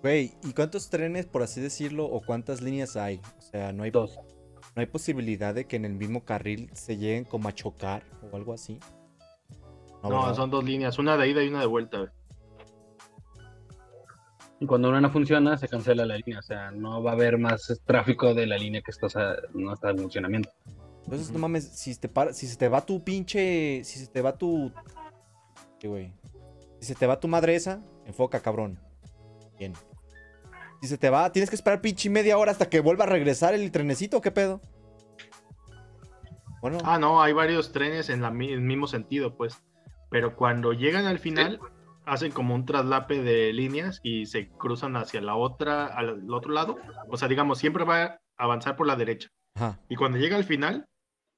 Güey, 0.02 0.32
¿y 0.44 0.52
cuántos 0.54 0.88
trenes, 0.88 1.26
por 1.26 1.42
así 1.42 1.60
decirlo, 1.60 2.06
o 2.06 2.20
cuántas 2.22 2.62
líneas 2.62 2.96
hay? 2.96 3.20
O 3.38 3.40
sea, 3.42 3.72
no 3.72 3.82
hay, 3.82 3.90
Dos. 3.90 4.16
no 4.74 4.80
hay 4.80 4.86
posibilidad 4.86 5.54
de 5.54 5.66
que 5.66 5.76
en 5.76 5.84
el 5.84 5.94
mismo 5.94 6.24
carril 6.24 6.70
se 6.72 6.96
lleguen 6.96 7.24
como 7.24 7.48
a 7.48 7.52
chocar 7.52 8.02
o 8.30 8.36
algo 8.36 8.52
así. 8.54 8.78
No, 10.02 10.08
¿verdad? 10.10 10.34
son 10.34 10.50
dos 10.50 10.64
líneas, 10.64 10.98
una 10.98 11.16
de 11.18 11.28
ida 11.28 11.42
y 11.42 11.48
una 11.48 11.60
de 11.60 11.66
vuelta. 11.66 11.98
güey. 11.98 12.10
Y 14.60 14.66
cuando 14.66 14.90
una 14.90 15.00
no 15.00 15.10
funciona, 15.10 15.56
se 15.56 15.68
cancela 15.68 16.04
la 16.04 16.16
línea. 16.16 16.38
O 16.38 16.42
sea, 16.42 16.70
no 16.70 17.02
va 17.02 17.12
a 17.12 17.14
haber 17.14 17.38
más 17.38 17.80
tráfico 17.84 18.34
de 18.34 18.46
la 18.46 18.58
línea 18.58 18.82
que 18.82 18.90
está, 18.90 19.06
o 19.06 19.10
sea, 19.10 19.34
no 19.54 19.72
está 19.72 19.90
en 19.90 19.98
funcionamiento. 19.98 20.50
Entonces, 21.04 21.30
no 21.32 21.38
mames, 21.38 21.66
si 21.66 21.94
te, 21.96 22.08
para- 22.08 22.32
si 22.34 22.46
se 22.46 22.56
te 22.56 22.68
va 22.68 22.84
tu 22.84 23.02
pinche. 23.02 23.82
Si 23.84 23.98
se 23.98 24.06
te 24.06 24.20
va 24.20 24.36
tu. 24.36 24.70
¿Qué, 25.78 25.88
güey? 25.88 26.12
Si 26.78 26.88
se 26.88 26.94
te 26.94 27.06
va 27.06 27.18
tu 27.18 27.26
madre 27.26 27.56
esa, 27.56 27.80
enfoca, 28.04 28.40
cabrón. 28.40 28.78
Bien. 29.58 29.72
Si 30.82 30.88
se 30.88 30.98
te 30.98 31.08
va, 31.10 31.32
tienes 31.32 31.48
que 31.50 31.56
esperar 31.56 31.80
pinche 31.80 32.08
media 32.10 32.36
hora 32.38 32.52
hasta 32.52 32.68
que 32.68 32.80
vuelva 32.80 33.04
a 33.04 33.08
regresar 33.08 33.54
el 33.54 33.70
trenecito, 33.70 34.18
¿o 34.18 34.20
¿qué 34.20 34.30
pedo? 34.30 34.60
Bueno, 36.60 36.78
Ah, 36.84 36.98
no, 36.98 37.22
hay 37.22 37.32
varios 37.32 37.72
trenes 37.72 38.10
en 38.10 38.20
la 38.22 38.28
el 38.28 38.60
mismo 38.60 38.86
sentido, 38.86 39.34
pues. 39.36 39.56
Pero 40.10 40.36
cuando 40.36 40.72
llegan 40.72 41.06
al 41.06 41.18
final, 41.18 41.60
hacen 42.10 42.32
como 42.32 42.56
un 42.56 42.66
traslape 42.66 43.22
de 43.22 43.52
líneas 43.52 44.00
y 44.02 44.26
se 44.26 44.48
cruzan 44.48 44.96
hacia 44.96 45.20
la 45.20 45.36
otra, 45.36 45.86
al 45.86 46.28
otro 46.32 46.52
lado. 46.52 46.76
O 47.08 47.16
sea, 47.16 47.28
digamos, 47.28 47.58
siempre 47.58 47.84
va 47.84 48.02
a 48.02 48.20
avanzar 48.36 48.74
por 48.74 48.88
la 48.88 48.96
derecha. 48.96 49.28
ajá. 49.54 49.78
Y 49.88 49.94
cuando 49.94 50.18
llega 50.18 50.36
al 50.36 50.42
final, 50.42 50.86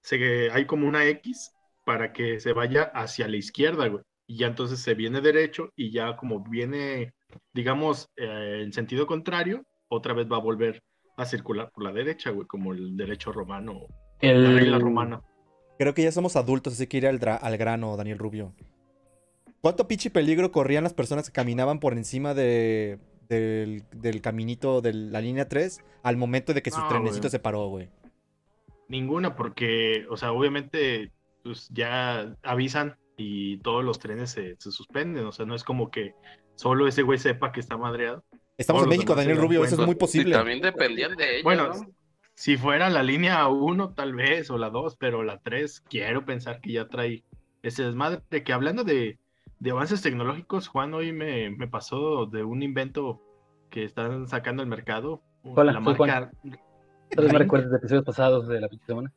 se, 0.02 0.50
hay 0.50 0.64
como 0.64 0.88
una 0.88 1.04
X 1.04 1.52
para 1.84 2.14
que 2.14 2.40
se 2.40 2.54
vaya 2.54 2.84
hacia 2.94 3.28
la 3.28 3.36
izquierda, 3.36 3.86
güey. 3.88 4.02
Y 4.26 4.38
ya 4.38 4.46
entonces 4.46 4.80
se 4.80 4.94
viene 4.94 5.20
derecho 5.20 5.68
y 5.76 5.92
ya 5.92 6.16
como 6.16 6.42
viene, 6.42 7.12
digamos, 7.52 8.08
eh, 8.16 8.62
en 8.62 8.72
sentido 8.72 9.06
contrario, 9.06 9.64
otra 9.88 10.14
vez 10.14 10.26
va 10.26 10.38
a 10.38 10.40
volver 10.40 10.82
a 11.18 11.26
circular 11.26 11.70
por 11.70 11.84
la 11.84 11.92
derecha, 11.92 12.30
güey, 12.30 12.46
como 12.46 12.72
el 12.72 12.96
derecho 12.96 13.30
romano, 13.30 13.82
la 14.22 14.52
regla 14.52 14.78
romana. 14.78 15.20
Creo 15.78 15.92
que 15.92 16.02
ya 16.02 16.12
somos 16.12 16.36
adultos, 16.36 16.72
así 16.72 16.86
que 16.86 16.96
ir 16.96 17.06
al, 17.06 17.20
al 17.22 17.56
grano, 17.58 17.94
Daniel 17.98 18.18
Rubio. 18.18 18.54
¿Cuánto 19.62 19.86
pinche 19.86 20.10
peligro 20.10 20.50
corrían 20.50 20.82
las 20.82 20.92
personas 20.92 21.28
que 21.28 21.32
caminaban 21.32 21.78
por 21.78 21.92
encima 21.92 22.34
de, 22.34 22.98
del, 23.28 23.84
del 23.92 24.20
caminito 24.20 24.80
de 24.80 24.92
la 24.92 25.20
línea 25.20 25.48
3 25.48 25.80
al 26.02 26.16
momento 26.16 26.52
de 26.52 26.62
que 26.62 26.72
su 26.72 26.80
No, 26.80 26.88
trenecito 26.88 27.22
güey. 27.22 27.30
se 27.30 27.38
paró, 27.38 27.68
güey? 27.68 27.88
Ninguna, 28.88 29.36
porque, 29.36 30.04
o 30.10 30.16
sea, 30.16 30.32
obviamente, 30.32 31.12
pues 31.44 31.68
ya 31.70 32.36
avisan 32.42 32.98
y 33.16 33.58
todos 33.58 33.84
los 33.84 34.00
trenes 34.00 34.30
se, 34.30 34.56
se 34.58 34.72
suspenden, 34.72 35.24
o 35.26 35.32
sea, 35.32 35.46
no 35.46 35.54
es 35.54 35.62
como 35.62 35.92
que 35.92 36.14
solo 36.56 36.88
ese 36.88 37.02
güey 37.02 37.20
sepa 37.20 37.52
que 37.52 37.60
está 37.60 37.76
madreado. 37.76 38.24
Estamos 38.58 38.82
Todos 38.82 38.92
en 38.92 38.98
México, 38.98 39.14
Daniel 39.14 39.36
dan 39.36 39.44
Rubio, 39.46 39.64
eso 39.64 39.80
es 39.80 39.86
muy 39.86 39.94
posible. 39.94 40.34
también 40.34 40.60
dependían 40.60 41.16
de 41.16 41.34
ella. 41.36 41.44
Bueno, 41.44 41.68
¿no? 41.68 41.86
si 42.34 42.56
fuera 42.56 42.90
la 42.90 43.04
línea 43.04 43.46
1 43.46 43.94
tal 43.94 44.12
vez, 44.14 44.50
o 44.50 44.58
la 44.58 44.70
2, 44.70 44.96
pero 44.96 45.22
la 45.22 45.38
3 45.38 45.82
quiero 45.88 46.24
pensar 46.24 46.60
que 46.60 46.72
ya 46.72 46.88
trae 46.88 47.22
ese 47.62 47.84
desmadre. 47.84 48.22
Que 48.44 48.52
hablando 48.52 48.84
de, 48.84 49.18
de 49.62 49.70
avances 49.70 50.02
tecnológicos, 50.02 50.66
Juan 50.66 50.92
hoy 50.92 51.12
me, 51.12 51.50
me 51.50 51.68
pasó 51.68 52.26
de 52.26 52.42
un 52.42 52.64
invento 52.64 53.22
que 53.70 53.84
están 53.84 54.26
sacando 54.26 54.60
al 54.60 54.68
mercado. 54.68 55.22
Hola, 55.44 55.72
la 55.72 55.84
soy 55.84 55.94
marca 55.96 56.32
me 57.16 57.38
recuerdas 57.38 57.70
de 57.70 57.76
episodios 57.76 58.04
pasados 58.04 58.48
de 58.48 58.60
la 58.60 58.68
semana. 58.84 59.12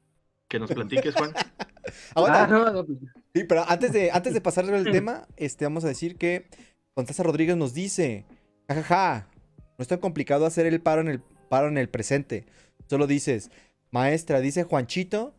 que 0.47 0.60
nos 0.60 0.71
platiques, 0.71 1.15
Juan. 1.15 1.34
Aguanta. 2.15 2.43
Ah, 2.43 2.47
no, 2.47 2.71
no, 2.71 2.86
pues, 2.86 2.99
Sí, 3.34 3.43
pero 3.45 3.63
antes 3.67 3.91
de, 3.91 4.12
antes 4.12 4.36
de 4.36 4.41
pasar 4.41 4.71
al 4.71 4.84
tema, 4.84 5.27
este, 5.36 5.65
vamos 5.65 5.84
a 5.84 5.88
decir 5.88 6.15
que 6.15 6.47
Constanza 6.93 7.23
Rodríguez 7.23 7.58
nos 7.58 7.73
dice, 7.73 8.27
jajaja, 8.67 9.27
no 9.58 9.81
es 9.81 9.88
tan 9.88 9.99
complicado 9.99 10.45
hacer 10.45 10.67
el 10.67 10.79
paro 10.79 11.01
en 11.01 11.08
el 11.08 11.21
paro 11.49 11.69
en 11.69 11.79
el 11.79 11.89
presente. 11.89 12.45
Solo 12.88 13.08
dices, 13.08 13.49
maestra, 13.89 14.41
dice 14.41 14.63
Juanchito 14.63 15.34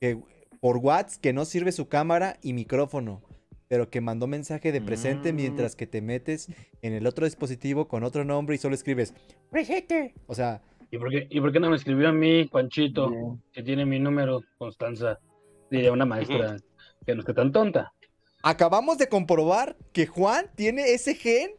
que 0.00 0.20
por 0.60 0.78
WhatsApp 0.78 1.20
que 1.20 1.32
no 1.32 1.44
sirve 1.44 1.70
su 1.70 1.88
cámara 1.88 2.38
y 2.42 2.54
micrófono, 2.54 3.22
pero 3.70 3.88
que 3.88 4.00
mandó 4.00 4.26
mensaje 4.26 4.72
de 4.72 4.80
presente 4.80 5.32
Mm. 5.32 5.36
mientras 5.36 5.76
que 5.76 5.86
te 5.86 6.02
metes 6.02 6.48
en 6.82 6.92
el 6.92 7.06
otro 7.06 7.24
dispositivo 7.24 7.86
con 7.86 8.02
otro 8.02 8.24
nombre 8.24 8.56
y 8.56 8.58
solo 8.58 8.74
escribes 8.74 9.14
presente. 9.48 10.12
O 10.26 10.34
sea, 10.34 10.60
¿Y 10.90 10.98
por, 10.98 11.08
qué, 11.08 11.28
¿Y 11.30 11.40
por 11.40 11.52
qué 11.52 11.60
no 11.60 11.70
me 11.70 11.76
escribió 11.76 12.08
a 12.08 12.12
mí, 12.12 12.46
Panchito, 12.46 13.38
que 13.52 13.62
tiene 13.62 13.86
mi 13.86 14.00
número, 14.00 14.42
Constanza? 14.58 15.20
Diría 15.70 15.92
una 15.92 16.04
maestra 16.04 16.56
que 17.06 17.14
no 17.14 17.20
esté 17.20 17.32
tan 17.32 17.52
tonta. 17.52 17.92
acabamos 18.42 18.98
de 18.98 19.06
comprobar 19.08 19.76
que 19.92 20.06
Juan 20.08 20.46
tiene 20.56 20.92
ese 20.92 21.14
gen 21.14 21.52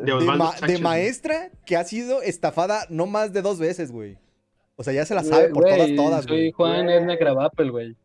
De 0.00 0.06
de, 0.06 0.12
Osvaldo 0.14 0.44
ma- 0.46 0.52
de 0.54 0.58
Sánchez. 0.58 0.80
maestra 0.80 1.50
que 1.64 1.76
ha 1.76 1.84
sido 1.84 2.22
estafada 2.22 2.86
no 2.90 3.06
más 3.06 3.32
de 3.32 3.40
dos 3.42 3.60
veces, 3.60 3.92
güey. 3.92 4.18
O 4.74 4.82
sea, 4.82 4.92
ya 4.92 5.06
se 5.06 5.14
la 5.14 5.22
sabe 5.22 5.50
por 5.50 5.62
todas, 5.62 5.94
todas, 5.94 6.24
Soy 6.24 6.36
güey. 6.36 6.50
Juan 6.50 6.84
Güey. 6.86 6.96
Edna 6.96 7.14
Gravapel, 7.20 7.70
güey. 7.70 7.96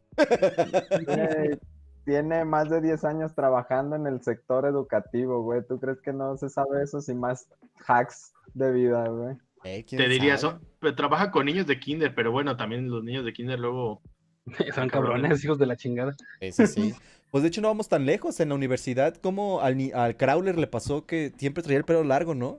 Tiene 2.09 2.43
más 2.43 2.71
de 2.71 2.81
10 2.81 3.03
años 3.03 3.35
trabajando 3.35 3.95
en 3.95 4.07
el 4.07 4.23
sector 4.23 4.65
educativo, 4.65 5.43
güey. 5.43 5.61
¿Tú 5.67 5.79
crees 5.79 6.01
que 6.01 6.11
no 6.11 6.35
se 6.37 6.49
sabe 6.49 6.81
eso 6.81 7.01
sin 7.01 7.19
más 7.19 7.47
hacks 7.85 8.33
de 8.55 8.71
vida, 8.71 9.07
güey? 9.07 9.35
Eh, 9.63 9.85
¿quién 9.87 10.01
Te 10.01 10.09
diría. 10.09 10.39
Pero 10.79 10.95
trabaja 10.95 11.29
con 11.29 11.45
niños 11.45 11.67
de 11.67 11.79
kinder, 11.79 12.15
pero 12.15 12.31
bueno, 12.31 12.57
también 12.57 12.89
los 12.89 13.03
niños 13.03 13.25
de 13.25 13.31
kinder 13.31 13.59
luego 13.59 14.01
Son 14.73 14.89
cabrones, 14.89 15.43
hijos 15.43 15.59
de 15.59 15.67
la 15.67 15.75
chingada. 15.75 16.15
Sí, 16.41 16.51
sí, 16.51 16.65
sí. 16.65 16.93
Pues 17.29 17.43
de 17.43 17.49
hecho 17.49 17.61
no 17.61 17.67
vamos 17.67 17.87
tan 17.89 18.07
lejos. 18.07 18.39
En 18.39 18.49
la 18.49 18.55
universidad, 18.55 19.15
como 19.17 19.61
al, 19.61 19.77
ni- 19.77 19.91
al 19.91 20.17
Crowler 20.17 20.57
le 20.57 20.65
pasó 20.65 21.05
que 21.05 21.31
siempre 21.37 21.61
traía 21.61 21.77
el 21.77 21.85
pelo 21.85 22.03
largo, 22.03 22.33
¿no? 22.33 22.57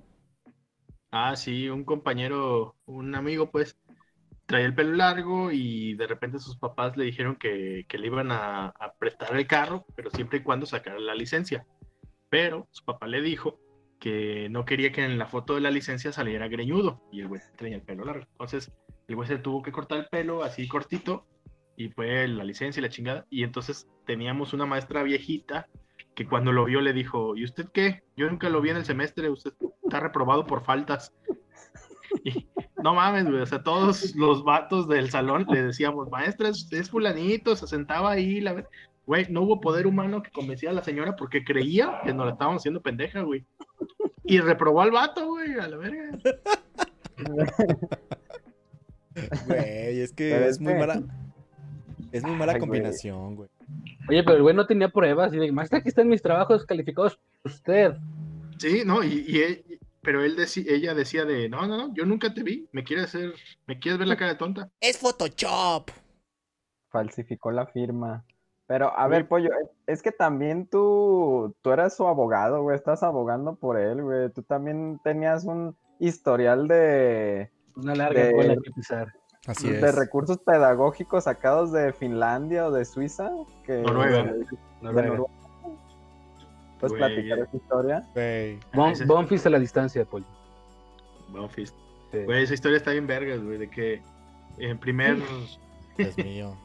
Ah, 1.10 1.34
sí, 1.34 1.68
un 1.68 1.82
compañero, 1.82 2.76
un 2.86 3.16
amigo, 3.16 3.50
pues, 3.50 3.76
traía 4.50 4.66
el 4.66 4.74
pelo 4.74 4.96
largo 4.96 5.52
y 5.52 5.94
de 5.94 6.08
repente 6.08 6.40
sus 6.40 6.56
papás 6.56 6.96
le 6.96 7.04
dijeron 7.04 7.36
que, 7.36 7.86
le 7.88 8.06
iban 8.06 8.32
a, 8.32 8.66
a 8.66 8.94
prestar 8.98 9.36
el 9.36 9.46
carro, 9.46 9.86
pero 9.94 10.10
siempre 10.10 10.40
y 10.40 10.42
cuando 10.42 10.66
sacara 10.66 10.98
la 10.98 11.14
licencia. 11.14 11.64
Pero 12.28 12.66
su 12.72 12.84
papá 12.84 13.06
le 13.06 13.22
dijo 13.22 13.60
que 14.00 14.48
no 14.50 14.64
quería 14.64 14.90
que 14.90 15.04
en 15.04 15.18
la 15.18 15.26
foto 15.26 15.54
de 15.54 15.60
la 15.60 15.70
licencia 15.70 16.10
saliera 16.10 16.48
greñudo 16.48 17.00
y 17.12 17.20
el 17.20 17.28
güey 17.28 17.40
traía 17.56 17.76
el 17.76 17.82
pelo 17.82 18.04
largo. 18.04 18.26
Entonces, 18.32 18.72
el 19.06 19.14
güey 19.14 19.28
se 19.28 19.38
tuvo 19.38 19.62
que 19.62 19.70
cortar 19.70 19.98
el 19.98 20.06
pelo 20.08 20.42
así 20.42 20.66
cortito 20.66 21.28
y 21.76 21.90
fue 21.90 22.26
la 22.26 22.42
licencia 22.42 22.80
y 22.80 22.82
la 22.82 22.88
chingada. 22.88 23.26
Y 23.30 23.44
entonces 23.44 23.86
teníamos 24.04 24.52
una 24.52 24.66
maestra 24.66 25.04
viejita 25.04 25.68
que 26.16 26.26
cuando 26.26 26.50
lo 26.50 26.64
vio 26.64 26.80
le 26.80 26.92
dijo, 26.92 27.36
¿y 27.36 27.44
usted 27.44 27.68
qué? 27.72 28.02
Yo 28.16 28.28
nunca 28.28 28.48
lo 28.48 28.60
vi 28.60 28.70
en 28.70 28.78
el 28.78 28.84
semestre, 28.84 29.30
usted 29.30 29.52
está 29.84 30.00
reprobado 30.00 30.44
por 30.44 30.64
faltas. 30.64 31.14
Y 32.24 32.46
no 32.82 32.94
mames, 32.94 33.24
güey, 33.28 33.40
o 33.40 33.46
sea, 33.46 33.62
todos 33.62 34.14
los 34.14 34.44
vatos 34.44 34.88
del 34.88 35.10
salón 35.10 35.46
le 35.50 35.62
decíamos, 35.62 36.10
maestra, 36.10 36.48
es, 36.50 36.68
es 36.72 36.90
fulanito, 36.90 37.56
se 37.56 37.66
sentaba 37.66 38.10
ahí, 38.12 38.40
la 38.40 38.52
ver-". 38.54 38.68
Güey, 39.06 39.26
no 39.30 39.42
hubo 39.42 39.60
poder 39.60 39.86
humano 39.86 40.22
que 40.22 40.30
convenciera 40.30 40.70
a 40.72 40.74
la 40.74 40.84
señora 40.84 41.16
porque 41.16 41.42
creía 41.44 42.00
que 42.04 42.12
nos 42.14 42.26
la 42.26 42.32
estábamos 42.32 42.60
haciendo 42.62 42.80
pendeja, 42.82 43.22
güey. 43.22 43.44
Y 44.24 44.38
reprobó 44.40 44.82
al 44.82 44.90
vato, 44.92 45.26
güey, 45.26 45.54
a 45.58 45.66
la 45.68 45.76
verga. 45.76 46.10
Güey, 49.46 50.00
es 50.00 50.12
que 50.12 50.46
es 50.46 50.60
muy 50.60 50.72
que- 50.72 50.78
mala. 50.78 51.02
Es 52.12 52.22
muy 52.24 52.34
mala 52.36 52.52
Ay, 52.54 52.60
combinación, 52.60 53.36
güey. 53.36 53.48
Oye, 54.08 54.22
pero 54.24 54.36
el 54.36 54.42
güey 54.42 54.54
no 54.54 54.66
tenía 54.66 54.88
pruebas. 54.88 55.32
Y 55.32 55.38
de, 55.38 55.52
maestra, 55.52 55.78
aquí 55.78 55.88
están 55.88 56.08
mis 56.08 56.22
trabajos 56.22 56.64
calificados 56.66 57.16
por 57.42 57.52
usted. 57.52 57.94
Sí, 58.58 58.82
no, 58.84 59.02
y, 59.04 59.24
y 59.28 59.38
él- 59.38 59.64
pero 60.02 60.22
él 60.24 60.36
deci- 60.36 60.66
ella 60.68 60.94
decía 60.94 61.24
de, 61.24 61.48
no, 61.48 61.66
no, 61.66 61.76
no, 61.76 61.94
yo 61.94 62.04
nunca 62.06 62.32
te 62.32 62.42
vi, 62.42 62.68
me 62.72 62.84
quieres 62.84 63.06
hacer, 63.06 63.34
me 63.66 63.78
quieres 63.78 63.98
ver 63.98 64.08
la 64.08 64.16
cara 64.16 64.32
de 64.32 64.38
tonta. 64.38 64.70
Es 64.80 64.98
Photoshop. 64.98 65.90
Falsificó 66.90 67.50
la 67.50 67.66
firma. 67.66 68.24
Pero, 68.66 68.96
a 68.96 69.08
ver, 69.08 69.26
Pollo, 69.26 69.50
es- 69.86 70.00
que 70.02 70.12
también 70.12 70.66
tú, 70.68 71.54
tú 71.60 71.72
eras 71.72 71.96
su 71.96 72.06
abogado, 72.06 72.62
güey, 72.62 72.76
estás 72.76 73.02
abogando 73.02 73.56
por 73.56 73.76
él, 73.78 74.00
güey. 74.02 74.30
Tú 74.30 74.42
también 74.44 75.00
tenías 75.02 75.44
un 75.44 75.76
historial 75.98 76.68
de, 76.68 77.50
Una 77.74 77.94
larga 77.96 78.24
De- 78.26 78.32
cola 78.32 78.54
que 78.62 78.70
pisar. 78.72 79.12
Así 79.46 79.70
de 79.70 79.78
es. 79.80 79.94
recursos 79.94 80.38
pedagógicos 80.38 81.24
sacados 81.24 81.72
de 81.72 81.92
Finlandia 81.92 82.66
o 82.66 82.70
de 82.70 82.84
Suiza. 82.84 83.30
Que, 83.64 83.78
Noruega. 83.82 84.22
de 84.24 84.44
Noruega. 84.82 85.08
Noruega. 85.08 85.24
¿Puedes 86.80 86.96
Güey, 86.98 87.14
platicar 87.14 87.38
esa 87.40 87.56
historia? 87.56 88.04
Güey. 88.14 88.58
Bon- 88.72 88.94
Bonfist 89.06 89.46
a 89.46 89.50
la 89.50 89.58
distancia, 89.58 90.04
Pollo. 90.04 90.26
Bonfist. 91.28 91.76
Sí. 92.12 92.18
Güey, 92.24 92.42
esa 92.42 92.54
historia 92.54 92.76
está 92.78 92.90
bien 92.92 93.06
vergas, 93.06 93.42
güey, 93.42 93.58
de 93.58 93.70
que 93.70 94.02
en 94.58 94.78
primer, 94.78 95.16
Dios 95.98 96.16
mío. 96.18 96.56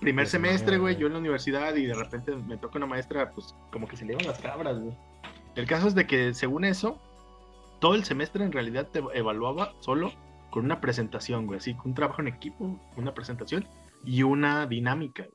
primer 0.00 0.26
semestre, 0.26 0.72
mío, 0.72 0.80
güey, 0.82 0.94
güey. 0.94 1.00
yo 1.02 1.06
en 1.06 1.12
la 1.14 1.18
universidad 1.20 1.74
y 1.76 1.86
de 1.86 1.94
repente 1.94 2.34
me 2.34 2.56
toca 2.56 2.78
una 2.78 2.86
maestra, 2.86 3.30
pues 3.30 3.54
como 3.70 3.86
que 3.86 3.96
se 3.96 4.04
le 4.04 4.14
iban 4.14 4.26
las 4.26 4.38
cabras, 4.40 4.78
güey. 4.80 4.96
El 5.54 5.66
caso 5.66 5.86
es 5.88 5.94
de 5.94 6.06
que 6.06 6.34
según 6.34 6.64
eso, 6.64 6.98
todo 7.80 7.94
el 7.94 8.04
semestre 8.04 8.44
en 8.44 8.52
realidad 8.52 8.88
te 8.88 8.98
evaluaba 9.14 9.72
solo 9.80 10.12
con 10.50 10.64
una 10.64 10.80
presentación, 10.80 11.46
güey, 11.46 11.58
así, 11.58 11.74
con 11.74 11.88
un 11.90 11.94
trabajo 11.94 12.20
en 12.22 12.28
equipo, 12.28 12.78
una 12.96 13.14
presentación 13.14 13.66
y 14.04 14.22
una 14.22 14.66
dinámica. 14.66 15.22
güey. 15.24 15.34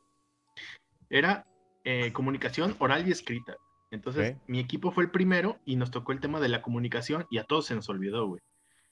Era 1.09 1.45
eh, 1.83 2.11
comunicación 2.13 2.75
oral 2.79 3.07
y 3.07 3.11
escrita. 3.11 3.55
Entonces, 3.91 4.37
mi 4.47 4.59
equipo 4.59 4.91
fue 4.91 5.03
el 5.03 5.11
primero 5.11 5.59
y 5.65 5.75
nos 5.75 5.91
tocó 5.91 6.13
el 6.13 6.21
tema 6.21 6.39
de 6.39 6.47
la 6.49 6.61
comunicación 6.61 7.27
y 7.29 7.37
a 7.37 7.43
todos 7.43 7.65
se 7.65 7.75
nos 7.75 7.89
olvidó, 7.89 8.25
güey. 8.25 8.41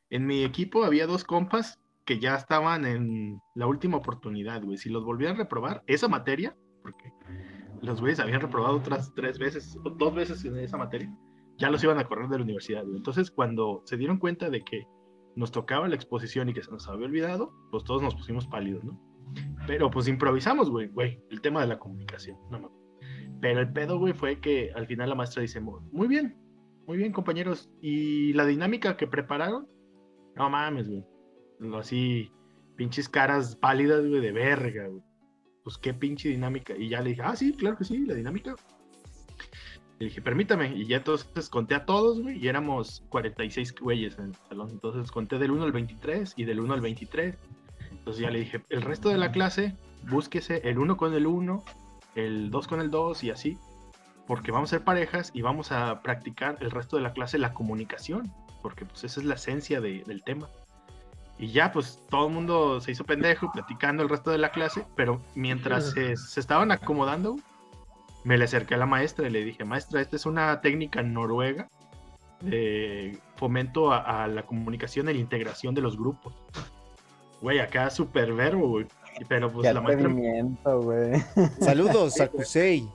En 0.09 0.27
mi 0.27 0.43
equipo 0.43 0.83
había 0.83 1.07
dos 1.07 1.23
compas 1.23 1.79
que 2.05 2.19
ya 2.19 2.35
estaban 2.35 2.85
en 2.85 3.39
la 3.55 3.67
última 3.67 3.97
oportunidad, 3.97 4.61
güey. 4.63 4.77
Si 4.77 4.89
los 4.89 5.05
volvían 5.05 5.35
a 5.35 5.37
reprobar, 5.37 5.83
esa 5.87 6.07
materia, 6.07 6.55
porque 6.81 7.13
los 7.81 8.01
güeyes 8.01 8.19
habían 8.19 8.41
reprobado 8.41 8.75
otras 8.75 9.13
tres 9.15 9.39
veces, 9.39 9.77
o 9.85 9.89
dos 9.89 10.13
veces 10.13 10.43
en 10.43 10.57
esa 10.57 10.77
materia, 10.77 11.09
ya 11.57 11.69
los 11.69 11.83
iban 11.83 11.97
a 11.97 12.05
correr 12.05 12.27
de 12.27 12.37
la 12.37 12.43
universidad, 12.43 12.83
güey. 12.83 12.97
Entonces, 12.97 13.31
cuando 13.31 13.81
se 13.85 13.95
dieron 13.95 14.17
cuenta 14.17 14.49
de 14.49 14.63
que 14.63 14.85
nos 15.35 15.51
tocaba 15.51 15.87
la 15.87 15.95
exposición 15.95 16.49
y 16.49 16.53
que 16.53 16.63
se 16.63 16.71
nos 16.71 16.87
había 16.89 17.05
olvidado, 17.05 17.53
pues 17.71 17.85
todos 17.85 18.01
nos 18.01 18.15
pusimos 18.15 18.47
pálidos, 18.47 18.83
¿no? 18.83 18.99
Pero 19.67 19.89
pues 19.91 20.07
improvisamos, 20.07 20.69
güey, 20.69 20.87
güey, 20.87 21.23
el 21.29 21.39
tema 21.39 21.61
de 21.61 21.67
la 21.67 21.79
comunicación, 21.79 22.37
no 22.49 22.59
mames. 22.59 22.78
Pero 23.41 23.61
el 23.61 23.71
pedo, 23.71 23.97
güey, 23.99 24.13
fue 24.13 24.39
que 24.39 24.71
al 24.75 24.87
final 24.87 25.09
la 25.09 25.15
maestra 25.15 25.41
dice, 25.41 25.59
muy 25.61 26.07
bien, 26.07 26.35
muy 26.87 26.97
bien, 26.97 27.11
compañeros. 27.11 27.69
Y 27.81 28.33
la 28.33 28.45
dinámica 28.45 28.97
que 28.97 29.07
prepararon, 29.07 29.67
no 30.35 30.49
mames, 30.49 30.89
güey. 30.89 31.05
Así, 31.75 32.31
pinches 32.75 33.07
caras 33.07 33.55
pálidas, 33.55 34.05
güey, 34.05 34.21
de 34.21 34.31
verga, 34.31 34.87
güey. 34.87 35.03
Pues 35.63 35.77
qué 35.77 35.93
pinche 35.93 36.29
dinámica. 36.29 36.75
Y 36.75 36.89
ya 36.89 37.01
le 37.01 37.11
dije, 37.11 37.21
ah, 37.23 37.35
sí, 37.35 37.53
claro 37.53 37.77
que 37.77 37.83
sí, 37.83 38.05
la 38.05 38.15
dinámica. 38.15 38.55
Le 39.99 40.07
dije, 40.07 40.21
permítame. 40.21 40.75
Y 40.75 40.85
ya 40.85 40.97
entonces 40.97 41.49
conté 41.49 41.75
a 41.75 41.85
todos, 41.85 42.21
güey, 42.21 42.37
y 42.37 42.47
éramos 42.47 43.03
46 43.09 43.75
güeyes 43.75 44.17
en 44.17 44.29
el 44.29 44.35
salón. 44.47 44.69
Entonces 44.71 45.11
conté 45.11 45.37
del 45.37 45.51
1 45.51 45.63
al 45.63 45.71
23 45.71 46.33
y 46.37 46.45
del 46.45 46.59
1 46.59 46.73
al 46.73 46.81
23. 46.81 47.37
Entonces 47.91 48.21
ya 48.21 48.31
le 48.31 48.39
dije, 48.39 48.61
el 48.69 48.81
resto 48.81 49.09
de 49.09 49.17
la 49.17 49.31
clase, 49.31 49.75
búsquese 50.09 50.61
el 50.67 50.79
1 50.79 50.97
con 50.97 51.13
el 51.13 51.27
1, 51.27 51.63
el 52.15 52.49
2 52.51 52.67
con 52.67 52.81
el 52.81 52.89
2 52.91 53.23
y 53.23 53.31
así. 53.31 53.57
Porque 54.27 54.51
vamos 54.51 54.69
a 54.71 54.77
ser 54.77 54.83
parejas 54.85 55.31
y 55.33 55.41
vamos 55.41 55.71
a 55.71 56.01
practicar 56.01 56.57
el 56.61 56.69
resto 56.71 56.97
de 56.97 57.01
la 57.03 57.13
clase 57.13 57.37
la 57.39 57.53
comunicación. 57.53 58.31
Porque 58.61 58.85
pues 58.85 59.03
esa 59.03 59.19
es 59.19 59.25
la 59.25 59.35
esencia 59.35 59.81
de- 59.81 60.03
del 60.05 60.23
tema. 60.23 60.47
Y 61.37 61.51
ya, 61.51 61.71
pues 61.71 62.03
todo 62.09 62.27
el 62.27 62.33
mundo 62.33 62.81
se 62.81 62.91
hizo 62.91 63.05
pendejo 63.05 63.49
platicando 63.51 64.03
el 64.03 64.09
resto 64.09 64.29
de 64.29 64.37
la 64.37 64.51
clase, 64.51 64.85
pero 64.95 65.21
mientras 65.35 65.91
se, 65.91 66.17
se 66.17 66.39
estaban 66.41 66.69
acomodando, 66.71 67.37
me 68.25 68.37
le 68.37 68.43
acerqué 68.43 68.75
a 68.75 68.77
la 68.77 68.85
maestra 68.85 69.25
y 69.27 69.31
le 69.31 69.45
dije, 69.45 69.63
maestra, 69.63 70.01
esta 70.01 70.17
es 70.17 70.25
una 70.25 70.59
técnica 70.59 71.01
noruega 71.01 71.69
de 72.41 73.17
fomento 73.37 73.91
a, 73.93 74.23
a 74.23 74.27
la 74.27 74.43
comunicación 74.45 75.09
y 75.09 75.13
la 75.13 75.19
integración 75.19 75.73
de 75.73 75.81
los 75.81 75.97
grupos. 75.97 76.33
Güey, 77.41 77.59
acá 77.59 77.89
súper 77.89 78.33
verbo, 78.33 78.67
güey. 78.67 78.85
Pero 79.27 79.51
pues 79.51 79.67
Qué 79.67 79.73
la 79.73 79.81
maestra 79.81 80.73
güey. 80.75 81.19
Saludos 81.59 82.19
a 82.19 82.27
Kusei. 82.31 82.87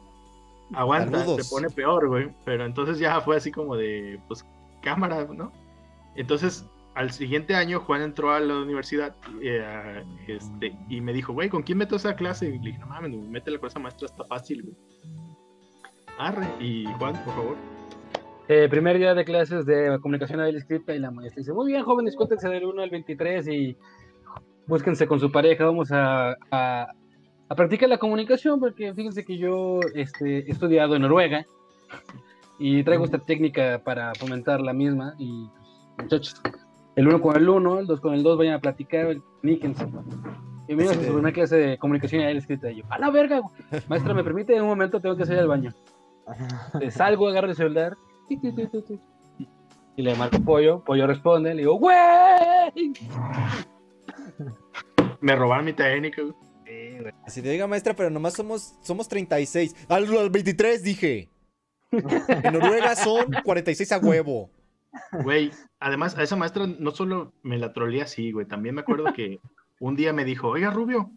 aguanta, 0.72 1.18
Saludos. 1.20 1.46
se 1.46 1.50
pone 1.50 1.70
peor, 1.70 2.08
güey. 2.08 2.30
Pero 2.44 2.64
entonces 2.64 2.98
ya 2.98 3.20
fue 3.20 3.36
así 3.36 3.50
como 3.52 3.76
de, 3.76 4.20
pues, 4.28 4.44
cámara, 4.82 5.26
¿no? 5.32 5.52
Entonces, 6.16 6.64
al 6.94 7.10
siguiente 7.10 7.54
año, 7.54 7.80
Juan 7.80 8.02
entró 8.02 8.32
a 8.32 8.40
la 8.40 8.56
universidad 8.58 9.14
eh, 9.42 10.04
este, 10.28 10.76
y 10.88 11.00
me 11.00 11.12
dijo, 11.12 11.32
güey, 11.32 11.48
¿con 11.48 11.62
quién 11.62 11.78
meto 11.78 11.96
esa 11.96 12.14
clase? 12.14 12.46
Y 12.48 12.58
le 12.58 12.66
dije, 12.66 12.78
no 12.78 12.86
mames, 12.86 13.12
métela 13.12 13.58
con 13.58 13.68
esa 13.68 13.80
maestra, 13.80 14.06
está 14.06 14.24
fácil, 14.24 14.62
güey. 14.62 14.76
Arre, 16.18 16.46
y 16.60 16.84
Juan, 16.98 17.14
por 17.24 17.34
favor. 17.34 17.56
Eh, 18.46 18.68
primer 18.68 18.98
día 18.98 19.14
de 19.14 19.24
clases 19.24 19.64
de 19.64 19.98
comunicación 20.02 20.46
y 20.46 20.56
escrita 20.56 20.94
y 20.94 20.98
la 20.98 21.10
maestra 21.10 21.40
dice, 21.40 21.52
muy 21.52 21.72
bien 21.72 21.82
jóvenes, 21.82 22.14
cuéntense 22.14 22.48
del 22.48 22.64
1 22.66 22.82
al 22.82 22.90
23 22.90 23.48
y 23.48 23.76
búsquense 24.66 25.06
con 25.06 25.20
su 25.20 25.30
pareja, 25.30 25.64
vamos 25.66 25.90
a, 25.92 26.36
a, 26.50 26.88
a 27.48 27.54
practicar 27.54 27.88
la 27.88 27.98
comunicación 27.98 28.60
porque 28.60 28.92
fíjense 28.94 29.24
que 29.24 29.36
yo 29.38 29.80
este, 29.94 30.38
he 30.46 30.50
estudiado 30.50 30.96
en 30.96 31.02
Noruega 31.02 31.44
y 32.58 32.82
traigo 32.84 33.04
esta 33.04 33.18
técnica 33.18 33.80
para 33.84 34.14
fomentar 34.14 34.60
la 34.60 34.72
misma 34.72 35.14
y 35.18 35.48
pues, 35.96 36.04
muchachos, 36.04 36.40
el 36.96 37.08
1 37.08 37.20
con 37.20 37.36
el 37.36 37.48
1, 37.48 37.78
el 37.80 37.86
2 37.86 38.00
con 38.00 38.14
el 38.14 38.22
2 38.22 38.38
vayan 38.38 38.54
a 38.54 38.60
platicar, 38.60 39.16
níquense. 39.42 39.86
Bienvenidos 40.66 40.96
a 40.96 41.00
Este- 41.00 41.06
su 41.08 41.12
primera 41.14 41.34
clase 41.34 41.56
de 41.56 41.78
comunicación 41.78 42.22
y 42.22 42.36
escrita 42.36 42.70
y 42.70 42.76
yo, 42.76 42.84
a 42.88 42.98
la 42.98 43.10
verga, 43.10 43.42
maestra, 43.88 44.14
¿me 44.14 44.24
permite? 44.24 44.56
En 44.56 44.62
un 44.62 44.68
momento 44.68 45.00
tengo 45.00 45.16
que 45.16 45.26
salir 45.26 45.40
al 45.40 45.48
baño. 45.48 45.72
Salgo, 46.90 47.28
agarro 47.28 47.48
el 47.48 47.54
celular. 47.54 47.96
ti, 48.28 48.38
ti, 48.38 48.50
ti, 48.52 48.66
ti, 48.68 48.82
ti, 48.82 49.48
Y 49.96 50.02
le 50.02 50.14
marco 50.14 50.38
pollo, 50.40 50.82
pollo 50.82 51.06
responde, 51.06 51.52
le 51.54 51.60
digo, 51.62 51.74
¡güey! 51.78 52.94
Me 55.20 55.36
robaron 55.36 55.64
mi 55.64 55.72
técnica, 55.72 56.22
güey. 56.22 56.34
Así 57.26 57.42
te 57.42 57.50
diga, 57.50 57.66
maestra, 57.66 57.94
pero 57.94 58.10
nomás 58.10 58.34
somos, 58.34 58.74
somos 58.82 59.08
36. 59.08 59.74
Al, 59.88 60.16
al 60.16 60.30
23 60.30 60.82
dije. 60.82 61.28
En 61.90 62.52
Noruega 62.52 62.96
son 62.96 63.26
46 63.44 63.92
a 63.92 63.98
huevo. 63.98 64.50
Güey, 65.22 65.50
además 65.80 66.16
a 66.16 66.22
esa 66.22 66.36
maestra 66.36 66.66
no 66.66 66.90
solo 66.90 67.32
me 67.42 67.58
la 67.58 67.72
troleé 67.72 68.02
así, 68.02 68.32
güey, 68.32 68.46
también 68.46 68.74
me 68.74 68.82
acuerdo 68.82 69.12
que 69.12 69.40
un 69.80 69.96
día 69.96 70.12
me 70.12 70.24
dijo, 70.24 70.48
oiga 70.48 70.70
Rubio, 70.70 71.10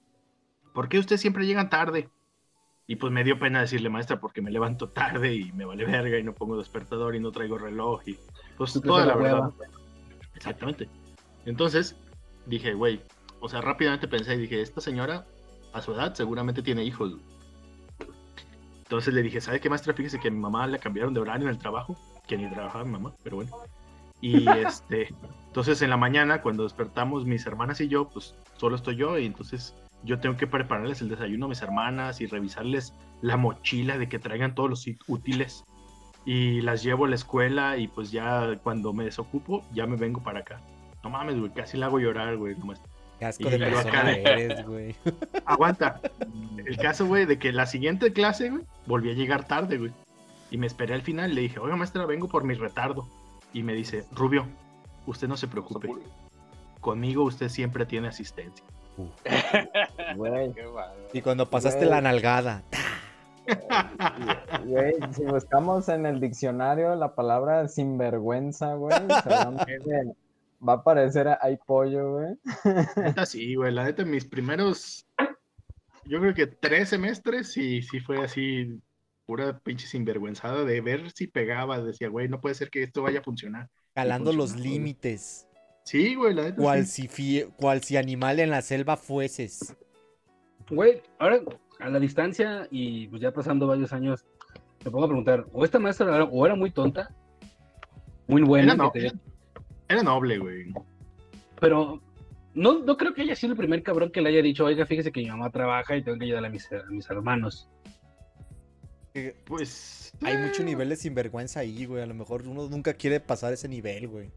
¿por 0.73 0.89
qué 0.89 0.99
usted 0.99 1.17
siempre 1.17 1.45
llega 1.45 1.69
tarde? 1.69 2.09
Y 2.87 2.95
pues 2.95 3.11
me 3.11 3.23
dio 3.23 3.37
pena 3.37 3.61
decirle, 3.61 3.89
maestra, 3.89 4.19
porque 4.19 4.41
me 4.41 4.49
levanto 4.49 4.89
tarde 4.89 5.35
y 5.35 5.51
me 5.51 5.65
vale 5.65 5.85
verga 5.85 6.17
y 6.17 6.23
no 6.23 6.33
pongo 6.33 6.57
despertador 6.57 7.15
y 7.15 7.19
no 7.19 7.31
traigo 7.31 7.57
reloj 7.57 8.01
y 8.05 8.17
pues 8.57 8.73
toda 8.73 9.05
la 9.05 9.15
la 9.15 9.21
verdad. 9.21 9.51
Exactamente. 10.35 10.89
Entonces 11.45 11.97
dije, 12.47 12.73
güey, 12.73 13.01
o 13.39 13.49
sea, 13.49 13.61
rápidamente 13.61 14.07
pensé 14.07 14.35
y 14.35 14.39
dije, 14.39 14.61
esta 14.61 14.81
señora 14.81 15.25
a 15.73 15.81
su 15.81 15.93
edad 15.93 16.13
seguramente 16.15 16.61
tiene 16.61 16.83
hijos. 16.83 17.17
Entonces 18.77 19.13
le 19.13 19.21
dije, 19.21 19.41
¿sabe 19.41 19.59
qué 19.59 19.69
maestra? 19.69 19.93
Fíjese 19.93 20.19
que 20.19 20.29
a 20.29 20.31
mi 20.31 20.39
mamá 20.39 20.65
le 20.65 20.79
cambiaron 20.79 21.13
de 21.13 21.19
horario 21.19 21.47
en 21.47 21.53
el 21.53 21.59
trabajo, 21.59 21.97
que 22.25 22.37
ni 22.37 22.49
trabajaba 22.49 22.85
mi 22.85 22.91
mamá, 22.91 23.13
pero 23.23 23.37
bueno. 23.37 23.51
Y 24.21 24.49
este, 24.49 25.13
entonces 25.47 25.81
en 25.81 25.89
la 25.89 25.97
mañana, 25.97 26.41
cuando 26.41 26.63
despertamos 26.63 27.25
mis 27.25 27.45
hermanas 27.45 27.81
y 27.81 27.89
yo, 27.89 28.09
pues 28.09 28.35
solo 28.55 28.75
estoy 28.75 28.95
yo, 28.95 29.17
y 29.19 29.25
entonces 29.25 29.75
yo 30.03 30.19
tengo 30.19 30.37
que 30.37 30.47
prepararles 30.47 31.01
el 31.01 31.09
desayuno 31.09 31.47
a 31.47 31.49
mis 31.49 31.61
hermanas 31.61 32.21
y 32.21 32.27
revisarles 32.27 32.93
la 33.21 33.35
mochila 33.35 33.97
de 33.97 34.07
que 34.07 34.19
traigan 34.19 34.55
todos 34.55 34.69
los 34.69 34.85
útiles. 35.07 35.65
Y 36.25 36.61
las 36.61 36.83
llevo 36.83 37.05
a 37.05 37.09
la 37.09 37.15
escuela 37.15 37.77
y 37.77 37.87
pues 37.87 38.11
ya 38.11 38.57
cuando 38.61 38.93
me 38.93 39.05
desocupo, 39.05 39.65
ya 39.73 39.87
me 39.87 39.95
vengo 39.95 40.21
para 40.21 40.39
acá. 40.39 40.61
No 41.07 41.11
mames, 41.17 41.39
güey, 41.39 41.49
casi 41.53 41.77
la 41.77 41.85
hago 41.85 41.99
llorar, 41.99 42.35
güey. 42.35 42.53
Y 42.53 43.43
de 43.45 43.57
yo 43.57 43.65
persona 43.65 43.89
acá 43.89 44.03
de- 44.03 44.21
eres, 44.23 44.67
güey. 44.67 44.93
Aguanta. 45.45 46.01
El 46.65 46.75
caso, 46.75 47.07
güey, 47.07 47.25
de 47.25 47.39
que 47.39 47.53
la 47.53 47.65
siguiente 47.65 48.11
clase, 48.11 48.49
güey, 48.49 48.63
volví 48.87 49.09
a 49.09 49.13
llegar 49.13 49.47
tarde, 49.47 49.77
güey. 49.77 49.93
Y 50.51 50.57
me 50.57 50.67
esperé 50.67 50.93
al 50.95 51.01
final 51.01 51.31
y 51.31 51.35
le 51.35 51.41
dije, 51.41 51.59
oiga, 51.59 51.77
maestra, 51.77 52.05
vengo 52.05 52.27
por 52.27 52.43
mi 52.43 52.55
retardo. 52.55 53.07
Y 53.53 53.63
me 53.63 53.73
dice, 53.73 54.03
Rubio, 54.11 54.47
usted 55.05 55.29
no 55.29 55.37
se 55.37 55.47
preocupe. 55.47 55.89
Conmigo 56.81 57.23
usted 57.23 57.47
siempre 57.47 57.85
tiene 57.85 58.09
asistencia. 58.09 58.65
Güey, 60.17 60.51
Qué 60.53 60.65
bárbaro. 60.65 61.07
Y 61.13 61.21
cuando 61.21 61.49
pasaste 61.49 61.85
Güey. 61.85 61.89
la 61.91 62.01
nalgada. 62.01 62.63
güey, 64.65 64.95
si 65.11 65.23
buscamos 65.23 65.87
en 65.87 66.05
el 66.05 66.19
diccionario 66.19 66.95
la 66.95 67.15
palabra 67.15 67.65
sinvergüenza, 67.69 68.73
güey, 68.73 68.97
seguramente 69.23 70.13
va 70.65 70.73
a 70.73 70.75
aparecer 70.77 71.27
hay 71.41 71.57
pollo, 71.65 72.13
güey. 72.13 72.35
Neta, 72.95 73.25
sí, 73.25 73.55
güey. 73.55 73.73
La 73.73 73.83
neta, 73.85 74.03
mis 74.05 74.25
primeros, 74.25 75.05
yo 76.05 76.19
creo 76.19 76.33
que 76.33 76.47
tres 76.47 76.89
semestres, 76.89 77.51
sí, 77.51 77.81
sí 77.81 77.99
fue 77.99 78.23
así, 78.23 78.79
pura 79.25 79.59
pinche 79.59 79.87
sinvergüenzada 79.87 80.63
de 80.63 80.81
ver 80.81 81.11
si 81.11 81.27
pegaba. 81.27 81.81
Decía, 81.81 82.09
güey, 82.09 82.27
no 82.29 82.39
puede 82.41 82.55
ser 82.55 82.69
que 82.69 82.83
esto 82.83 83.01
vaya 83.01 83.19
a 83.19 83.23
funcionar. 83.23 83.69
Calando 83.93 84.31
los 84.33 84.53
güey. 84.53 84.63
límites. 84.69 85.47
Sí, 85.83 86.15
güey, 86.15 86.33
la 86.33 86.43
neta. 86.43 86.57
Cual 86.61 86.85
sí. 86.85 87.03
si, 87.03 87.07
fie- 87.07 87.53
cual 87.55 87.81
si 87.81 87.97
animal 87.97 88.39
en 88.39 88.49
la 88.49 88.61
selva 88.61 88.97
fueses. 88.97 89.75
Güey, 90.69 91.01
ahora 91.17 91.39
a 91.79 91.89
la 91.89 91.99
distancia 91.99 92.67
y 92.71 93.07
pues 93.07 93.21
ya 93.21 93.31
pasando 93.31 93.67
varios 93.67 93.93
años, 93.93 94.25
me 94.83 94.91
pongo 94.91 95.05
a 95.05 95.07
preguntar, 95.07 95.45
o 95.53 95.63
esta 95.63 95.79
maestra 95.79 96.13
era, 96.13 96.23
o 96.25 96.45
era 96.45 96.55
muy 96.55 96.71
tonta, 96.71 97.09
muy 98.27 98.41
buena, 98.41 98.73
Era, 98.73 98.83
no- 98.83 98.91
que 98.91 98.99
te- 99.01 99.13
era 99.89 100.03
noble, 100.03 100.37
güey. 100.37 100.73
pero 101.59 102.01
no, 102.53 102.79
no 102.79 102.97
creo 102.97 103.13
que 103.13 103.21
haya 103.21 103.35
sido 103.35 103.53
el 103.53 103.57
primer 103.57 103.83
cabrón 103.83 104.11
que 104.11 104.21
le 104.21 104.29
haya 104.29 104.41
dicho, 104.41 104.65
oiga, 104.65 104.85
fíjese 104.85 105.11
que 105.11 105.21
mi 105.21 105.27
mamá 105.29 105.51
trabaja 105.51 105.95
y 105.95 106.03
tengo 106.03 106.17
que 106.17 106.25
ayudar 106.25 106.45
a 106.45 106.49
mis, 106.49 106.71
a 106.71 106.83
mis 106.89 107.09
hermanos. 107.09 107.69
Pues. 109.45 110.13
Hay 110.21 110.37
mucho 110.37 110.63
nivel 110.63 110.89
de 110.89 110.95
sinvergüenza 110.95 111.61
ahí, 111.61 111.85
güey. 111.85 112.03
A 112.03 112.05
lo 112.05 112.13
mejor 112.13 112.47
uno 112.47 112.69
nunca 112.69 112.93
quiere 112.93 113.19
pasar 113.19 113.51
ese 113.51 113.67
nivel, 113.67 114.07
güey. 114.07 114.31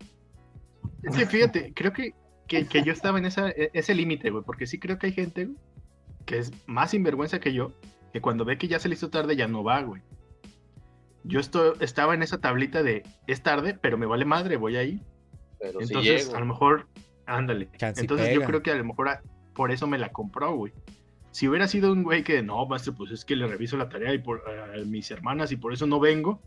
Es 1.02 1.16
que 1.16 1.26
fíjate, 1.26 1.72
creo 1.74 1.92
que, 1.92 2.14
que, 2.46 2.66
que 2.66 2.82
yo 2.82 2.92
estaba 2.92 3.18
en 3.18 3.26
esa, 3.26 3.50
e- 3.50 3.70
ese 3.74 3.94
límite, 3.94 4.30
güey, 4.30 4.42
porque 4.44 4.66
sí 4.66 4.78
creo 4.78 4.98
que 4.98 5.08
hay 5.08 5.12
gente 5.12 5.46
güey, 5.46 5.58
que 6.24 6.38
es 6.38 6.50
más 6.66 6.92
sinvergüenza 6.92 7.40
que 7.40 7.52
yo, 7.52 7.72
que 8.12 8.20
cuando 8.22 8.44
ve 8.46 8.56
que 8.56 8.68
ya 8.68 8.78
se 8.78 8.88
le 8.88 8.94
hizo 8.94 9.10
tarde 9.10 9.36
ya 9.36 9.48
no 9.48 9.62
va, 9.62 9.82
güey. 9.82 10.00
Yo 11.24 11.40
esto, 11.40 11.78
estaba 11.80 12.14
en 12.14 12.22
esa 12.22 12.38
tablita 12.38 12.82
de 12.82 13.02
es 13.26 13.42
tarde, 13.42 13.76
pero 13.78 13.98
me 13.98 14.06
vale 14.06 14.24
madre, 14.24 14.56
voy 14.56 14.76
ahí. 14.76 15.02
Pero 15.60 15.80
Entonces, 15.80 16.24
llego. 16.26 16.36
a 16.36 16.40
lo 16.40 16.46
mejor, 16.46 16.86
ándale. 17.26 17.68
Entonces, 17.80 18.28
pega. 18.28 18.32
yo 18.40 18.42
creo 18.46 18.62
que 18.62 18.70
a 18.70 18.76
lo 18.76 18.84
mejor 18.84 19.08
a- 19.08 19.22
por 19.54 19.70
eso 19.70 19.86
me 19.86 19.98
la 19.98 20.10
compró, 20.10 20.54
güey. 20.56 20.72
Si 21.30 21.46
hubiera 21.48 21.68
sido 21.68 21.92
un 21.92 22.02
güey 22.02 22.24
que 22.24 22.42
no, 22.42 22.66
maestro, 22.66 22.94
pues 22.94 23.12
es 23.12 23.24
que 23.24 23.36
le 23.36 23.46
reviso 23.46 23.76
la 23.76 23.88
tarea 23.88 24.12
y 24.14 24.18
por 24.18 24.42
a 24.48 24.76
mis 24.84 25.10
hermanas 25.10 25.52
y 25.52 25.56
por 25.56 25.72
eso 25.72 25.86
no 25.86 26.00
vengo, 26.00 26.40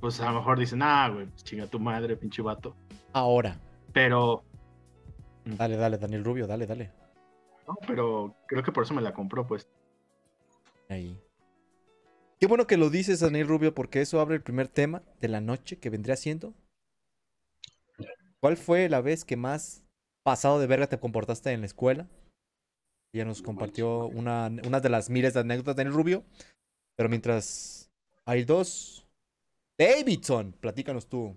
pues 0.00 0.20
a 0.20 0.30
lo 0.30 0.38
mejor 0.40 0.58
dicen, 0.58 0.82
ah, 0.82 1.08
güey, 1.08 1.26
pues 1.26 1.44
chinga 1.44 1.66
tu 1.66 1.78
madre, 1.80 2.16
pinche 2.16 2.42
vato. 2.42 2.76
Ahora. 3.12 3.58
Pero 3.92 4.44
Dale, 5.44 5.76
dale, 5.76 5.96
Daniel 5.96 6.24
Rubio, 6.24 6.46
dale, 6.46 6.66
dale. 6.66 6.90
No, 7.66 7.74
pero 7.86 8.34
creo 8.46 8.62
que 8.62 8.72
por 8.72 8.84
eso 8.84 8.94
me 8.94 9.00
la 9.02 9.14
compró, 9.14 9.46
pues. 9.46 9.66
Ahí. 10.88 11.18
Qué 12.38 12.46
bueno 12.46 12.66
que 12.66 12.76
lo 12.76 12.90
dices, 12.90 13.20
Daniel 13.20 13.48
Rubio, 13.48 13.74
porque 13.74 14.00
eso 14.00 14.20
abre 14.20 14.36
el 14.36 14.42
primer 14.42 14.68
tema 14.68 15.02
de 15.20 15.28
la 15.28 15.40
noche 15.40 15.78
que 15.78 15.90
vendría 15.90 16.16
siendo. 16.16 16.52
¿Cuál 18.40 18.56
fue 18.56 18.88
la 18.88 19.00
vez 19.00 19.24
que 19.24 19.36
más 19.36 19.82
pasado 20.22 20.58
de 20.58 20.66
verga 20.66 20.86
te 20.86 20.98
comportaste 20.98 21.52
en 21.52 21.60
la 21.60 21.66
escuela? 21.66 22.08
Ella 23.12 23.24
nos 23.24 23.42
compartió 23.42 24.06
una, 24.06 24.50
una 24.64 24.80
de 24.80 24.88
las 24.88 25.10
miles 25.10 25.34
de 25.34 25.40
anécdotas, 25.40 25.76
Daniel 25.76 25.94
Rubio. 25.94 26.24
Pero 26.96 27.08
mientras 27.08 27.90
hay 28.24 28.44
dos. 28.44 29.06
Davidson, 29.78 30.52
platícanos 30.52 31.08
tú. 31.08 31.34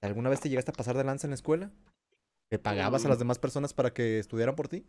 ¿Alguna 0.00 0.30
vez 0.30 0.40
te 0.40 0.48
llegaste 0.48 0.72
a 0.72 0.74
pasar 0.74 0.96
de 0.96 1.04
lanza 1.04 1.26
en 1.26 1.30
la 1.30 1.36
escuela? 1.36 1.70
¿Que 2.50 2.58
pagabas 2.58 3.04
a 3.06 3.08
las 3.08 3.18
demás 3.18 3.38
personas 3.38 3.72
para 3.72 3.94
que 3.94 4.18
estudiaran 4.18 4.56
por 4.56 4.68
ti? 4.68 4.84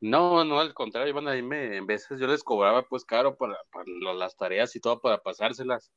No, 0.00 0.44
no, 0.44 0.60
al 0.60 0.74
contrario, 0.74 1.10
iban 1.10 1.28
ahí 1.28 1.42
me, 1.42 1.76
en 1.76 1.86
veces 1.86 2.20
yo 2.20 2.26
les 2.26 2.44
cobraba 2.44 2.84
pues 2.88 3.04
caro 3.04 3.36
para, 3.36 3.56
las 4.14 4.36
tareas 4.36 4.74
y 4.76 4.80
todo 4.80 5.00
para 5.00 5.22
pasárselas. 5.22 5.92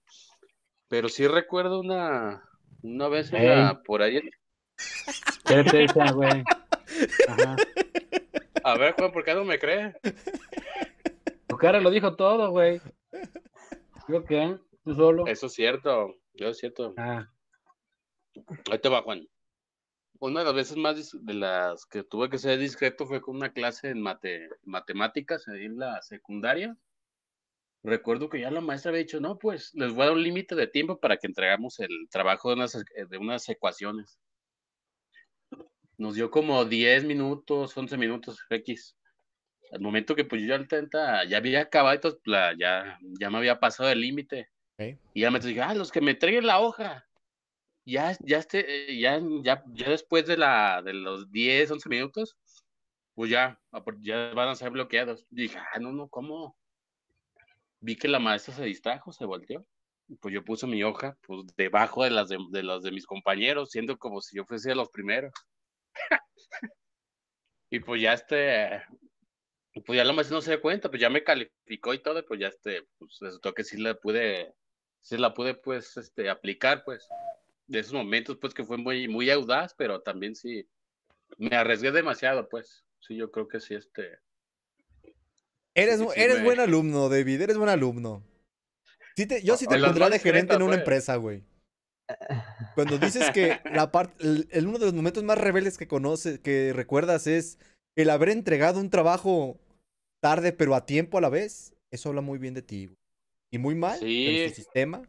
Pero 0.92 1.08
sí 1.08 1.26
recuerdo 1.26 1.80
una, 1.80 2.44
una 2.82 3.08
vez 3.08 3.32
Ey. 3.32 3.50
por 3.86 4.02
ahí. 4.02 4.20
Espérate, 4.78 5.86
esa, 5.86 6.12
güey. 6.12 6.44
Ajá. 7.30 7.56
A 8.66 8.78
ver, 8.78 8.94
Juan, 8.96 9.14
¿por 9.14 9.24
qué 9.24 9.34
no 9.34 9.46
me 9.46 9.58
cree? 9.58 9.96
Tu 11.48 11.56
cara 11.56 11.80
lo 11.80 11.92
dijo 11.92 12.18
todo, 12.18 12.52
güey. 12.52 12.82
Digo 14.10 14.26
que, 14.26 14.58
tú 14.84 14.94
solo. 14.94 15.28
Eso 15.28 15.46
es 15.46 15.54
cierto, 15.54 16.14
eso 16.34 16.50
es 16.50 16.58
cierto. 16.58 16.94
Ah, 16.98 17.26
Ahí 18.70 18.80
te 18.80 18.90
va, 18.90 19.02
Juan. 19.02 19.26
Una 20.20 20.42
de 20.42 20.46
las 20.48 20.56
veces 20.56 20.76
más 20.76 21.14
de 21.14 21.34
las 21.34 21.86
que 21.86 22.04
tuve 22.04 22.30
que 22.30 22.38
ser 22.38 22.60
discreto 22.60 23.06
fue 23.06 23.22
con 23.22 23.38
una 23.38 23.54
clase 23.54 23.92
en 23.92 24.02
mate, 24.02 24.50
matemáticas 24.64 25.48
en 25.48 25.80
la 25.80 26.02
secundaria. 26.02 26.76
Recuerdo 27.84 28.30
que 28.30 28.40
ya 28.40 28.52
la 28.52 28.62
maestra 28.62 28.90
había 28.90 29.02
dicho, 29.04 29.20
no, 29.20 29.38
pues 29.40 29.72
les 29.74 29.92
voy 29.92 30.04
a 30.04 30.06
dar 30.06 30.14
un 30.14 30.24
límite 30.24 30.56
de 30.56 30.68
tiempo 30.68 31.00
para 31.00 31.18
que 31.18 31.28
entregamos 31.28 31.80
el 31.80 31.90
trabajo 32.12 32.50
de 32.50 32.56
unas, 32.56 32.76
eh, 32.76 32.84
de 33.10 33.18
unas 33.18 33.48
ecuaciones. 33.50 34.20
Nos 35.98 36.16
dio 36.16 36.30
como 36.32 36.66
10 36.66 37.04
minutos, 37.04 37.76
11 37.78 37.98
minutos 37.98 38.40
X. 38.50 38.96
Al 39.72 39.82
momento 39.82 40.16
que 40.16 40.26
pues 40.26 40.42
yo 40.42 40.50
ya, 40.50 40.56
al 40.56 40.68
30 40.68 41.24
ya 41.26 41.38
había 41.38 41.62
acabado, 41.62 41.96
entonces, 41.96 42.22
la- 42.26 42.56
ya, 42.58 43.00
ya 43.20 43.30
me 43.30 43.38
había 43.38 43.60
pasado 43.60 43.90
el 43.90 44.02
límite. 44.02 44.50
Y 45.14 45.22
ya 45.22 45.32
me 45.32 45.40
dije, 45.40 45.62
ah, 45.62 45.74
los 45.74 45.92
que 45.92 46.02
me 46.02 46.12
entreguen 46.12 46.46
la 46.48 46.60
hoja 46.60 47.08
ya, 47.86 48.16
ya, 48.22 48.38
este, 48.38 48.92
eh, 48.92 49.00
ya, 49.00 49.20
ya, 49.44 49.64
ya 49.74 49.90
después 49.90 50.28
de, 50.28 50.38
la, 50.38 50.82
de 50.84 50.94
los 50.94 51.32
10, 51.32 51.72
11 51.72 51.90
minutos, 51.90 52.38
pues 53.16 53.30
ya, 53.32 53.60
ya 54.02 54.34
van 54.34 54.50
a 54.50 54.56
ser 54.56 54.72
bloqueados. 54.72 55.26
Dije, 55.30 55.58
ah, 55.58 55.80
no, 55.80 55.92
no, 55.92 56.08
¿cómo? 56.10 56.58
Vi 57.82 57.96
que 57.96 58.08
la 58.08 58.20
maestra 58.20 58.54
se 58.54 58.64
distrajo, 58.64 59.12
se 59.12 59.26
volteó. 59.26 59.66
Pues 60.20 60.34
yo 60.34 60.44
puse 60.44 60.68
mi 60.68 60.84
hoja 60.84 61.18
pues, 61.26 61.46
debajo 61.56 62.04
de 62.04 62.12
las 62.12 62.30
de, 62.30 62.38
de 62.52 62.64
los 62.64 62.84
de 62.84 62.92
mis 62.92 63.06
compañeros, 63.06 63.72
siendo 63.72 63.98
como 63.98 64.22
si 64.22 64.38
yo 64.38 64.46
fuese 64.46 64.70
de 64.70 64.76
los 64.76 64.90
primeros. 64.90 65.32
y 67.70 67.80
pues 67.80 68.02
ya 68.02 68.14
este, 68.14 68.84
pues 69.86 69.98
ya 69.98 70.04
la 70.04 70.14
maestra 70.14 70.36
no 70.36 70.42
se 70.42 70.52
dio 70.52 70.62
cuenta, 70.62 70.90
pues 70.90 71.02
ya 71.02 71.10
me 71.10 71.24
calificó 71.24 71.94
y 71.94 72.00
todo, 72.00 72.20
y 72.20 72.24
pues 72.24 72.40
ya 72.40 72.48
este, 72.48 72.84
pues 72.98 73.18
resultó 73.22 73.54
que 73.54 73.64
sí 73.64 73.78
la 73.78 73.96
pude, 73.96 74.54
sí 75.02 75.18
la 75.18 75.34
pude 75.34 75.56
pues 75.56 75.96
este, 75.98 76.30
aplicar, 76.30 76.84
pues 76.84 77.08
de 77.68 77.80
esos 77.80 77.94
momentos, 77.94 78.38
pues 78.38 78.54
que 78.54 78.66
fue 78.66 78.78
muy, 78.78 79.08
muy 79.08 79.30
audaz, 79.30 79.74
pero 79.78 80.02
también 80.02 80.36
sí, 80.36 80.68
me 81.38 81.56
arriesgué 81.56 81.92
demasiado, 81.92 82.48
pues. 82.50 82.84
Sí, 83.00 83.16
yo 83.16 83.32
creo 83.32 83.48
que 83.48 83.60
sí, 83.60 83.76
este. 83.76 84.20
Eres, 85.76 86.00
Sí, 86.00 86.06
eres 86.16 86.38
me- 86.40 86.44
buen 86.46 86.60
alumno, 86.60 87.10
David, 87.10 87.42
eres 87.42 87.58
buen 87.58 87.70
alumno. 87.70 88.24
Sí 89.16 89.26
te- 89.26 89.42
yo 89.44 89.58
sí 89.58 89.68
te 89.68 89.80
pondría 89.80 90.10
de 90.10 90.20
gerente 90.20 90.54
en 90.56 90.62
una 90.62 90.72
pues. 90.72 90.80
empresa, 90.80 91.16
güey. 91.18 91.44
Cuando 92.76 92.98
dices 92.98 93.32
que 93.32 93.60
la 93.86 93.92
parte, 93.92 94.16
uno 94.60 94.78
de 94.80 94.86
los 94.86 94.94
momentos 94.94 95.24
más 95.24 95.38
rebeldes 95.38 95.78
que 95.78 95.88
conoces, 95.88 96.40
que 96.40 96.74
recuerdas 96.74 97.28
es 97.28 97.58
el 97.96 98.10
haber 98.10 98.30
entregado 98.30 98.80
un 98.80 98.90
trabajo 98.90 99.60
tarde 100.22 100.52
pero 100.54 100.76
a 100.76 100.86
tiempo 100.86 101.18
a 101.18 101.22
la 101.22 101.30
vez, 101.30 101.74
eso 101.90 102.10
habla 102.10 102.22
muy 102.22 102.38
bien 102.38 102.54
de 102.54 102.62
ti, 102.62 102.86
güey. 102.88 102.98
Y 103.54 103.58
muy 103.58 103.76
mal 103.76 104.00
de 104.00 104.06
Sí. 104.08 104.26
nuestro 104.26 104.56
sistema 104.56 105.02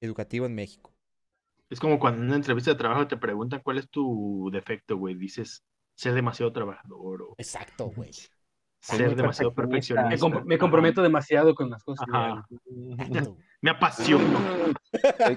educativo 0.00 0.46
en 0.46 0.54
México. 0.54 0.92
Es 1.68 1.80
como 1.80 1.98
cuando 1.98 2.20
en 2.22 2.28
una 2.28 2.36
entrevista 2.36 2.70
de 2.70 2.76
trabajo 2.78 3.06
te 3.08 3.16
preguntan 3.16 3.60
cuál 3.62 3.78
es 3.78 3.88
tu 3.90 4.48
defecto, 4.52 4.96
güey. 4.96 5.14
Dices 5.14 5.62
ser 5.96 6.14
demasiado 6.14 6.52
trabajador 6.52 7.22
o 7.22 7.34
Exacto, 7.38 7.86
güey. 7.94 8.10
Ser 8.86 9.14
demasiado 9.16 9.52
perfeccionista. 9.54 10.02
me, 10.02 10.08
perfeccionista. 10.10 10.40
comp- 10.40 10.46
me 10.48 10.58
comprometo 10.58 11.02
demasiado 11.02 11.54
con 11.54 11.70
las 11.70 11.82
cosas. 11.84 12.06
Me 13.62 13.70
apasiono. 13.70 14.38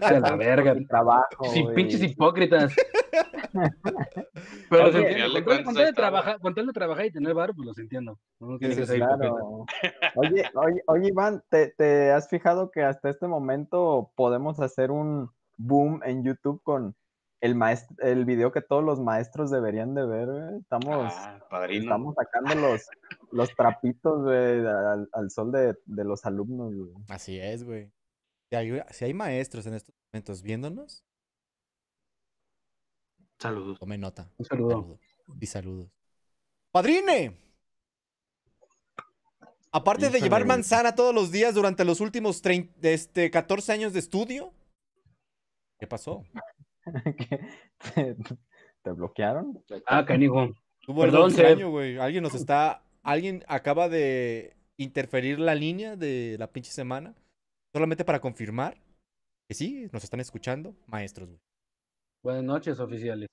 A 0.02 0.12
la 0.20 0.36
verga. 0.36 0.74
mi 0.76 0.86
trabajo, 0.86 1.46
Sí, 1.54 1.64
güey. 1.64 1.74
pinches 1.74 2.04
hipócritas. 2.04 2.76
Pero 4.70 4.92
se 4.92 5.02
con, 5.32 5.46
tal, 5.46 5.64
con, 5.64 5.74
de 5.74 5.94
trabajar, 5.94 6.40
con 6.40 6.54
tal 6.54 6.68
de 6.68 6.74
trabajar 6.74 7.06
y 7.06 7.12
tener 7.12 7.34
bar, 7.34 7.54
pues 7.56 7.66
los 7.66 7.78
entiendo. 7.80 8.20
No 8.40 8.58
Sí, 8.60 8.70
que. 8.76 8.86
Claro. 8.86 9.66
Oye, 10.16 10.44
oye, 10.54 10.82
oye, 10.88 11.08
Iván, 11.08 11.42
¿te, 11.50 11.70
te 11.70 12.12
has 12.12 12.30
fijado 12.30 12.70
que 12.72 12.84
hasta 12.84 13.10
este 13.10 13.28
momento 13.28 14.12
podemos 14.16 14.60
hacer 14.60 14.92
un 14.92 15.30
boom 15.58 16.02
en 16.06 16.24
YouTube 16.24 16.62
con 16.64 16.96
el 17.42 17.56
maestro, 17.56 17.96
el 18.00 18.26
video 18.26 18.52
que 18.52 18.62
todos 18.62 18.84
los 18.84 19.00
maestros 19.00 19.50
deberían 19.52 19.94
de 19.96 20.06
ver? 20.06 20.28
güey? 20.28 20.60
Estamos, 20.60 21.14
Ah, 21.16 21.40
estamos 21.70 22.16
sacando 22.16 22.56
los, 22.56 22.88
los 23.32 23.56
trapitos 23.56 24.24
güey, 24.24 24.66
al, 24.66 25.10
al 25.14 25.32
sol 25.32 25.52
de, 25.52 25.76
de 25.86 26.04
los 26.04 26.26
alumnos. 26.26 26.74
güey. 26.76 26.92
Así 27.10 27.40
es, 27.40 27.64
güey. 27.64 27.92
Si 28.50 28.56
hay, 28.56 28.82
si 28.90 29.06
hay 29.06 29.14
maestros 29.14 29.66
en 29.68 29.76
estos 29.76 29.96
momentos 30.12 30.42
viéndonos, 30.42 31.04
Saludos. 33.40 33.80
tome 33.80 33.98
nota. 33.98 34.30
Un 34.38 34.46
saludo. 34.46 34.70
Saludos. 34.72 35.00
Y 35.40 35.46
saludos. 35.46 35.92
¡Padrine! 36.72 37.38
Aparte 39.72 40.10
de 40.10 40.20
llevar 40.20 40.46
manzana 40.46 40.96
todos 40.96 41.14
los 41.14 41.32
días 41.32 41.54
durante 41.54 41.86
los 41.86 42.02
últimos 42.02 42.42
30, 42.42 42.90
este, 42.90 43.30
14 43.30 43.72
años 43.72 43.94
de 43.94 44.00
estudio, 44.00 44.52
¿qué 45.78 45.86
pasó? 45.86 46.24
¿Qué? 47.18 47.40
¿Te, 47.94 48.16
te 48.84 48.92
bloquearon? 48.92 49.64
Ah, 49.86 50.06
canijo. 50.06 50.50
Tuvo 50.82 51.02
Perdón, 51.02 51.30
extraño, 51.32 51.70
güey. 51.70 51.98
Alguien 51.98 52.24
nos 52.24 52.36
está. 52.36 52.84
Alguien 53.04 53.44
acaba 53.48 53.90
de 53.90 54.56
interferir 54.78 55.40
la 55.40 55.56
línea 55.56 55.96
de 55.96 56.36
la 56.40 56.48
pinche 56.52 56.72
semana. 56.72 57.16
Solamente 57.74 58.04
para 58.06 58.20
confirmar 58.20 58.78
que 59.48 59.54
sí, 59.54 59.88
nos 59.92 60.04
están 60.04 60.20
escuchando. 60.20 60.76
Maestros, 60.88 61.30
güey. 61.30 61.40
Buenas 62.24 62.44
noches, 62.44 62.80
oficiales. 62.80 63.30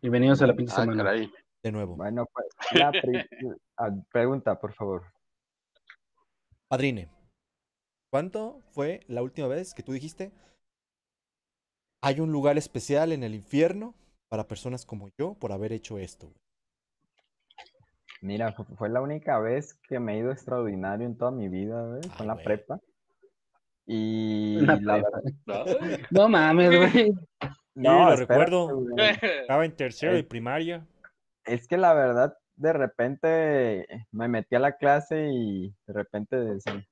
Bienvenidos 0.00 0.42
a 0.42 0.46
la 0.46 0.54
pinche 0.54 0.72
Ah, 0.76 0.82
semana. 0.82 1.02
caray. 1.04 1.32
De 1.62 1.72
nuevo. 1.72 1.96
Bueno, 1.96 2.26
pues, 2.32 2.46
la 2.74 2.92
ah, 3.78 3.90
pregunta, 4.12 4.58
por 4.58 4.72
favor. 4.72 5.04
Padrine, 6.68 7.08
¿cuánto 8.10 8.60
fue 8.70 9.00
la 9.08 9.22
última 9.22 9.48
vez 9.48 9.74
que 9.74 9.82
tú 9.82 9.92
dijiste? 9.92 10.32
Hay 12.02 12.20
un 12.20 12.32
lugar 12.32 12.56
especial 12.58 13.12
en 13.12 13.22
el 13.22 13.34
infierno 13.34 13.94
para 14.28 14.46
personas 14.48 14.86
como 14.86 15.08
yo 15.18 15.34
por 15.34 15.52
haber 15.52 15.72
hecho 15.72 15.98
esto. 15.98 16.26
güey"? 16.26 16.38
Mira, 18.22 18.52
fu- 18.52 18.64
fue 18.76 18.88
la 18.88 19.00
única 19.00 19.38
vez 19.38 19.74
que 19.88 19.98
me 19.98 20.14
he 20.14 20.18
ido 20.18 20.30
extraordinario 20.30 21.06
en 21.06 21.16
toda 21.16 21.30
mi 21.30 21.48
vida, 21.48 21.82
güey, 21.86 22.00
Ah, 22.10 22.14
con 22.16 22.26
la 22.26 22.34
güey. 22.34 22.44
prepa. 22.44 22.80
Y 23.86 24.60
la 24.60 24.76
la 24.76 24.94
prepa. 25.02 25.10
verdad, 25.46 25.64
No 26.10 26.28
mames, 26.28 26.70
güey. 26.94 27.12
no, 27.74 28.10
lo 28.10 28.16
recuerdo. 28.16 28.76
güey. 28.76 29.10
Estaba 29.40 29.64
en 29.64 29.74
tercero 29.76 30.14
de 30.14 30.24
primaria. 30.24 30.86
Es 31.44 31.66
que 31.66 31.76
la 31.76 31.94
verdad, 31.94 32.36
de 32.56 32.72
repente 32.74 33.86
me 34.12 34.28
metí 34.28 34.54
a 34.54 34.58
la 34.60 34.76
clase 34.76 35.28
y 35.32 35.74
de 35.86 35.92
repente 35.92 36.36
decían- 36.36 36.86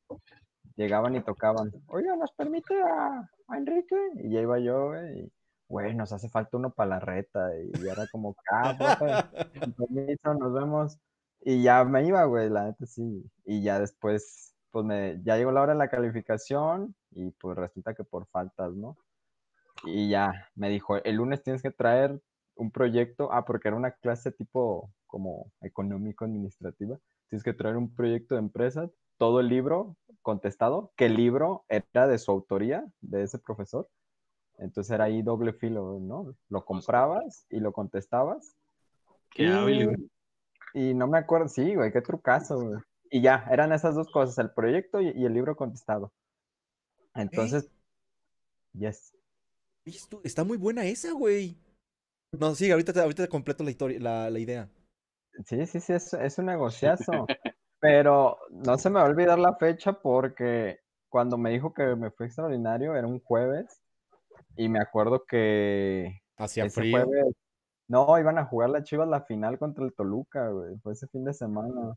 llegaban 0.78 1.16
y 1.16 1.20
tocaban, 1.20 1.72
oiga, 1.88 2.16
¿nos 2.16 2.32
permite 2.32 2.80
a, 2.80 3.28
Enrique? 3.54 3.96
Y 4.22 4.30
ya 4.30 4.40
iba 4.40 4.58
yo, 4.60 4.88
güey, 4.88 5.20
y, 5.20 5.32
güey, 5.68 5.94
nos 5.94 6.12
hace 6.12 6.28
falta 6.28 6.56
uno 6.56 6.72
para 6.72 6.90
la 6.90 7.00
reta. 7.00 7.50
Y 7.56 7.86
era 7.86 8.06
como, 8.12 8.36
ah, 8.52 9.28
con 9.60 9.72
permiso, 9.72 10.34
nos 10.34 10.52
vemos. 10.54 10.98
Y 11.40 11.62
ya 11.62 11.84
me 11.84 12.06
iba, 12.06 12.24
güey, 12.24 12.48
la 12.48 12.66
neta 12.66 12.86
sí. 12.86 13.28
Y 13.44 13.62
ya 13.62 13.80
después, 13.80 14.54
pues 14.70 14.84
me, 14.84 15.20
ya 15.24 15.36
llegó 15.36 15.50
la 15.50 15.62
hora 15.62 15.72
de 15.72 15.78
la 15.78 15.88
calificación 15.88 16.94
y 17.10 17.30
pues 17.32 17.56
resulta 17.56 17.94
que 17.94 18.04
por 18.04 18.26
faltas, 18.28 18.72
¿no? 18.74 18.96
Y 19.84 20.10
ya 20.10 20.32
me 20.54 20.68
dijo, 20.68 20.96
el 21.02 21.16
lunes 21.16 21.42
tienes 21.42 21.62
que 21.62 21.70
traer 21.70 22.20
un 22.54 22.70
proyecto, 22.70 23.32
ah, 23.32 23.44
porque 23.44 23.68
era 23.68 23.76
una 23.76 23.92
clase 23.92 24.32
tipo 24.32 24.92
como 25.06 25.52
económico-administrativa, 25.60 26.98
tienes 27.28 27.44
que 27.44 27.54
traer 27.54 27.76
un 27.76 27.94
proyecto 27.94 28.34
de 28.34 28.40
empresa, 28.40 28.90
todo 29.18 29.40
el 29.40 29.48
libro 29.48 29.96
contestado, 30.22 30.92
que 30.96 31.06
el 31.06 31.16
libro 31.16 31.64
era 31.68 32.06
de 32.06 32.18
su 32.18 32.30
autoría, 32.30 32.86
de 33.00 33.22
ese 33.22 33.38
profesor. 33.38 33.88
Entonces 34.58 34.90
era 34.90 35.04
ahí 35.04 35.22
doble 35.22 35.52
filo, 35.52 35.98
¿no? 36.00 36.34
Lo 36.48 36.64
comprabas 36.64 37.46
y 37.50 37.60
lo 37.60 37.72
contestabas. 37.72 38.56
Qué 39.30 39.44
y, 39.44 39.46
hábil, 39.46 39.86
güey. 39.86 40.10
y 40.74 40.94
no 40.94 41.06
me 41.06 41.18
acuerdo, 41.18 41.48
sí, 41.48 41.74
güey, 41.74 41.92
qué 41.92 42.00
trucazo, 42.00 42.60
güey. 42.60 42.80
Y 43.10 43.22
ya, 43.22 43.46
eran 43.50 43.72
esas 43.72 43.94
dos 43.94 44.10
cosas, 44.10 44.38
el 44.38 44.50
proyecto 44.52 45.00
y, 45.00 45.10
y 45.10 45.24
el 45.24 45.32
libro 45.32 45.56
contestado. 45.56 46.12
Entonces, 47.14 47.70
yes. 48.72 49.14
Está 50.24 50.44
muy 50.44 50.58
buena 50.58 50.84
esa, 50.84 51.12
güey. 51.12 51.56
No, 52.32 52.54
sí, 52.54 52.70
ahorita 52.70 52.92
te, 52.92 53.00
ahorita 53.00 53.24
te 53.24 53.28
completo 53.28 53.64
la, 53.64 53.70
historia, 53.70 53.98
la, 54.00 54.30
la 54.30 54.38
idea. 54.38 54.68
Sí, 55.46 55.64
sí, 55.66 55.80
sí, 55.80 55.92
es, 55.94 56.12
es 56.12 56.38
un 56.38 56.46
negociazo. 56.46 57.26
Pero 57.80 58.38
no 58.50 58.76
se 58.76 58.90
me 58.90 58.96
va 59.00 59.06
a 59.06 59.08
olvidar 59.10 59.38
la 59.38 59.54
fecha 59.54 59.92
porque 59.92 60.80
cuando 61.08 61.38
me 61.38 61.50
dijo 61.50 61.72
que 61.72 61.94
me 61.96 62.10
fue 62.10 62.26
extraordinario 62.26 62.94
era 62.96 63.06
un 63.06 63.20
jueves 63.20 63.80
y 64.56 64.68
me 64.68 64.80
acuerdo 64.80 65.24
que 65.24 66.20
Hacía 66.36 66.68
frío. 66.70 67.04
jueves, 67.04 67.34
no, 67.88 68.18
iban 68.18 68.38
a 68.38 68.44
jugar 68.44 68.70
las 68.70 68.82
Chivas 68.84 69.08
la 69.08 69.22
final 69.22 69.58
contra 69.58 69.84
el 69.84 69.94
Toluca, 69.94 70.48
güey, 70.50 70.76
fue 70.78 70.92
ese 70.92 71.06
fin 71.08 71.24
de 71.24 71.32
semana. 71.32 71.94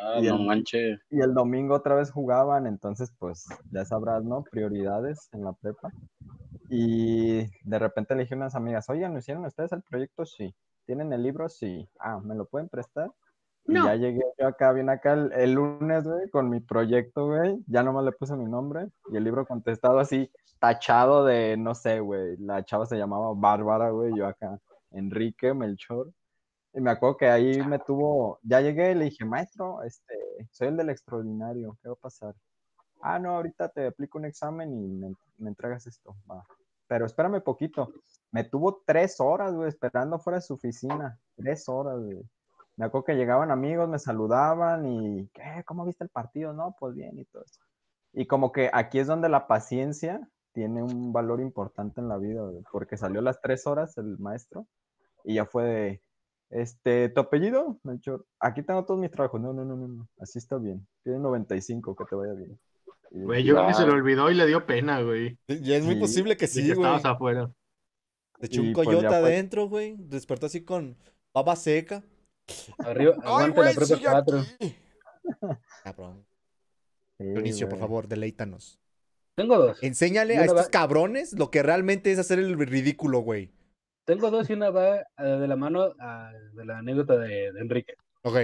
Ah, 0.00 0.18
Y 0.20 0.26
no 0.28 0.36
el- 0.36 0.46
manches. 0.46 1.00
Y 1.10 1.20
el 1.20 1.34
domingo 1.34 1.74
otra 1.74 1.94
vez 1.96 2.10
jugaban, 2.10 2.66
entonces 2.66 3.12
pues 3.18 3.44
ya 3.70 3.84
sabrás, 3.84 4.24
¿no? 4.24 4.42
Prioridades 4.44 5.28
en 5.32 5.44
la 5.44 5.52
prepa. 5.52 5.90
Y 6.70 7.42
de 7.68 7.78
repente 7.78 8.14
le 8.14 8.22
dije 8.22 8.34
a 8.34 8.38
unas 8.38 8.54
amigas, 8.54 8.88
oigan, 8.88 9.12
¿lo 9.12 9.18
hicieron 9.18 9.44
ustedes 9.44 9.72
el 9.72 9.82
proyecto? 9.82 10.24
Sí. 10.24 10.54
¿Tienen 10.86 11.12
el 11.12 11.22
libro? 11.22 11.48
Sí. 11.48 11.88
Ah, 11.98 12.20
¿me 12.22 12.34
lo 12.34 12.46
pueden 12.46 12.68
prestar? 12.68 13.10
Y 13.66 13.74
ya 13.74 13.94
llegué 13.96 14.22
yo 14.38 14.46
acá, 14.46 14.72
bien 14.72 14.90
acá 14.90 15.14
el, 15.14 15.32
el 15.32 15.52
lunes, 15.52 16.04
güey, 16.04 16.28
con 16.30 16.50
mi 16.50 16.60
proyecto, 16.60 17.26
güey. 17.26 17.62
Ya 17.66 17.82
nomás 17.82 18.04
le 18.04 18.12
puse 18.12 18.36
mi 18.36 18.44
nombre 18.44 18.88
y 19.10 19.16
el 19.16 19.24
libro 19.24 19.46
contestado 19.46 19.98
así, 19.98 20.30
tachado 20.58 21.24
de, 21.24 21.56
no 21.56 21.74
sé, 21.74 22.00
güey. 22.00 22.36
La 22.38 22.64
chava 22.64 22.86
se 22.86 22.96
llamaba 22.96 23.32
Bárbara, 23.34 23.90
güey. 23.90 24.12
Yo 24.16 24.26
acá, 24.26 24.58
Enrique 24.90 25.54
Melchor. 25.54 26.12
Y 26.74 26.80
me 26.80 26.90
acuerdo 26.90 27.16
que 27.16 27.28
ahí 27.28 27.62
me 27.62 27.78
tuvo, 27.78 28.40
ya 28.42 28.60
llegué 28.60 28.90
y 28.90 28.94
le 28.96 29.04
dije, 29.04 29.24
maestro, 29.24 29.82
este, 29.84 30.14
soy 30.50 30.68
el 30.68 30.76
del 30.76 30.90
extraordinario, 30.90 31.78
¿qué 31.80 31.88
va 31.88 31.94
a 31.94 31.98
pasar? 31.98 32.34
Ah, 33.00 33.18
no, 33.18 33.36
ahorita 33.36 33.68
te 33.68 33.86
aplico 33.86 34.18
un 34.18 34.24
examen 34.24 34.72
y 34.72 34.88
me, 34.88 35.14
me 35.38 35.50
entregas 35.50 35.86
esto, 35.86 36.16
va. 36.28 36.44
Pero 36.88 37.06
espérame 37.06 37.40
poquito. 37.42 37.92
Me 38.32 38.42
tuvo 38.44 38.82
tres 38.84 39.20
horas, 39.20 39.54
güey, 39.54 39.68
esperando 39.68 40.18
fuera 40.18 40.38
de 40.38 40.42
su 40.42 40.54
oficina. 40.54 41.18
Tres 41.36 41.68
horas, 41.68 42.00
güey. 42.00 42.22
Me 42.76 42.86
acuerdo 42.86 43.04
que 43.04 43.14
llegaban 43.14 43.50
amigos, 43.50 43.88
me 43.88 43.98
saludaban 43.98 44.84
y, 44.86 45.28
¿qué? 45.32 45.62
¿Cómo 45.64 45.84
viste 45.84 46.04
el 46.04 46.10
partido? 46.10 46.52
No, 46.52 46.74
pues 46.78 46.94
bien 46.94 47.18
y 47.18 47.24
todo 47.26 47.44
eso. 47.44 47.60
Y 48.12 48.26
como 48.26 48.50
que 48.52 48.70
aquí 48.72 48.98
es 48.98 49.06
donde 49.06 49.28
la 49.28 49.46
paciencia 49.46 50.28
tiene 50.52 50.82
un 50.82 51.12
valor 51.12 51.40
importante 51.40 52.00
en 52.00 52.08
la 52.08 52.16
vida, 52.16 52.42
porque 52.70 52.96
salió 52.96 53.20
a 53.20 53.24
las 53.24 53.40
tres 53.40 53.66
horas 53.66 53.96
el 53.98 54.18
maestro 54.18 54.66
y 55.24 55.34
ya 55.34 55.46
fue 55.46 55.64
de, 55.64 56.02
este, 56.50 57.08
¿tu 57.08 57.20
apellido? 57.20 57.78
Melchor, 57.82 58.24
aquí 58.40 58.62
tengo 58.62 58.84
todos 58.84 59.00
mis 59.00 59.10
trabajos. 59.10 59.40
No, 59.40 59.52
no, 59.52 59.64
no, 59.64 59.76
no, 59.76 59.88
no, 59.88 60.08
así 60.20 60.38
está 60.38 60.56
bien. 60.58 60.86
Tiene 61.02 61.18
95, 61.18 61.96
que 61.96 62.04
te 62.04 62.14
vaya 62.14 62.32
bien. 62.34 62.58
Y 63.10 63.20
yo, 63.20 63.24
Güey, 63.26 63.44
yo 63.44 63.54
creo 63.54 63.66
que 63.66 63.72
Ah. 63.72 63.74
se 63.74 63.86
le 63.86 63.92
olvidó 63.92 64.30
y 64.30 64.34
le 64.34 64.46
dio 64.46 64.66
pena, 64.66 65.00
güey. 65.02 65.38
Ya 65.48 65.76
es 65.76 65.84
muy 65.84 65.96
posible 65.96 66.36
que 66.36 66.46
sí, 66.46 66.60
que 66.66 66.74
güey. 66.74 66.86
estabas 66.92 67.04
afuera. 67.04 67.50
Se 68.40 68.46
echó 68.46 68.60
un 68.62 68.68
Y, 68.68 68.72
pues, 68.74 68.86
coyote 68.86 69.08
fue. 69.08 69.16
adentro, 69.16 69.68
güey. 69.68 69.96
Despertó 69.98 70.46
así 70.46 70.64
con 70.64 70.96
baba 71.32 71.56
seca. 71.56 72.02
Arriba, 72.78 73.14
aguante 73.24 73.62
la 73.62 73.72
prepa 73.72 73.96
4. 74.24 74.44
Cabrón. 75.82 76.26
sí, 77.18 77.24
Dionisio, 77.24 77.68
por 77.68 77.78
favor, 77.78 78.08
deleítanos. 78.08 78.78
Tengo 79.36 79.58
dos. 79.58 79.82
Enséñale 79.82 80.36
a 80.38 80.44
estos 80.44 80.66
va- 80.66 80.70
cabrones 80.70 81.32
lo 81.32 81.50
que 81.50 81.62
realmente 81.62 82.12
es 82.12 82.18
hacer 82.18 82.38
el 82.38 82.56
ridículo, 82.58 83.20
güey. 83.20 83.50
Tengo 84.06 84.30
dos 84.30 84.48
y 84.50 84.52
una 84.52 84.70
va 84.70 84.98
eh, 84.98 85.04
de 85.22 85.48
la 85.48 85.56
mano 85.56 85.92
ah, 85.98 86.30
de 86.52 86.64
la 86.64 86.78
anécdota 86.78 87.16
de, 87.16 87.50
de 87.52 87.60
Enrique. 87.60 87.94
Ok. 88.22 88.36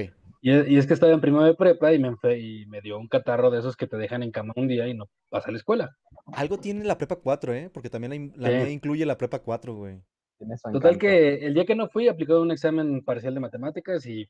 Y 0.42 0.52
es, 0.52 0.68
y 0.68 0.78
es 0.78 0.86
que 0.86 0.94
estaba 0.94 1.12
en 1.12 1.20
primero 1.20 1.44
de 1.44 1.54
prepa 1.54 1.92
y 1.92 1.98
me, 1.98 2.16
y 2.38 2.64
me 2.66 2.80
dio 2.80 2.98
un 2.98 3.08
catarro 3.08 3.50
de 3.50 3.58
esos 3.58 3.76
que 3.76 3.86
te 3.86 3.98
dejan 3.98 4.22
en 4.22 4.30
cama 4.32 4.54
un 4.56 4.68
día 4.68 4.88
y 4.88 4.94
no 4.94 5.04
vas 5.30 5.46
a 5.46 5.50
la 5.50 5.58
escuela. 5.58 5.96
Algo 6.32 6.58
tiene 6.58 6.82
la 6.84 6.96
prepa 6.96 7.16
4, 7.16 7.52
¿eh? 7.54 7.70
Porque 7.72 7.90
también 7.90 8.32
la, 8.36 8.48
la 8.48 8.58
Sí. 8.58 8.64
mía 8.64 8.72
incluye 8.72 9.04
la 9.04 9.18
prepa 9.18 9.40
4, 9.40 9.74
güey. 9.74 10.02
Tiene 10.40 10.56
su 10.56 10.72
Total 10.72 10.94
encanto. 10.94 10.98
que 11.00 11.34
el 11.46 11.52
día 11.52 11.66
que 11.66 11.74
no 11.74 11.88
fui, 11.90 12.08
aplicó 12.08 12.40
un 12.40 12.50
examen 12.50 13.04
parcial 13.04 13.34
de 13.34 13.40
matemáticas 13.40 14.06
y 14.06 14.26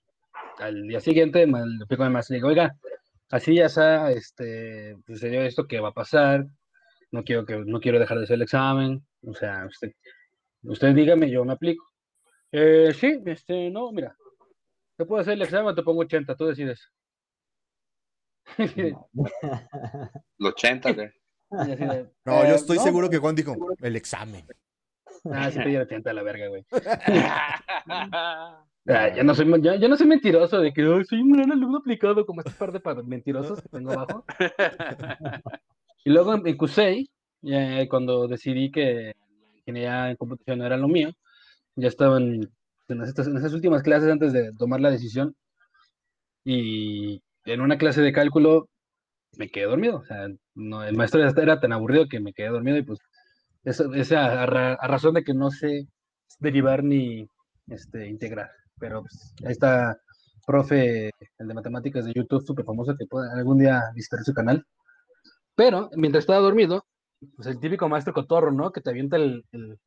al 0.59 0.83
día 0.89 1.01
siguiente 1.01 1.47
me 1.47 1.61
a 1.61 1.65
mi 1.65 2.09
maestro 2.11 2.35
y 2.35 2.37
le 2.37 2.39
digo, 2.39 2.49
oiga, 2.49 2.77
así 3.31 3.55
ya 3.55 3.67
está, 3.67 4.11
este, 4.11 4.97
sucedió 5.07 5.43
esto 5.43 5.69
que 5.69 5.79
va 5.79 5.91
a 5.91 5.95
pasar, 5.95 6.47
no 7.13 7.23
quiero 7.23 7.47
que, 7.47 7.59
no 7.59 7.79
quiero 7.81 8.01
dejar 8.01 8.19
de 8.19 8.25
hacer 8.25 8.35
el 8.35 8.43
examen, 8.43 9.07
o 9.25 9.33
sea, 9.35 9.67
usted, 9.67 9.93
usted 10.65 10.95
dígame, 10.95 11.31
yo 11.31 11.45
me 11.45 11.53
aplico. 11.53 11.85
"Eh, 12.51 12.93
sí, 12.93 13.23
este, 13.27 13.71
no, 13.71 13.93
mira, 13.93 14.17
te 14.97 15.05
puedo 15.05 15.21
hacer 15.21 15.35
el 15.35 15.43
examen, 15.43 15.77
te 15.77 15.83
pongo 15.85 16.01
80, 16.01 16.35
tú 16.35 16.47
decides. 16.47 16.91
Los 20.39 20.53
80, 20.55 20.93
güey. 20.93 21.09
Y 21.53 21.73
así 21.73 21.85
de, 21.85 22.11
No, 22.25 22.43
yo 22.45 22.53
"Eh, 22.53 22.55
estoy 22.57 22.79
no, 22.79 22.83
seguro 22.83 23.09
que 23.11 23.19
Juan 23.19 23.35
dijo, 23.37 23.55
el 23.81 23.95
examen. 23.97 24.45
Ah, 25.25 25.51
sí 25.51 25.59
te 25.59 25.69
dieron 25.69 25.89
a 26.07 26.13
la 26.13 26.23
verga, 26.23 26.49
güey. 26.49 26.65
Ah, 28.89 29.15
ya, 29.15 29.23
no 29.23 29.35
soy, 29.35 29.47
ya 29.63 29.89
no 29.89 29.97
soy 29.97 30.07
mentiroso 30.07 30.59
de 30.59 30.73
que 30.73 30.81
"Ay, 30.83 31.05
soy 31.05 31.21
un 31.21 31.33
gran 31.33 31.53
alumno 31.53 31.79
aplicado 31.79 32.25
como 32.25 32.41
este 32.41 32.53
par 32.59 32.73
de 32.73 33.03
mentirosos 33.05 33.61
que 33.61 33.69
tengo 33.69 33.93
abajo. 33.93 34.25
Y 36.03 36.11
luego 36.11 36.35
en 36.35 36.47
en 36.47 36.57
CUSEI, 36.57 37.11
ya 37.43 37.87
cuando 37.89 38.27
decidí 38.27 38.71
que 38.71 39.13
la 39.15 39.57
ingeniería 39.59 40.11
en 40.11 40.17
computación 40.17 40.59
no 40.59 40.67
era 40.67 40.79
lo 40.79 40.89
mío, 40.89 41.11
ya 41.77 41.89
estaban 41.89 42.41
en 42.89 43.03
estas, 43.03 43.27
en 43.27 43.37
esas 43.37 43.53
últimas 43.53 43.83
clases 43.83 44.11
antes 44.11 44.33
de 44.33 44.53
tomar 44.55 44.81
la 44.81 44.91
decisión. 44.91 45.37
Y 46.45 47.23
en 47.45 47.61
una 47.61 47.79
clase 47.79 48.01
de 48.01 48.13
cálculo 48.13 48.69
me 49.37 49.51
quedé 49.51 49.67
dormido. 49.67 49.99
O 49.99 50.05
sea, 50.05 50.29
no, 50.55 50.83
el 50.83 50.97
maestro 50.97 51.21
ya 51.21 51.43
era 51.43 51.61
tan 51.61 51.73
aburrido 51.73 52.09
que 52.09 52.21
me 52.21 52.33
quedé 52.33 52.49
dormido 52.49 52.79
y 52.79 52.83
pues 52.83 52.99
esa 53.65 54.43
a, 54.43 54.47
ra- 54.47 54.75
a 54.75 54.87
razón 54.89 55.15
de 55.15 55.25
que 55.25 55.35
no 55.35 55.51
sé 55.51 55.87
derivar 56.39 56.83
ni 56.83 57.29
este, 57.69 58.09
integrar. 58.09 58.51
Pero 58.79 59.03
pues, 59.03 59.35
ahí 59.45 59.53
está 59.53 60.01
profe, 60.47 61.11
el 61.39 61.49
de 61.49 61.55
matemáticas 61.55 62.05
de 62.05 62.13
YouTube, 62.15 62.45
súper 62.45 62.65
famoso, 62.65 62.97
que 62.97 63.07
puede 63.07 63.31
algún 63.33 63.59
día 63.59 63.83
visitar 63.95 64.21
su 64.25 64.33
canal. 64.33 64.67
Pero 65.55 65.91
mientras 65.95 66.23
estaba 66.23 66.41
dormido, 66.41 66.85
pues 67.37 67.47
el 67.49 67.61
típico 67.61 67.89
maestro 67.89 68.15
cotorro, 68.15 68.51
¿no? 68.51 68.73
Que 68.73 68.81
te 68.81 68.91
avienta 68.91 69.17
el, 69.17 69.45
el, 69.53 69.79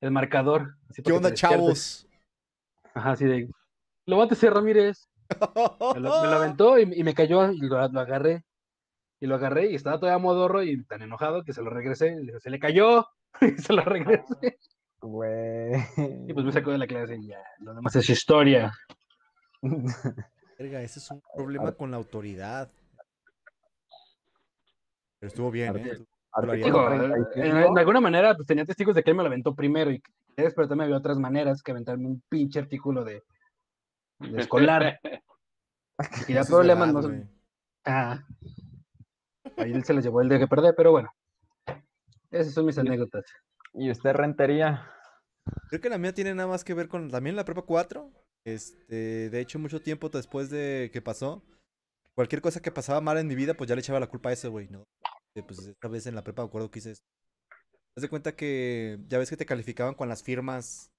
el 0.00 0.10
marcador. 0.10 0.76
así 0.88 1.02
¿Qué 1.02 1.12
onda, 1.12 1.34
chavos? 1.34 2.06
Ajá, 2.94 3.10
así 3.12 3.26
de. 3.26 3.48
Levántese, 4.06 4.48
Ramírez. 4.48 5.08
Me 5.94 6.00
lo, 6.00 6.22
me 6.22 6.28
lo 6.28 6.36
aventó 6.36 6.78
y, 6.78 6.90
y 6.98 7.04
me 7.04 7.12
cayó 7.12 7.52
y 7.52 7.58
lo, 7.60 7.86
lo 7.88 8.00
agarré. 8.00 8.42
Y 9.20 9.26
lo 9.26 9.34
agarré 9.34 9.70
y 9.70 9.74
estaba 9.74 9.98
todavía 9.98 10.22
modorro 10.22 10.62
y 10.62 10.84
tan 10.84 11.02
enojado 11.02 11.42
que 11.44 11.52
se 11.52 11.62
lo 11.62 11.70
regresé. 11.70 12.08
y 12.08 12.16
le 12.16 12.22
digo, 12.22 12.40
se 12.40 12.50
le 12.50 12.58
cayó. 12.58 13.06
Y 13.40 13.60
se 13.60 13.72
lo 13.72 13.82
regresé. 13.82 14.58
Güey. 15.00 15.74
Y 16.26 16.32
pues 16.32 16.44
me 16.44 16.50
sacó 16.50 16.72
de 16.72 16.78
la 16.78 16.86
clase 16.86 17.16
y 17.16 17.28
ya. 17.28 17.38
Lo 17.60 17.72
demás 17.72 17.94
es 17.94 18.10
historia. 18.10 18.72
Verga, 20.58 20.82
ese 20.82 20.98
es 20.98 21.10
un 21.10 21.22
problema 21.36 21.70
con 21.72 21.90
la 21.90 21.98
autoridad. 21.98 22.68
Pero 25.20 25.28
estuvo 25.28 25.50
bien, 25.50 25.76
¿eh? 25.76 25.98
Artículo 26.32 26.52
Artículo 26.52 26.90
Digo, 26.90 26.92
en, 26.92 27.10
35. 27.12 27.68
en 27.70 27.78
alguna 27.78 28.00
manera, 28.00 28.34
pues 28.34 28.46
tenía 28.46 28.64
testigos 28.64 28.94
de 28.94 29.02
que 29.02 29.10
él 29.10 29.16
me 29.16 29.22
lo 29.22 29.28
aventó 29.28 29.54
primero 29.54 29.92
y 29.92 30.02
pero 30.54 30.68
también 30.68 30.82
había 30.86 30.96
otras 30.96 31.18
maneras 31.18 31.62
que 31.62 31.72
aventarme 31.72 32.06
un 32.06 32.22
pinche 32.28 32.60
artículo 32.60 33.04
de, 33.04 33.22
de 34.20 34.40
escolar. 34.40 35.00
Y 36.28 36.36
es 36.36 36.46
problemas, 36.46 36.94
verdad, 36.94 37.10
no. 37.10 37.28
Ah. 37.84 38.24
Ahí 39.58 39.72
él 39.72 39.84
se 39.84 39.92
les 39.92 40.04
llevó 40.04 40.20
el 40.20 40.28
día 40.28 40.38
que 40.38 40.46
perder, 40.46 40.74
pero 40.76 40.92
bueno. 40.92 41.10
Esas 42.30 42.54
son 42.54 42.66
mis 42.66 42.78
anécdotas. 42.78 43.24
¿Y 43.74 43.90
usted 43.90 44.12
rentería? 44.12 44.88
Creo 45.68 45.80
que 45.80 45.88
la 45.88 45.98
mía 45.98 46.14
tiene 46.14 46.34
nada 46.34 46.48
más 46.48 46.62
que 46.62 46.74
ver 46.74 46.88
con 46.88 47.10
también 47.10 47.34
la 47.34 47.44
prepa 47.44 47.62
4. 47.62 48.10
Este, 48.44 49.30
de 49.30 49.40
hecho, 49.40 49.58
mucho 49.58 49.82
tiempo 49.82 50.08
después 50.08 50.48
de 50.48 50.90
que 50.92 51.02
pasó, 51.02 51.42
cualquier 52.14 52.40
cosa 52.40 52.60
que 52.60 52.70
pasaba 52.70 53.00
mal 53.00 53.18
en 53.18 53.26
mi 53.26 53.34
vida, 53.34 53.54
pues 53.54 53.68
ya 53.68 53.74
le 53.74 53.80
echaba 53.80 54.00
la 54.00 54.06
culpa 54.06 54.30
a 54.30 54.32
ese 54.32 54.48
güey, 54.48 54.68
¿no? 54.68 54.84
Pues 55.34 55.58
esta 55.58 55.88
vez 55.88 56.06
en 56.06 56.14
la 56.14 56.22
prepa 56.22 56.42
me 56.42 56.48
acuerdo 56.48 56.70
que 56.70 56.78
hice 56.78 56.92
esto. 56.92 57.06
Haz 57.96 58.02
de 58.02 58.08
cuenta 58.08 58.36
que 58.36 58.98
ya 59.08 59.18
ves 59.18 59.30
que 59.30 59.36
te 59.36 59.46
calificaban 59.46 59.94
con 59.94 60.08
las 60.08 60.22
firmas. 60.22 60.92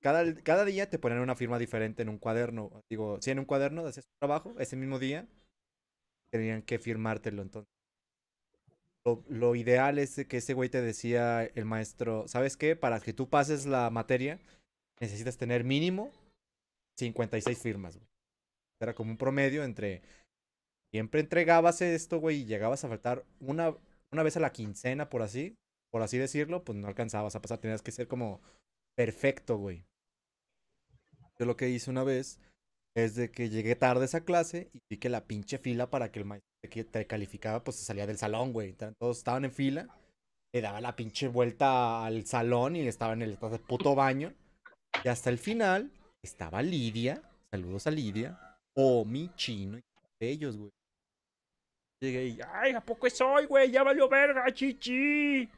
Cada, 0.00 0.34
cada 0.42 0.64
día 0.64 0.88
te 0.90 0.98
ponían 0.98 1.20
una 1.20 1.34
firma 1.34 1.58
diferente 1.58 2.02
en 2.02 2.10
un 2.10 2.18
cuaderno. 2.18 2.82
Digo, 2.90 3.18
si 3.20 3.30
en 3.30 3.38
un 3.38 3.44
cuaderno 3.46 3.86
hacías 3.86 4.06
tu 4.06 4.12
trabajo, 4.18 4.54
ese 4.58 4.76
mismo 4.76 4.98
día 4.98 5.28
tenían 6.30 6.62
que 6.62 6.78
firmártelo. 6.78 7.42
Entonces, 7.42 7.70
lo, 9.28 9.54
ideal 9.54 9.98
es 9.98 10.24
que 10.26 10.36
ese 10.38 10.54
güey 10.54 10.68
te 10.68 10.80
decía 10.82 11.44
el 11.44 11.64
maestro, 11.64 12.28
¿sabes 12.28 12.56
qué? 12.56 12.76
Para 12.76 13.00
que 13.00 13.12
tú 13.12 13.28
pases 13.28 13.66
la 13.66 13.90
materia, 13.90 14.38
necesitas 15.00 15.36
tener 15.36 15.64
mínimo 15.64 16.12
56 16.98 17.58
firmas. 17.58 17.98
Era 18.80 18.94
como 18.94 19.10
un 19.10 19.16
promedio 19.16 19.64
entre... 19.64 20.02
Siempre 20.92 21.20
entregabas 21.20 21.82
esto, 21.82 22.18
güey, 22.18 22.40
y 22.40 22.44
llegabas 22.46 22.84
a 22.84 22.88
faltar 22.88 23.24
una, 23.38 23.76
una 24.10 24.24
vez 24.24 24.36
a 24.36 24.40
la 24.40 24.50
quincena, 24.50 25.08
por 25.08 25.22
así, 25.22 25.54
por 25.92 26.02
así 26.02 26.18
decirlo, 26.18 26.64
pues 26.64 26.76
no 26.76 26.88
alcanzabas 26.88 27.36
a 27.36 27.40
pasar. 27.40 27.58
Tenías 27.58 27.82
que 27.82 27.92
ser 27.92 28.08
como 28.08 28.40
perfecto, 28.96 29.56
güey. 29.56 29.84
Yo 31.38 31.46
lo 31.46 31.56
que 31.56 31.70
hice 31.70 31.90
una 31.90 32.02
vez 32.02 32.40
es 32.96 33.14
de 33.14 33.30
que 33.30 33.48
llegué 33.48 33.76
tarde 33.76 34.02
a 34.02 34.04
esa 34.06 34.24
clase 34.24 34.70
y 34.72 34.80
vi 34.90 34.98
que 34.98 35.08
la 35.08 35.26
pinche 35.26 35.58
fila 35.58 35.90
para 35.90 36.10
que 36.10 36.18
el 36.18 36.24
maestro 36.24 36.48
que 36.70 36.84
te 36.84 37.06
calificaba, 37.06 37.64
pues 37.64 37.76
se 37.76 37.84
salía 37.84 38.06
del 38.06 38.18
salón, 38.18 38.52
güey. 38.52 38.74
Todos 38.98 39.18
estaban 39.18 39.44
en 39.44 39.52
fila, 39.52 39.88
le 40.52 40.60
daba 40.60 40.80
la 40.80 40.96
pinche 40.96 41.28
vuelta 41.28 42.04
al 42.04 42.26
salón 42.26 42.76
y 42.76 42.86
estaba 42.86 43.12
en 43.14 43.22
el 43.22 43.38
puto 43.38 43.94
baño. 43.94 44.34
Y 45.04 45.08
hasta 45.08 45.30
el 45.30 45.38
final 45.38 45.90
estaba 46.22 46.62
Lidia, 46.62 47.22
saludos 47.50 47.86
a 47.86 47.90
Lidia, 47.90 48.38
o 48.76 49.04
mi 49.04 49.30
chino 49.36 49.78
y 49.78 49.82
ellos, 50.20 50.56
güey. 50.56 50.70
Llegué 52.02 52.26
y, 52.28 52.38
ay, 52.52 52.72
¿a 52.72 52.80
poco 52.80 53.06
es 53.06 53.20
hoy, 53.20 53.46
güey? 53.46 53.70
Ya 53.70 53.82
valió 53.82 54.08
verga, 54.08 54.52
chichi. 54.52 55.48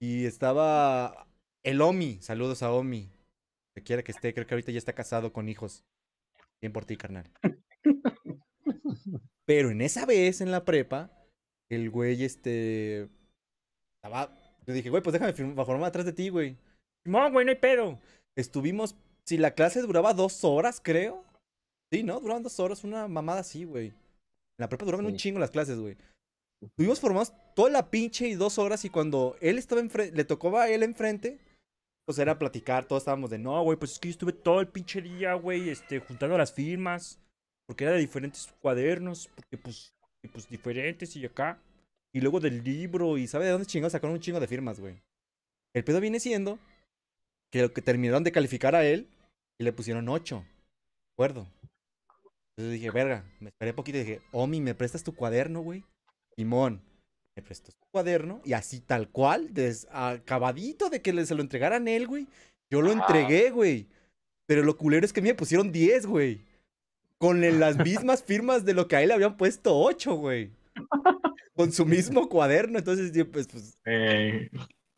Y 0.00 0.26
estaba 0.26 1.26
el 1.64 1.80
Omi, 1.80 2.20
saludos 2.20 2.62
a 2.62 2.72
Omi. 2.72 3.08
Que 3.74 3.82
quiera 3.82 4.02
que 4.02 4.12
esté, 4.12 4.34
creo 4.34 4.46
que 4.46 4.54
ahorita 4.54 4.72
ya 4.72 4.78
está 4.78 4.92
casado 4.92 5.32
con 5.32 5.48
hijos. 5.48 5.82
Bien 6.62 6.72
por 6.72 6.84
ti, 6.84 6.96
carnal. 6.96 7.28
Pero 9.44 9.70
en 9.70 9.80
esa 9.80 10.06
vez 10.06 10.40
en 10.40 10.52
la 10.52 10.64
prepa, 10.64 11.10
el 11.68 11.90
güey, 11.90 12.24
este. 12.24 13.08
Estaba. 13.96 14.32
Yo 14.66 14.72
dije, 14.72 14.88
güey, 14.88 15.02
pues 15.02 15.12
déjame 15.12 15.32
formar 15.32 15.88
atrás 15.88 16.06
de 16.06 16.12
ti, 16.12 16.28
güey. 16.28 16.56
No, 17.04 17.30
güey, 17.32 17.44
no 17.44 17.50
hay 17.50 17.58
pedo. 17.58 17.98
Estuvimos. 18.36 18.96
Si 19.26 19.38
la 19.38 19.54
clase 19.54 19.82
duraba 19.82 20.14
dos 20.14 20.44
horas, 20.44 20.80
creo. 20.82 21.24
Sí, 21.92 22.02
¿no? 22.02 22.20
Duraban 22.20 22.42
dos 22.42 22.58
horas, 22.60 22.84
una 22.84 23.08
mamada 23.08 23.40
así, 23.40 23.64
güey. 23.64 23.88
En 23.88 23.94
la 24.58 24.68
prepa 24.68 24.84
duraban 24.84 25.06
un 25.06 25.16
chingo 25.16 25.38
las 25.38 25.50
clases, 25.50 25.78
güey. 25.78 25.96
Estuvimos 26.62 27.00
formados 27.00 27.32
toda 27.54 27.70
la 27.70 27.90
pinche 27.90 28.28
y 28.28 28.34
dos 28.34 28.58
horas 28.58 28.84
y 28.84 28.88
cuando 28.88 29.36
él 29.40 29.58
estaba 29.58 29.80
enfrente, 29.80 30.16
le 30.16 30.24
tocó 30.24 30.56
a 30.56 30.68
él 30.68 30.84
enfrente, 30.84 31.40
pues 32.04 32.18
era 32.18 32.38
platicar, 32.38 32.86
todos 32.86 33.02
estábamos 33.02 33.30
de, 33.30 33.38
no, 33.38 33.62
güey, 33.62 33.78
pues 33.78 33.92
es 33.92 33.98
que 33.98 34.08
yo 34.08 34.12
estuve 34.12 34.32
todo 34.32 34.60
el 34.60 34.68
pinche 34.68 35.00
día, 35.00 35.34
güey, 35.34 35.68
este, 35.68 36.00
juntando 36.00 36.36
las 36.36 36.52
firmas, 36.52 37.20
porque 37.66 37.84
era 37.84 37.92
de 37.92 38.00
diferentes 38.00 38.52
cuadernos, 38.60 39.28
porque 39.34 39.56
pues, 39.58 39.94
pues 40.32 40.48
diferentes 40.48 41.14
y 41.16 41.24
acá. 41.24 41.62
Y 42.14 42.20
luego 42.20 42.40
del 42.40 42.62
libro, 42.62 43.16
y 43.16 43.26
sabe 43.26 43.46
de 43.46 43.52
dónde 43.52 43.66
chingados 43.66 43.92
sacaron 43.92 44.14
un 44.14 44.20
chingo 44.20 44.40
de 44.40 44.48
firmas, 44.48 44.80
güey. 44.80 45.02
El 45.74 45.84
pedo 45.84 46.00
viene 46.00 46.20
siendo 46.20 46.58
que 47.50 47.62
lo 47.62 47.72
que 47.72 47.82
terminaron 47.82 48.24
de 48.24 48.32
calificar 48.32 48.74
a 48.74 48.84
él 48.84 49.08
y 49.58 49.64
le 49.64 49.72
pusieron 49.72 50.08
8. 50.08 50.36
¿De 50.36 51.12
acuerdo? 51.14 51.46
Entonces 52.56 52.74
dije, 52.74 52.90
verga, 52.90 53.24
me 53.40 53.48
esperé 53.48 53.72
poquito 53.72 53.98
y 53.98 54.02
dije, 54.02 54.22
Omi, 54.32 54.60
¿me 54.60 54.74
prestas 54.74 55.04
tu 55.04 55.14
cuaderno, 55.14 55.60
güey? 55.60 55.84
Simón, 56.36 56.82
me 57.36 57.42
prestó 57.42 57.70
su 57.72 57.78
cuaderno 57.90 58.40
y 58.44 58.52
así 58.52 58.80
tal 58.80 59.08
cual, 59.08 59.52
des- 59.54 59.86
acabadito 59.90 60.90
de 60.90 61.00
que 61.00 61.24
se 61.26 61.34
lo 61.34 61.42
entregaran 61.42 61.88
él, 61.88 62.06
güey. 62.06 62.26
Yo 62.70 62.82
lo 62.82 62.92
entregué, 62.92 63.50
güey. 63.50 63.86
Pero 64.46 64.62
lo 64.62 64.76
culero 64.76 65.04
es 65.06 65.12
que 65.12 65.20
a 65.20 65.22
mí 65.22 65.28
me 65.28 65.34
pusieron 65.34 65.72
10, 65.72 66.06
güey. 66.06 66.40
Con 67.18 67.40
las 67.60 67.78
mismas 67.78 68.22
firmas 68.24 68.64
de 68.64 68.74
lo 68.74 68.88
que 68.88 68.96
a 68.96 69.02
él 69.02 69.08
le 69.08 69.14
habían 69.14 69.36
puesto 69.36 69.78
8, 69.78 70.14
güey. 70.14 70.50
Con 71.54 71.72
su 71.72 71.86
mismo 71.86 72.28
cuaderno. 72.28 72.78
Entonces, 72.78 73.12
yo, 73.12 73.30
pues, 73.30 73.46
pues, 73.48 73.78
Eh, 73.86 74.50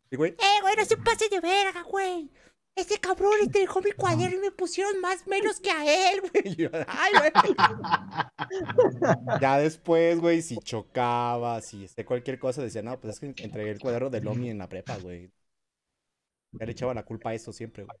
y, 0.09 0.15
güey, 0.15 0.31
Eh, 0.31 0.61
güey, 0.61 0.75
no 0.75 0.85
se 0.85 0.97
pase 0.97 1.29
de 1.29 1.39
verga, 1.39 1.83
güey. 1.83 2.29
Este 2.75 2.97
cabrón 2.99 3.31
le 3.39 3.47
dejó 3.47 3.81
mi 3.81 3.91
cuaderno 3.91 4.35
y 4.35 4.41
me 4.41 4.51
pusieron 4.51 4.99
más 4.99 5.25
menos 5.27 5.61
que 5.61 5.71
a 5.71 6.11
él, 6.11 6.21
güey. 6.21 6.69
Ay, 6.87 7.13
güey. 7.13 7.55
Ya 9.39 9.57
después, 9.59 10.19
güey, 10.19 10.41
si 10.41 10.57
chocaba, 10.57 11.61
si 11.61 11.85
este, 11.85 12.03
cualquier 12.03 12.37
cosa, 12.37 12.61
decía, 12.61 12.81
no, 12.81 12.99
pues 12.99 13.13
es 13.13 13.19
que 13.33 13.43
entregué 13.43 13.71
el 13.71 13.79
cuaderno 13.79 14.09
de 14.09 14.19
Lomi 14.19 14.49
en 14.49 14.57
la 14.57 14.67
prepa, 14.67 14.97
güey. 14.97 15.31
Ya 16.51 16.65
le 16.65 16.73
echaba 16.73 16.93
la 16.93 17.03
culpa 17.03 17.29
a 17.29 17.33
eso 17.33 17.53
siempre, 17.53 17.85
güey. 17.85 17.97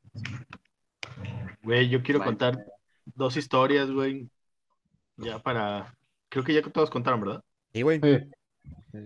Güey, 1.63 1.89
yo 1.89 2.03
quiero 2.03 2.21
contar 2.21 2.65
dos 3.05 3.37
historias, 3.37 3.89
güey. 3.89 4.29
Ya 5.17 5.39
para. 5.39 5.95
Creo 6.27 6.43
que 6.43 6.53
ya 6.53 6.61
todos 6.61 6.89
contaron, 6.89 7.21
¿verdad? 7.21 7.43
Sí, 7.73 7.81
güey. 7.81 8.01
Sí. 8.01 8.99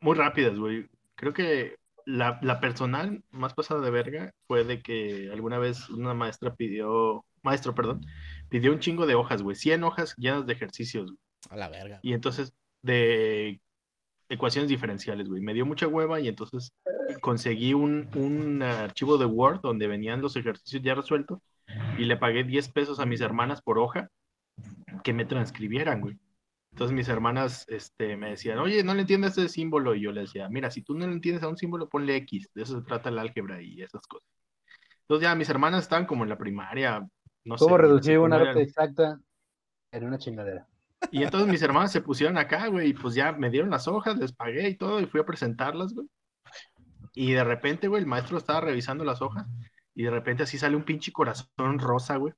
Muy 0.00 0.16
rápidas, 0.16 0.58
güey. 0.58 0.88
Creo 1.16 1.34
que 1.34 1.76
la, 2.06 2.38
la 2.42 2.60
personal 2.60 3.22
más 3.30 3.54
pasada 3.54 3.80
de 3.80 3.90
verga 3.90 4.34
fue 4.46 4.64
de 4.64 4.82
que 4.82 5.30
alguna 5.32 5.58
vez 5.58 5.88
una 5.90 6.14
maestra 6.14 6.54
pidió. 6.54 7.24
Maestro, 7.42 7.74
perdón. 7.74 8.06
Pidió 8.48 8.72
un 8.72 8.78
chingo 8.78 9.06
de 9.06 9.14
hojas, 9.14 9.42
güey. 9.42 9.56
100 9.56 9.82
hojas 9.84 10.14
llenas 10.16 10.46
de 10.46 10.52
ejercicios, 10.52 11.06
güey. 11.06 11.18
A 11.50 11.56
la 11.56 11.68
verga. 11.68 11.98
Y 12.02 12.12
entonces, 12.12 12.54
de 12.82 13.60
ecuaciones 14.28 14.68
diferenciales, 14.68 15.28
güey. 15.28 15.42
Me 15.42 15.54
dio 15.54 15.66
mucha 15.66 15.86
hueva 15.86 16.20
y 16.20 16.28
entonces 16.28 16.72
conseguí 17.20 17.74
un, 17.74 18.08
un 18.14 18.62
archivo 18.62 19.18
de 19.18 19.26
Word 19.26 19.60
donde 19.60 19.86
venían 19.86 20.22
los 20.22 20.36
ejercicios 20.36 20.82
ya 20.82 20.94
resueltos 20.94 21.40
y 21.98 22.04
le 22.04 22.16
pagué 22.16 22.44
10 22.44 22.68
pesos 22.70 23.00
a 23.00 23.06
mis 23.06 23.20
hermanas 23.20 23.60
por 23.62 23.78
hoja 23.78 24.08
que 25.02 25.12
me 25.12 25.24
transcribieran, 25.24 26.00
güey. 26.00 26.18
Entonces 26.72 26.94
mis 26.94 27.08
hermanas 27.08 27.66
este, 27.68 28.16
me 28.16 28.30
decían, 28.30 28.58
oye, 28.58 28.82
no 28.82 28.94
le 28.94 29.02
entiendes 29.02 29.36
ese 29.36 29.48
símbolo. 29.48 29.94
Y 29.94 30.02
yo 30.02 30.12
les 30.12 30.24
decía, 30.24 30.48
mira, 30.48 30.70
si 30.70 30.82
tú 30.82 30.94
no 30.94 31.06
le 31.06 31.12
entiendes 31.12 31.44
a 31.44 31.48
un 31.48 31.56
símbolo, 31.56 31.88
ponle 31.88 32.16
X. 32.16 32.50
De 32.54 32.62
eso 32.62 32.78
se 32.78 32.84
trata 32.84 33.10
el 33.10 33.18
álgebra 33.18 33.62
y 33.62 33.82
esas 33.82 34.06
cosas. 34.06 34.28
Entonces 35.02 35.22
ya 35.28 35.34
mis 35.34 35.50
hermanas 35.50 35.82
estaban 35.82 36.06
como 36.06 36.22
en 36.24 36.30
la 36.30 36.38
primaria, 36.38 37.06
no 37.44 37.58
sé. 37.58 37.64
¿Cómo 37.64 37.76
reducir 37.76 38.18
una 38.18 38.38
ruta 38.38 38.60
exacta 38.60 39.20
en 39.90 40.04
una 40.04 40.16
chingadera? 40.16 40.66
Y 41.10 41.22
entonces 41.22 41.48
mis 41.50 41.60
hermanas 41.60 41.92
se 41.92 42.00
pusieron 42.00 42.38
acá, 42.38 42.68
güey, 42.68 42.90
y 42.90 42.94
pues 42.94 43.14
ya 43.14 43.32
me 43.32 43.50
dieron 43.50 43.70
las 43.70 43.88
hojas, 43.88 44.16
les 44.16 44.32
pagué 44.32 44.68
y 44.68 44.76
todo, 44.76 45.00
y 45.00 45.06
fui 45.06 45.20
a 45.20 45.26
presentarlas, 45.26 45.92
güey. 45.92 46.06
Y 47.14 47.32
de 47.32 47.44
repente, 47.44 47.88
güey, 47.88 48.02
el 48.02 48.08
maestro 48.08 48.38
estaba 48.38 48.62
revisando 48.62 49.04
las 49.04 49.20
hojas, 49.20 49.46
y 49.94 50.04
de 50.04 50.10
repente 50.10 50.44
así 50.44 50.56
sale 50.56 50.76
un 50.76 50.84
pinche 50.84 51.12
corazón 51.12 51.78
rosa, 51.78 52.16
güey, 52.16 52.32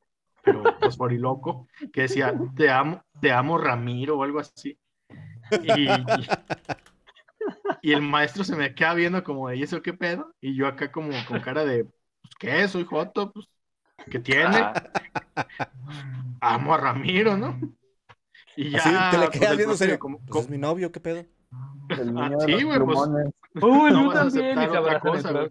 pero 0.44 0.62
fosforiloco, 0.80 1.66
que 1.92 2.02
decía, 2.02 2.34
te 2.56 2.70
amo, 2.70 3.02
te 3.20 3.32
amo 3.32 3.58
Ramiro, 3.58 4.18
o 4.18 4.22
algo 4.22 4.40
así. 4.40 4.78
Y, 7.82 7.92
el 7.92 8.02
maestro 8.02 8.44
se 8.44 8.56
me 8.56 8.74
queda 8.74 8.94
viendo 8.94 9.22
como 9.24 9.48
de, 9.48 9.56
¿y 9.56 9.62
eso 9.62 9.82
qué 9.82 9.92
pedo? 9.92 10.34
Y 10.40 10.54
yo 10.56 10.66
acá 10.66 10.90
como 10.92 11.10
con 11.26 11.40
cara 11.40 11.64
de, 11.64 11.84
pues, 11.84 12.34
¿qué? 12.38 12.68
Soy 12.68 12.84
Joto, 12.84 13.32
pues, 13.32 13.46
¿qué 14.10 14.18
tiene? 14.18 14.64
Amo 16.40 16.74
a 16.74 16.78
Ramiro, 16.78 17.36
¿no? 17.36 17.58
Y 18.56 18.70
ya, 18.70 18.78
Así 18.78 18.90
te 19.10 19.18
le 19.18 19.26
pues, 19.26 19.40
quedas 19.40 19.56
viendo 19.56 19.76
serio. 19.76 19.98
como- 19.98 20.18
Pues 20.18 20.30
como- 20.30 20.44
es 20.44 20.50
mi 20.50 20.58
novio, 20.58 20.92
¿qué 20.92 21.00
pedo? 21.00 21.24
El 21.88 22.18
Ah, 22.18 22.30
sí, 22.44 22.62
güey, 22.62 22.80
pues. 22.80 22.98
Uy, 23.62 23.90
No 23.92 24.06
vas 24.08 24.32
también, 24.32 24.58
otra 24.58 25.00
cosa. 25.00 25.50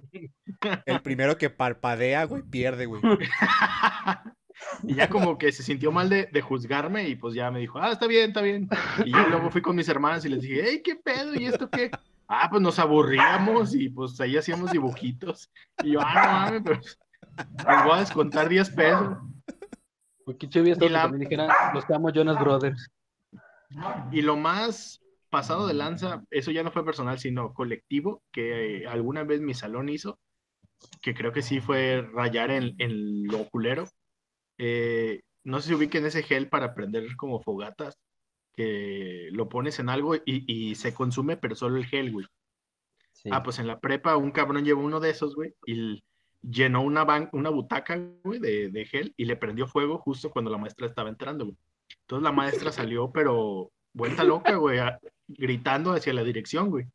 El 0.85 1.01
primero 1.01 1.37
que 1.37 1.49
parpadea, 1.49 2.25
güey, 2.25 2.43
pierde, 2.43 2.85
güey. 2.85 3.01
y 4.83 4.95
ya 4.95 5.09
como 5.09 5.37
que 5.37 5.51
se 5.51 5.63
sintió 5.63 5.91
mal 5.91 6.09
de, 6.09 6.27
de 6.31 6.41
juzgarme 6.41 7.07
y 7.09 7.15
pues 7.15 7.33
ya 7.33 7.51
me 7.51 7.59
dijo, 7.59 7.79
ah, 7.79 7.91
está 7.91 8.07
bien, 8.07 8.29
está 8.29 8.41
bien. 8.41 8.67
Y 9.05 9.11
yo 9.11 9.27
luego 9.29 9.49
fui 9.51 9.61
con 9.61 9.75
mis 9.75 9.87
hermanas 9.89 10.25
y 10.25 10.29
les 10.29 10.41
dije, 10.41 10.61
hey, 10.65 10.81
¿qué 10.83 10.95
pedo? 10.95 11.35
¿Y 11.35 11.45
esto 11.45 11.69
qué? 11.69 11.91
Ah, 12.27 12.47
pues 12.49 12.61
nos 12.61 12.79
aburríamos 12.79 13.75
y 13.75 13.89
pues 13.89 14.19
ahí 14.21 14.37
hacíamos 14.37 14.71
dibujitos. 14.71 15.51
Y 15.83 15.91
yo, 15.91 15.99
ah, 16.01 16.49
no 16.51 16.61
mames, 16.61 16.61
pero 16.63 16.79
les 17.75 17.83
voy 17.83 17.93
a 17.93 17.99
descontar 17.99 18.49
10 18.49 18.69
pesos. 18.71 19.17
Porque 20.25 20.37
qué 20.39 20.49
chido 20.49 20.63
hubiera 20.63 20.73
estado 20.75 20.89
Y 20.89 20.93
la- 20.93 21.01
también 21.03 21.29
dijeran, 21.29 21.49
los 21.73 21.89
amo 21.91 22.09
Jonas 22.11 22.39
Brothers. 22.39 22.89
Y 24.11 24.21
lo 24.21 24.37
más 24.37 25.01
pasado 25.29 25.67
de 25.67 25.73
lanza, 25.73 26.23
eso 26.29 26.51
ya 26.51 26.63
no 26.63 26.71
fue 26.71 26.85
personal, 26.85 27.17
sino 27.19 27.53
colectivo, 27.53 28.21
que 28.31 28.85
alguna 28.87 29.23
vez 29.23 29.41
mi 29.41 29.53
salón 29.53 29.89
hizo, 29.89 30.19
que 31.01 31.13
creo 31.15 31.31
que 31.31 31.41
sí 31.41 31.59
fue 31.59 32.07
rayar 32.13 32.51
en, 32.51 32.75
en 32.77 33.23
lo 33.27 33.49
culero. 33.49 33.85
Eh, 34.65 35.19
no 35.43 35.59
sé 35.59 35.67
si 35.67 35.73
ubiquen 35.75 36.05
ese 36.05 36.23
gel 36.23 36.47
para 36.47 36.73
prender 36.73 37.17
como 37.17 37.41
fogatas, 37.41 37.97
que 38.55 39.27
lo 39.33 39.49
pones 39.49 39.79
en 39.79 39.89
algo 39.89 40.15
y, 40.15 40.21
y 40.25 40.75
se 40.75 40.93
consume, 40.93 41.35
pero 41.35 41.53
solo 41.55 41.75
el 41.75 41.85
gel, 41.85 42.13
güey. 42.13 42.25
Sí. 43.11 43.27
Ah, 43.29 43.43
pues 43.43 43.59
en 43.59 43.67
la 43.67 43.79
prepa 43.81 44.15
un 44.15 44.31
cabrón 44.31 44.63
llevó 44.63 44.83
uno 44.83 45.01
de 45.01 45.09
esos, 45.09 45.35
güey, 45.35 45.53
y 45.65 46.01
llenó 46.41 46.81
una, 46.81 47.03
ban- 47.05 47.29
una 47.33 47.49
butaca, 47.49 47.99
güey, 48.23 48.39
de, 48.39 48.69
de 48.69 48.85
gel 48.85 49.13
y 49.17 49.25
le 49.25 49.35
prendió 49.35 49.67
fuego 49.67 49.97
justo 49.97 50.31
cuando 50.31 50.49
la 50.49 50.57
maestra 50.57 50.87
estaba 50.87 51.09
entrando, 51.09 51.43
güey. 51.45 51.57
Entonces 52.01 52.23
la 52.23 52.31
maestra 52.31 52.71
salió, 52.71 53.11
pero 53.11 53.69
vuelta 53.91 54.23
loca, 54.23 54.55
güey, 54.55 54.79
a- 54.79 54.97
gritando 55.27 55.91
hacia 55.91 56.13
la 56.13 56.23
dirección, 56.23 56.69
güey. 56.69 56.85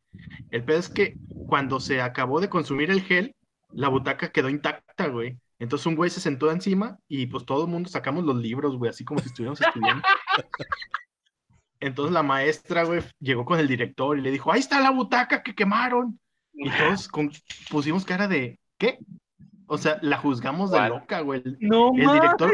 El 0.49 0.63
pedo 0.63 0.79
es 0.79 0.89
que 0.89 1.15
cuando 1.47 1.79
se 1.79 2.01
acabó 2.01 2.41
de 2.41 2.49
consumir 2.49 2.89
el 2.89 3.01
gel, 3.03 3.35
la 3.73 3.89
butaca 3.89 4.31
quedó 4.31 4.49
intacta, 4.49 5.07
güey. 5.07 5.37
Entonces 5.59 5.85
un 5.87 5.95
güey 5.95 6.09
se 6.09 6.21
sentó 6.21 6.49
encima 6.51 6.97
y 7.07 7.25
pues 7.27 7.45
todo 7.45 7.65
el 7.65 7.69
mundo 7.71 7.89
sacamos 7.89 8.23
los 8.23 8.37
libros, 8.37 8.77
güey, 8.77 8.89
así 8.89 9.03
como 9.03 9.19
si 9.19 9.27
estuviéramos 9.27 9.59
estudiando. 9.61 10.03
Entonces 11.81 12.13
la 12.13 12.23
maestra, 12.23 12.83
güey, 12.83 13.01
llegó 13.19 13.45
con 13.45 13.59
el 13.59 13.67
director 13.67 14.17
y 14.17 14.21
le 14.21 14.31
dijo, 14.31 14.51
ahí 14.51 14.59
está 14.59 14.79
la 14.81 14.91
butaca 14.91 15.43
que 15.43 15.55
quemaron. 15.55 16.19
Y 16.53 16.69
todos 16.69 17.07
con- 17.07 17.31
pusimos 17.69 18.03
cara 18.03 18.27
de, 18.27 18.59
¿qué? 18.77 18.99
O 19.67 19.77
sea, 19.77 19.97
la 20.01 20.17
juzgamos 20.17 20.71
de 20.71 20.89
loca, 20.89 21.21
güey. 21.21 21.41
No, 21.59 21.91
el 21.95 22.11
director, 22.11 22.51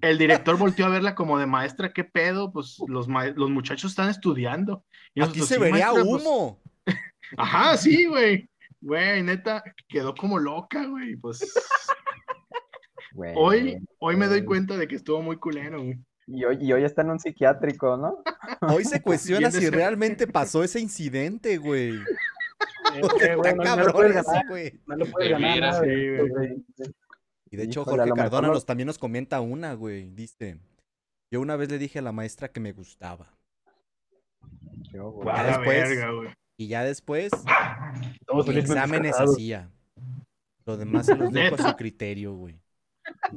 el 0.00 0.18
director 0.18 0.56
volteó 0.58 0.86
a 0.86 0.90
verla 0.90 1.14
como 1.14 1.38
de 1.38 1.46
maestra, 1.46 1.92
¿qué 1.92 2.02
pedo? 2.04 2.50
Pues 2.52 2.78
los, 2.88 3.06
los 3.06 3.50
muchachos 3.50 3.92
están 3.92 4.08
estudiando. 4.08 4.84
Y 5.14 5.22
Aquí 5.22 5.40
se 5.40 5.54
"Sí, 5.54 5.60
vería 5.60 5.92
maestra, 5.92 6.04
pues". 6.10 6.22
humo. 6.24 6.60
Ajá, 7.36 7.76
sí, 7.76 8.06
güey. 8.06 8.48
Güey, 8.80 9.22
neta, 9.22 9.62
quedó 9.88 10.14
como 10.14 10.40
loca, 10.40 10.84
güey. 10.86 11.14
Pues 11.14 11.52
Güey. 13.14 13.32
hoy, 13.36 13.78
hoy 13.98 14.16
me 14.16 14.26
doy 14.26 14.44
cuenta 14.44 14.76
de 14.76 14.88
que 14.88 14.96
estuvo 14.96 15.20
muy 15.22 15.36
culero, 15.36 15.82
güey. 15.82 15.98
Y 16.26 16.44
hoy, 16.44 16.58
y 16.60 16.72
hoy 16.72 16.84
está 16.84 17.02
en 17.02 17.10
un 17.10 17.18
psiquiátrico, 17.20 17.96
¿no? 17.96 18.22
Hoy 18.72 18.84
se 18.84 19.02
cuestiona 19.02 19.50
si 19.50 19.68
realmente 19.70 20.26
pasó 20.26 20.62
ese 20.64 20.80
incidente, 20.80 21.58
güey. 21.58 21.92
Güey, 22.92 23.00
no, 23.00 23.08
Está 23.16 23.54
no 23.54 23.54
lo 23.54 23.62
cabrón 23.64 23.92
puedes 23.92 24.14
ganar, 24.14 24.46
güey. 24.48 24.80
no 24.86 24.96
lo 24.96 25.06
puedes 25.06 25.30
ganar. 25.30 25.54
mira, 25.54 25.66
nada 25.70 25.80
sí, 25.82 25.86
de 25.88 26.14
esto, 26.14 26.26
güey. 26.28 26.48
güey. 26.48 26.64
Y 27.50 27.56
de 27.56 27.62
hecho, 27.62 27.80
Híjole, 27.82 27.96
Jorge 27.96 28.08
lo 28.10 28.16
mejor 28.16 28.30
Cardona 28.30 28.48
nos, 28.48 28.66
también 28.66 28.86
nos 28.86 28.98
comenta 28.98 29.40
una, 29.40 29.72
güey. 29.74 30.10
Dice, 30.10 30.58
yo 31.30 31.40
una 31.40 31.56
vez 31.56 31.70
le 31.70 31.78
dije 31.78 32.00
a 32.00 32.02
la 32.02 32.12
maestra 32.12 32.48
que 32.48 32.60
me 32.60 32.72
gustaba. 32.72 33.34
Yo, 34.92 35.10
güey. 35.10 35.28
A 35.30 35.36
Ya 35.36 35.42
la 35.42 35.48
después- 35.58 35.88
verga, 35.88 36.10
güey. 36.12 36.28
Y 36.58 36.68
ya 36.68 36.84
después, 36.84 37.30
Todos 38.26 38.48
exámenes 38.48 39.18
hacía. 39.18 39.70
Lo 40.66 40.76
demás 40.76 41.06
se 41.06 41.16
los 41.16 41.32
dejo 41.32 41.54
a 41.56 41.70
su 41.70 41.76
criterio, 41.76 42.34
güey. 42.34 42.60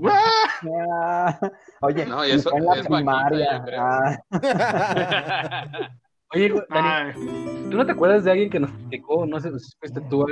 Ah, 0.04 1.40
Oye, 1.82 2.06
No, 2.06 2.26
y 2.26 2.30
y 2.30 2.32
eso 2.34 2.50
fue 2.50 2.60
en 2.60 2.66
la 2.66 2.72
vaquita, 2.72 2.96
primaria. 2.96 3.66
Ah, 3.80 4.20
Oye, 6.34 6.50
¿tú 6.50 7.78
no 7.78 7.86
te 7.86 7.92
acuerdas 7.92 8.24
de 8.24 8.32
alguien 8.32 8.50
que 8.50 8.60
nos 8.60 8.72
platicó, 8.72 9.26
no 9.26 9.40
sé 9.40 9.58
si 9.60 9.78
fuiste 9.80 10.02
tú, 10.10 10.26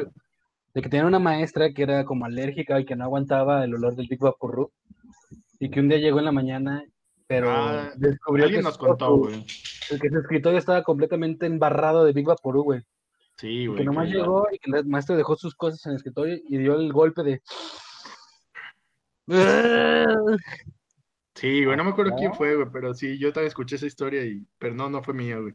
de 0.73 0.81
que 0.81 0.89
tenía 0.89 1.05
una 1.05 1.19
maestra 1.19 1.71
que 1.71 1.83
era 1.83 2.03
como 2.03 2.25
alérgica 2.25 2.79
y 2.79 2.85
que 2.85 2.95
no 2.95 3.03
aguantaba 3.05 3.63
el 3.63 3.73
olor 3.75 3.95
del 3.95 4.07
Big 4.07 4.19
Vaporru? 4.19 4.71
Y 5.59 5.69
que 5.69 5.79
un 5.79 5.87
día 5.89 5.99
llegó 5.99 6.19
en 6.19 6.25
la 6.25 6.31
mañana, 6.31 6.83
pero 7.27 7.49
Ah, 7.51 7.91
descubrió 7.95 8.45
alguien 8.45 8.61
que, 8.61 8.65
nos 8.65 8.77
contó, 8.77 9.15
güey. 9.17 9.45
que 9.45 10.09
su 10.09 10.19
escritorio 10.19 10.57
estaba 10.59 10.83
completamente 10.83 11.45
embarrado 11.45 12.03
de 12.05 12.11
Big 12.11 12.25
Vaporru, 12.25 12.63
güey. 12.63 12.81
Sí, 13.37 13.65
güey. 13.67 13.79
que 13.79 13.85
nomás 13.85 14.07
que- 14.09 14.15
llegó 14.17 14.45
y 14.51 14.59
que 14.59 14.71
el 14.77 14.85
maestro 14.85 15.15
dejó 15.15 15.35
sus 15.35 15.55
cosas 15.55 15.83
en 15.85 15.91
el 15.91 15.97
escritorio 15.97 16.37
y 16.47 16.57
dio 16.57 16.75
el 16.75 16.91
golpe 16.91 17.23
de... 17.23 17.41
Sí, 21.35 21.65
güey, 21.65 21.75
no 21.75 21.83
me 21.83 21.89
acuerdo 21.89 22.15
quién 22.15 22.33
fue, 22.33 22.55
güey, 22.55 22.67
pero 22.71 22.93
sí, 22.93 23.17
yo 23.17 23.33
también 23.33 23.47
escuché 23.47 23.75
esa 23.75 23.87
historia 23.87 24.23
y, 24.23 24.45
pero 24.59 24.75
no, 24.75 24.89
no 24.89 25.01
fue 25.03 25.13
mía, 25.13 25.37
güey. 25.37 25.53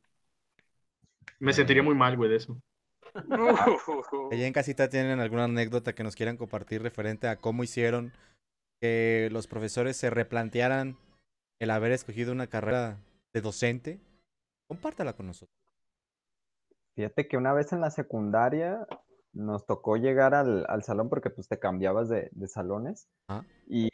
Me 1.39 1.53
sentiría 1.53 1.83
muy 1.83 1.95
mal, 1.95 2.17
güey, 2.17 2.31
de 2.31 2.37
eso. 2.37 2.61
Allá 4.33 4.47
en 4.47 4.53
casita 4.53 4.89
tienen 4.89 5.21
alguna 5.21 5.45
anécdota 5.45 5.95
que 5.95 6.03
nos 6.03 6.17
quieran 6.17 6.37
compartir 6.37 6.83
referente 6.83 7.29
a 7.29 7.37
cómo 7.37 7.63
hicieron 7.63 8.13
que 8.81 9.29
los 9.33 9.47
profesores 9.47 9.97
se 9.97 10.11
replantearan 10.11 10.97
el 11.61 11.71
haber 11.71 11.93
escogido 11.93 12.33
una 12.33 12.49
carrera 12.49 12.99
de 13.33 13.41
docente. 13.41 13.99
Compártala 14.69 15.15
con 15.15 15.27
nosotros. 15.27 15.57
Fíjate 16.95 17.29
que 17.29 17.37
una 17.37 17.53
vez 17.53 17.73
en 17.73 17.81
la 17.81 17.91
secundaria 17.91 18.87
nos 19.33 19.67
tocó 19.67 19.97
llegar 19.97 20.35
al, 20.35 20.65
al 20.69 20.83
salón 20.83 21.09
porque 21.09 21.31
pues 21.31 21.49
te 21.49 21.59
cambiabas 21.59 22.09
de, 22.09 22.29
de 22.33 22.49
salones 22.49 23.09
Ah. 23.29 23.45
y 23.67 23.89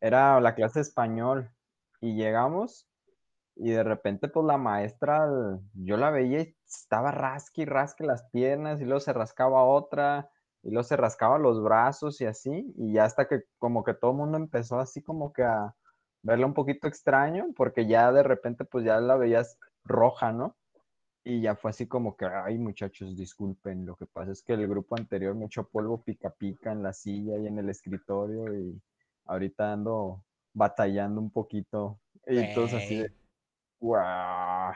era 0.00 0.40
la 0.40 0.54
clase 0.54 0.80
de 0.80 0.82
español 0.82 1.50
y 2.00 2.16
llegamos 2.16 2.88
y 3.56 3.70
de 3.70 3.84
repente 3.84 4.28
pues 4.28 4.46
la 4.46 4.58
maestra, 4.58 5.28
yo 5.74 5.96
la 5.96 6.10
veía 6.10 6.42
y 6.42 6.56
estaba 6.66 7.12
rasque 7.12 7.62
y 7.62 7.64
rasque 7.66 8.04
las 8.04 8.24
piernas 8.30 8.80
y 8.80 8.84
luego 8.84 9.00
se 9.00 9.12
rascaba 9.12 9.64
otra 9.64 10.30
y 10.62 10.70
luego 10.70 10.82
se 10.84 10.96
rascaba 10.96 11.38
los 11.38 11.62
brazos 11.62 12.20
y 12.20 12.26
así 12.26 12.72
y 12.76 12.92
ya 12.94 13.04
hasta 13.04 13.28
que 13.28 13.44
como 13.58 13.84
que 13.84 13.94
todo 13.94 14.10
el 14.12 14.16
mundo 14.18 14.38
empezó 14.38 14.80
así 14.80 15.02
como 15.02 15.32
que 15.32 15.44
a 15.44 15.76
verla 16.22 16.46
un 16.46 16.54
poquito 16.54 16.88
extraño 16.88 17.46
porque 17.56 17.86
ya 17.86 18.12
de 18.12 18.22
repente 18.24 18.64
pues 18.64 18.84
ya 18.84 19.00
la 19.00 19.16
veías 19.16 19.58
roja, 19.84 20.32
¿no? 20.32 20.56
Y 21.24 21.40
ya 21.40 21.56
fue 21.56 21.70
así 21.70 21.86
como 21.86 22.16
que, 22.16 22.26
ay 22.26 22.58
muchachos, 22.58 23.16
disculpen, 23.16 23.86
lo 23.86 23.96
que 23.96 24.04
pasa 24.06 24.32
es 24.32 24.42
que 24.42 24.52
el 24.52 24.68
grupo 24.68 24.96
anterior 24.96 25.34
me 25.34 25.46
echó 25.46 25.66
polvo 25.66 26.02
pica 26.02 26.30
pica 26.30 26.70
en 26.72 26.82
la 26.82 26.92
silla 26.92 27.38
y 27.38 27.46
en 27.46 27.58
el 27.58 27.70
escritorio 27.70 28.54
y 28.54 28.80
ahorita 29.24 29.72
ando 29.72 30.22
batallando 30.52 31.20
un 31.20 31.30
poquito. 31.30 31.98
Y 32.26 32.54
todos 32.54 32.74
así 32.74 32.96
de, 32.96 33.10
guau. 33.80 34.72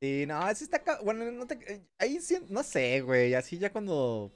Sí, 0.00 0.26
no, 0.26 0.36
así 0.38 0.64
está. 0.64 0.82
Bueno, 1.02 1.30
no 1.32 1.46
te- 1.46 1.72
eh, 1.72 1.86
ahí 1.98 2.20
sí, 2.20 2.38
no 2.48 2.62
sé, 2.62 3.00
güey. 3.00 3.34
Así 3.34 3.58
ya 3.58 3.72
cuando. 3.72 4.32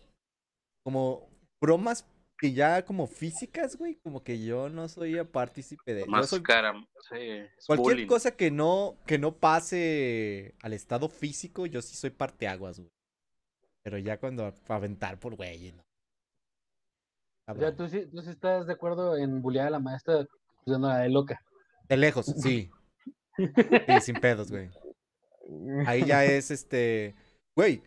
Como 0.82 1.28
bromas 1.60 2.06
que 2.38 2.52
ya 2.52 2.84
como 2.84 3.06
físicas, 3.06 3.76
güey. 3.76 3.96
Como 3.96 4.22
que 4.22 4.42
yo 4.44 4.68
no 4.68 4.88
soy 4.88 5.22
partícipe 5.24 5.94
de. 5.94 6.06
Más 6.06 6.28
soy 6.28 6.42
cara, 6.42 6.72
sí, 7.10 7.16
Cualquier 7.66 7.94
bullying. 7.94 8.06
cosa 8.06 8.36
que 8.36 8.50
no, 8.50 8.96
que 9.06 9.18
no 9.18 9.36
pase 9.36 10.54
al 10.62 10.72
estado 10.72 11.08
físico, 11.08 11.66
yo 11.66 11.82
sí 11.82 11.96
soy 11.96 12.10
parteaguas, 12.10 12.78
güey. 12.78 12.90
Pero 13.82 13.98
ya 13.98 14.18
cuando 14.18 14.46
a- 14.46 14.54
aventar 14.74 15.18
por 15.18 15.34
güey, 15.36 15.72
no. 15.72 15.82
O 17.48 17.54
sea. 17.56 17.74
¿tú 17.74 17.88
sí, 17.88 18.06
tú 18.06 18.20
sí 18.22 18.30
estás 18.30 18.66
de 18.66 18.72
acuerdo 18.74 19.16
en 19.16 19.40
bullear 19.42 19.66
a 19.68 19.70
la 19.70 19.80
maestra 19.80 20.26
usando 20.66 20.88
la 20.88 20.98
de 20.98 21.08
loca. 21.08 21.40
De 21.88 21.96
lejos, 21.96 22.26
sí. 22.26 22.70
Sí, 23.38 24.00
sin 24.02 24.16
pedos, 24.16 24.50
güey. 24.50 24.68
Ahí 25.86 26.04
ya 26.04 26.24
es 26.24 26.50
este. 26.50 27.14
Güey. 27.56 27.82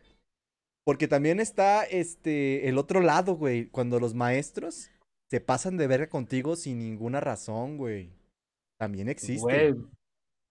Porque 0.92 1.08
también 1.08 1.40
está 1.40 1.86
este. 1.86 2.68
El 2.68 2.78
otro 2.78 3.00
lado, 3.00 3.36
güey. 3.36 3.68
Cuando 3.68 3.98
los 3.98 4.14
maestros 4.14 4.90
se 5.30 5.40
pasan 5.40 5.78
de 5.78 5.88
verga 5.88 6.10
contigo 6.10 6.58
sin 6.58 6.80
ninguna 6.80 7.22
razón, 7.22 7.78
güey. 7.78 8.12
También 8.78 9.08
existe. 9.08 9.72
Güey. 9.72 9.74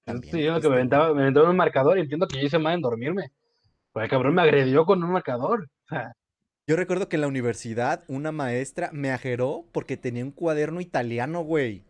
También 0.07 0.25
Estoy 0.25 0.41
diciendo 0.41 0.63
que 0.63 0.69
me 0.71 0.77
existe. 0.77 0.97
aventaba, 0.97 1.13
me 1.13 1.21
aventaba 1.21 1.51
un 1.51 1.57
marcador 1.57 1.99
y 1.99 2.01
entiendo 2.01 2.27
que 2.27 2.41
yo 2.41 2.47
hice 2.47 2.59
mal 2.59 2.73
en 2.73 2.81
dormirme. 2.81 3.31
Pues 3.93 4.05
el 4.05 4.09
cabrón 4.09 4.35
me 4.35 4.41
agredió 4.41 4.87
con 4.87 5.05
un 5.05 5.11
marcador. 5.11 5.69
Yo 6.67 6.75
recuerdo 6.75 7.11
que 7.11 7.17
en 7.17 7.21
la 7.21 7.29
universidad 7.29 8.03
una 8.09 8.33
maestra 8.33 8.89
me 8.95 9.11
ajeró 9.13 9.67
porque 9.73 9.99
tenía 9.99 10.25
un 10.25 10.33
cuaderno 10.33 10.81
italiano, 10.81 11.43
güey. 11.43 11.85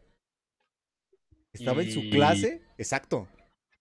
Estaba 1.53 1.83
en 1.83 1.93
su 1.93 2.01
clase, 2.11 2.63
exacto. 2.79 3.29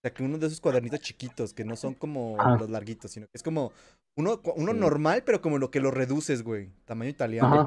sea, 0.02 0.14
que 0.14 0.22
uno 0.22 0.38
de 0.38 0.46
esos 0.46 0.60
cuadernitos 0.60 1.00
chiquitos, 1.00 1.52
que 1.52 1.62
no 1.62 1.76
son 1.76 1.92
como 1.92 2.38
los 2.58 2.70
larguitos, 2.70 3.10
sino 3.10 3.26
que 3.26 3.32
es 3.34 3.42
como 3.42 3.72
uno, 4.20 4.40
cu- 4.42 4.52
uno 4.56 4.72
Sí. 4.72 4.78
normal, 4.78 5.22
pero 5.26 5.40
como 5.40 5.58
lo 5.58 5.70
que 5.70 5.80
lo 5.80 5.90
reduces, 5.90 6.42
güey. 6.42 6.70
Tamaño 6.84 7.10
italiano. 7.10 7.62
Ajá. 7.62 7.66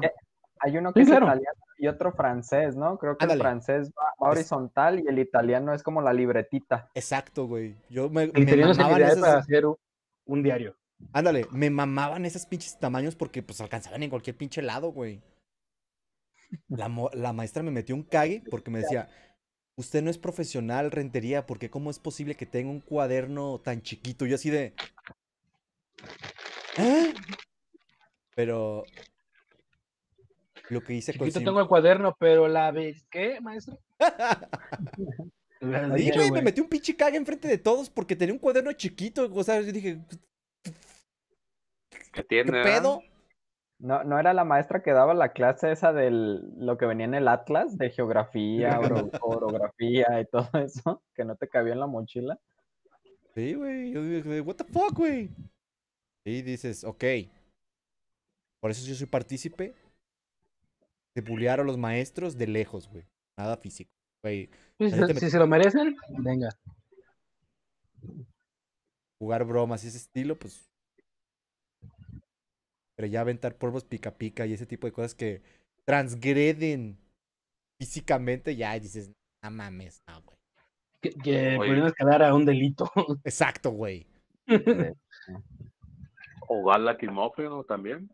Hay 0.60 0.76
uno 0.78 0.92
que 0.92 1.00
Sí, 1.00 1.02
es 1.02 1.08
claro. 1.10 1.26
italiano 1.26 1.60
y 1.78 1.86
otro 1.88 2.12
francés, 2.12 2.74
¿no? 2.76 2.96
Creo 2.98 3.18
que 3.18 3.24
Ándale. 3.24 3.38
el 3.38 3.42
francés 3.42 3.90
va, 3.90 4.14
horizontal 4.30 5.00
y 5.00 5.06
el 5.08 5.18
italiano 5.18 5.74
es 5.74 5.82
como 5.82 6.00
la 6.00 6.12
libretita. 6.14 6.88
Exacto, 6.94 7.46
güey. 7.46 7.76
Yo 7.90 8.08
me, 8.08 8.24
el 8.24 8.32
me 8.32 8.56
mamaban 8.56 9.20
para 9.20 9.38
hacer 9.38 9.66
un, 9.66 9.76
un 10.24 10.42
diario. 10.42 10.74
ándale, 11.12 11.46
me 11.50 11.68
mamaban 11.68 12.24
esos 12.24 12.46
pinches 12.46 12.78
tamaños 12.78 13.14
porque 13.14 13.42
pues 13.42 13.60
alcanzaban 13.60 14.02
en 14.02 14.10
cualquier 14.10 14.36
pinche 14.36 14.62
lado, 14.62 14.90
güey. 14.92 15.20
La, 16.68 16.88
mo- 16.88 17.10
la 17.12 17.32
maestra 17.32 17.62
me 17.62 17.70
metió 17.72 17.94
un 17.94 18.04
cague 18.04 18.42
porque 18.50 18.70
me 18.70 18.78
decía, 18.78 19.08
usted 19.76 20.02
no 20.02 20.08
es 20.10 20.16
profesional, 20.18 20.92
rentería, 20.92 21.44
porque 21.46 21.68
cómo 21.68 21.90
es 21.90 21.98
posible 21.98 22.36
que 22.36 22.46
tenga 22.46 22.70
un 22.70 22.80
cuaderno 22.80 23.60
tan 23.60 23.82
chiquito? 23.82 24.24
Yo 24.24 24.36
así 24.36 24.48
de... 24.50 24.74
¿Eh? 26.78 27.14
Pero... 28.34 28.84
Lo 30.70 30.80
que 30.82 30.94
hice 30.94 31.12
con... 31.12 31.26
Chiquito 31.26 31.40
sim- 31.40 31.46
tengo 31.46 31.60
el 31.60 31.68
cuaderno, 31.68 32.16
pero 32.18 32.48
la 32.48 32.70
vez. 32.72 33.04
¿Qué, 33.10 33.38
maestro? 33.40 33.78
Dicho, 35.94 36.16
güey, 36.16 36.30
me 36.30 36.42
metí 36.42 36.60
un 36.60 36.68
pinche 36.68 36.96
cague 36.96 37.16
enfrente 37.16 37.48
de 37.48 37.58
todos 37.58 37.88
porque 37.90 38.16
tenía 38.16 38.32
un 38.34 38.38
cuaderno 38.40 38.72
chiquito. 38.72 39.30
O 39.32 39.42
sea, 39.44 39.60
yo 39.60 39.72
dije, 39.72 39.98
¿Qué 41.90 42.00
¿qué 42.12 42.22
tiene? 42.24 42.60
ah? 42.60 42.62
pedo? 42.62 43.02
No, 43.78 44.04
no 44.04 44.18
era 44.18 44.32
la 44.32 44.44
maestra 44.44 44.82
que 44.82 44.92
daba 44.92 45.14
la 45.14 45.32
clase 45.32 45.72
esa 45.72 45.92
del 45.92 46.42
lo 46.56 46.78
que 46.78 46.86
venía 46.86 47.04
en 47.06 47.14
el 47.14 47.28
Atlas 47.28 47.76
de 47.76 47.90
geografía, 47.90 48.78
oro- 48.80 49.10
orografía 49.20 50.20
y 50.20 50.26
todo 50.26 50.48
eso, 50.64 51.02
que 51.14 51.24
no 51.24 51.36
te 51.36 51.48
cabía 51.48 51.74
en 51.74 51.80
la 51.80 51.86
mochila. 51.86 52.38
Sí, 53.34 53.54
güey. 53.54 53.92
Yo 53.92 54.02
dije, 54.02 54.40
what 54.40 54.56
the 54.56 54.64
fuck, 54.64 54.92
güey. 54.96 55.30
Y 56.24 56.42
dices, 56.42 56.84
ok. 56.84 57.04
Por 58.60 58.70
eso 58.70 58.86
yo 58.86 58.94
soy 58.94 59.06
partícipe 59.06 59.74
de 61.14 61.22
bullear 61.22 61.60
a 61.60 61.64
los 61.64 61.76
maestros 61.76 62.36
de 62.38 62.46
lejos, 62.46 62.88
güey. 62.88 63.04
Nada 63.38 63.56
físico. 63.56 63.90
Güey, 64.22 64.48
Si, 64.78 65.30
se 65.30 65.38
lo 65.38 65.46
merecen, 65.46 65.96
venga. 66.08 66.48
jugar 69.20 69.44
bromas 69.44 69.84
y 69.84 69.88
ese 69.88 69.98
estilo, 69.98 70.38
pues. 70.38 70.70
Pero 72.96 73.08
ya 73.08 73.20
aventar 73.20 73.56
polvos 73.56 73.84
pica 73.84 74.16
pica 74.16 74.46
y 74.46 74.54
ese 74.54 74.66
tipo 74.66 74.86
de 74.86 74.92
cosas 74.92 75.14
que 75.14 75.42
transgreden 75.84 76.96
físicamente, 77.78 78.56
ya 78.56 78.78
dices, 78.78 79.10
no 79.42 79.50
mames, 79.50 80.02
no, 80.08 80.22
güey. 80.22 80.38
Que, 81.02 81.10
que 81.10 81.54
pudieron 81.58 81.86
escalar 81.86 82.22
a 82.22 82.34
un 82.34 82.46
delito. 82.46 82.90
Exacto, 83.24 83.70
güey. 83.70 84.06
O 86.48 86.64
gas 86.64 86.80
lacrimógeno 86.80 87.64
también. 87.64 88.10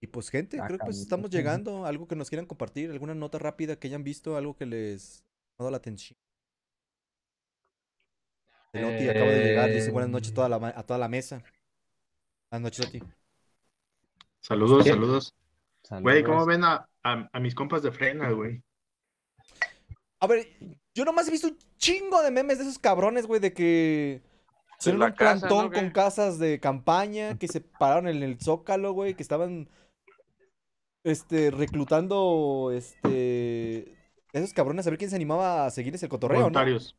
Y 0.00 0.06
pues, 0.06 0.28
gente, 0.28 0.58
creo 0.58 0.78
que 0.78 0.84
pues 0.84 0.98
estamos 0.98 1.30
llegando. 1.30 1.86
Algo 1.86 2.06
que 2.06 2.16
nos 2.16 2.28
quieran 2.28 2.46
compartir, 2.46 2.90
alguna 2.90 3.14
nota 3.14 3.38
rápida 3.38 3.76
que 3.76 3.86
hayan 3.88 4.04
visto, 4.04 4.36
algo 4.36 4.54
que 4.56 4.66
les 4.66 5.24
ha 5.56 5.62
dado 5.62 5.70
la 5.70 5.78
atención. 5.78 6.18
El 8.72 8.84
Oti 8.84 9.08
acaba 9.08 9.30
de 9.30 9.44
llegar, 9.44 9.70
dice 9.70 9.90
buenas 9.92 10.10
noches 10.10 10.32
a 10.32 10.34
toda 10.34 10.48
la, 10.48 10.58
ma- 10.58 10.74
a 10.76 10.82
toda 10.82 10.98
la 10.98 11.08
mesa. 11.08 11.42
Buenas 12.50 12.64
noches, 12.64 12.86
Oti. 12.86 13.02
Saludos, 14.40 14.84
¿Qué? 14.84 14.90
saludos. 14.90 15.34
Güey, 16.02 16.24
¿cómo 16.24 16.44
ven 16.44 16.64
a, 16.64 16.88
a, 17.02 17.28
a 17.32 17.40
mis 17.40 17.54
compas 17.54 17.82
de 17.82 17.92
frena, 17.92 18.30
güey? 18.30 18.62
A 20.20 20.26
ver, 20.26 20.48
yo 20.94 21.04
nomás 21.04 21.28
he 21.28 21.30
visto 21.30 21.48
un 21.48 21.58
chingo 21.76 22.22
de 22.22 22.30
memes 22.30 22.58
de 22.58 22.64
esos 22.64 22.78
cabrones, 22.78 23.26
güey, 23.26 23.40
de 23.40 23.52
que 23.52 24.22
hicieron 24.90 25.00
la 25.00 25.06
un 25.06 25.12
casa, 25.12 25.48
plantón 25.48 25.66
¿no? 25.66 25.72
con 25.72 25.90
casas 25.90 26.38
de 26.38 26.60
campaña, 26.60 27.38
que 27.38 27.48
se 27.48 27.60
pararon 27.60 28.08
en 28.08 28.22
el 28.22 28.40
Zócalo, 28.40 28.92
güey, 28.92 29.14
que 29.14 29.22
estaban 29.22 29.68
este 31.04 31.50
reclutando 31.50 32.70
este 32.72 33.94
esos 34.32 34.52
cabrones 34.54 34.86
a 34.86 34.90
ver 34.90 34.98
quién 34.98 35.10
se 35.10 35.16
animaba 35.16 35.66
a 35.66 35.70
seguirles 35.70 36.02
el 36.02 36.08
cotorreo, 36.08 36.38
¿no? 36.38 36.44
Voluntarios. 36.44 36.98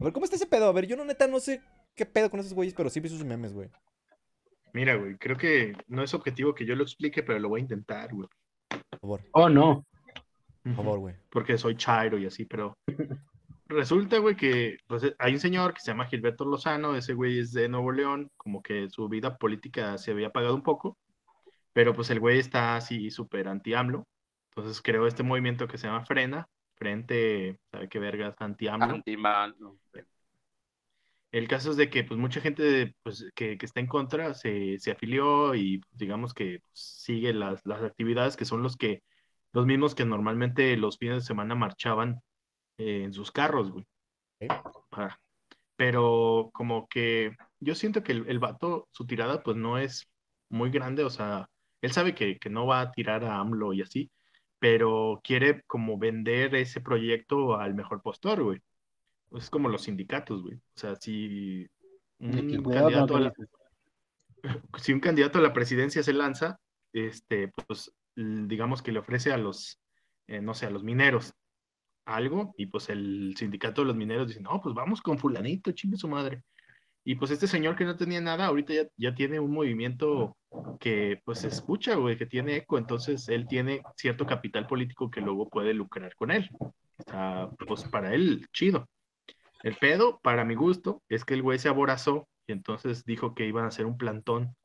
A 0.00 0.04
ver, 0.04 0.12
¿cómo 0.12 0.24
está 0.24 0.36
ese 0.36 0.46
pedo? 0.46 0.66
A 0.68 0.72
ver, 0.72 0.86
yo 0.86 0.96
no 0.96 1.04
neta 1.04 1.26
no 1.28 1.38
sé 1.38 1.62
qué 1.94 2.06
pedo 2.06 2.28
con 2.30 2.40
esos 2.40 2.54
güeyes, 2.54 2.74
pero 2.74 2.90
sí 2.90 2.98
vi 3.00 3.08
sus 3.08 3.24
memes, 3.24 3.52
güey. 3.54 3.70
Mira, 4.72 4.96
güey, 4.96 5.16
creo 5.16 5.36
que 5.36 5.74
no 5.86 6.02
es 6.02 6.12
objetivo 6.12 6.54
que 6.54 6.66
yo 6.66 6.74
lo 6.74 6.82
explique, 6.82 7.22
pero 7.22 7.38
lo 7.38 7.48
voy 7.48 7.60
a 7.60 7.62
intentar, 7.62 8.12
güey. 8.12 8.28
Por 8.68 9.00
favor, 9.00 9.20
Oh, 9.32 9.48
no. 9.48 9.86
por 10.64 10.74
favor, 10.74 10.98
güey. 10.98 11.14
Porque 11.30 11.56
soy 11.56 11.76
chairo 11.76 12.18
y 12.18 12.26
así, 12.26 12.44
pero 12.46 12.74
resulta, 13.66 14.18
güey, 14.18 14.36
que 14.36 14.78
pues, 14.86 15.14
hay 15.18 15.34
un 15.34 15.40
señor 15.40 15.74
que 15.74 15.80
se 15.80 15.90
llama 15.90 16.06
Gilberto 16.06 16.44
Lozano, 16.44 16.96
ese 16.96 17.14
güey 17.14 17.38
es 17.38 17.52
de 17.52 17.68
Nuevo 17.68 17.92
León, 17.92 18.30
como 18.36 18.62
que 18.62 18.88
su 18.90 19.08
vida 19.08 19.36
política 19.36 19.98
se 19.98 20.12
había 20.12 20.28
apagado 20.28 20.54
un 20.54 20.62
poco, 20.62 20.96
pero 21.72 21.94
pues 21.94 22.10
el 22.10 22.20
güey 22.20 22.38
está 22.38 22.76
así 22.76 23.10
súper 23.10 23.48
anti-AMLO, 23.48 24.06
entonces 24.50 24.80
creó 24.82 25.06
este 25.06 25.22
movimiento 25.22 25.68
que 25.68 25.78
se 25.78 25.86
llama 25.86 26.04
Frena, 26.04 26.48
Frente, 26.76 27.58
¿sabe 27.70 27.88
qué 27.88 27.98
vergas? 27.98 28.34
Anti-AMLO. 28.38 28.94
Antiman. 28.96 29.54
El 31.32 31.48
caso 31.48 31.70
es 31.70 31.76
de 31.76 31.90
que 31.90 32.04
pues 32.04 32.18
mucha 32.18 32.40
gente 32.40 32.94
pues, 33.02 33.30
que, 33.34 33.58
que 33.58 33.66
está 33.66 33.80
en 33.80 33.86
contra 33.86 34.34
se, 34.34 34.78
se 34.78 34.92
afilió 34.92 35.54
y 35.54 35.78
pues, 35.78 35.98
digamos 35.98 36.32
que 36.32 36.60
sigue 36.72 37.34
las, 37.34 37.64
las 37.66 37.82
actividades 37.82 38.36
que 38.36 38.44
son 38.44 38.62
los 38.62 38.76
que 38.76 39.02
los 39.52 39.66
mismos 39.66 39.94
que 39.94 40.04
normalmente 40.04 40.76
los 40.76 40.98
fines 40.98 41.16
de 41.16 41.26
semana 41.26 41.54
marchaban 41.54 42.20
eh, 42.78 43.02
en 43.04 43.12
sus 43.12 43.30
carros, 43.30 43.70
güey. 43.70 43.86
Ah, 44.92 45.18
Pero 45.76 46.50
como 46.52 46.86
que 46.88 47.34
yo 47.60 47.74
siento 47.74 48.02
que 48.02 48.12
el, 48.12 48.28
el 48.28 48.38
vato, 48.38 48.88
su 48.92 49.06
tirada 49.06 49.42
pues 49.42 49.56
no 49.56 49.78
es 49.78 50.08
muy 50.48 50.70
grande, 50.70 51.04
o 51.04 51.10
sea, 51.10 51.48
él 51.80 51.92
sabe 51.92 52.14
que, 52.14 52.38
que 52.38 52.50
no 52.50 52.66
va 52.66 52.80
a 52.80 52.92
tirar 52.92 53.24
a 53.24 53.38
AMLO 53.38 53.72
y 53.72 53.82
así, 53.82 54.10
pero 54.58 55.20
quiere 55.22 55.62
como 55.66 55.98
vender 55.98 56.54
ese 56.54 56.80
proyecto 56.80 57.56
al 57.58 57.74
mejor 57.74 58.02
postor, 58.02 58.42
güey. 58.42 58.60
Pues 59.28 59.44
es 59.44 59.50
como 59.50 59.68
los 59.68 59.82
sindicatos, 59.82 60.42
güey. 60.42 60.56
O 60.56 60.78
sea, 60.78 60.96
si 60.96 61.66
un 62.18 62.30
candidato 62.62 63.16
a 63.16 63.20
la, 63.20 63.32
si 64.78 64.92
un 64.92 65.00
candidato 65.00 65.38
a 65.38 65.42
la 65.42 65.52
presidencia 65.52 66.02
se 66.02 66.12
lanza, 66.12 66.58
este, 66.92 67.52
pues 67.66 67.92
digamos 68.14 68.82
que 68.82 68.92
le 68.92 69.00
ofrece 69.00 69.32
a 69.32 69.36
los, 69.36 69.78
eh, 70.26 70.40
no 70.40 70.54
sé, 70.54 70.66
a 70.66 70.70
los 70.70 70.82
mineros 70.82 71.34
algo, 72.06 72.54
y 72.56 72.66
pues 72.66 72.88
el 72.88 73.34
sindicato 73.36 73.82
de 73.82 73.88
los 73.88 73.96
mineros 73.96 74.28
dice, 74.28 74.40
no, 74.40 74.60
pues 74.62 74.74
vamos 74.74 75.02
con 75.02 75.18
fulanito, 75.18 75.72
chingue 75.72 75.96
su 75.98 76.08
madre. 76.08 76.42
Y 77.04 77.16
pues 77.16 77.30
este 77.30 77.46
señor 77.46 77.76
que 77.76 77.84
no 77.84 77.96
tenía 77.96 78.20
nada, 78.20 78.46
ahorita 78.46 78.74
ya, 78.74 78.82
ya 78.96 79.14
tiene 79.14 79.38
un 79.38 79.52
movimiento 79.52 80.36
que 80.80 81.20
pues 81.24 81.44
escucha, 81.44 81.94
güey, 81.96 82.16
que 82.16 82.26
tiene 82.26 82.56
eco, 82.56 82.78
entonces 82.78 83.28
él 83.28 83.46
tiene 83.46 83.82
cierto 83.96 84.26
capital 84.26 84.66
político 84.66 85.10
que 85.10 85.20
luego 85.20 85.48
puede 85.48 85.74
lucrar 85.74 86.14
con 86.16 86.30
él. 86.30 86.48
Sea, 87.06 87.50
pues 87.66 87.84
para 87.84 88.14
él, 88.14 88.46
chido. 88.52 88.88
El 89.62 89.76
pedo, 89.76 90.20
para 90.22 90.44
mi 90.44 90.54
gusto, 90.54 91.02
es 91.08 91.24
que 91.24 91.34
el 91.34 91.42
güey 91.42 91.58
se 91.58 91.68
aborazó 91.68 92.28
y 92.46 92.52
entonces 92.52 93.04
dijo 93.04 93.34
que 93.34 93.46
iban 93.46 93.64
a 93.64 93.68
hacer 93.68 93.86
un 93.86 93.96
plantón 93.96 94.56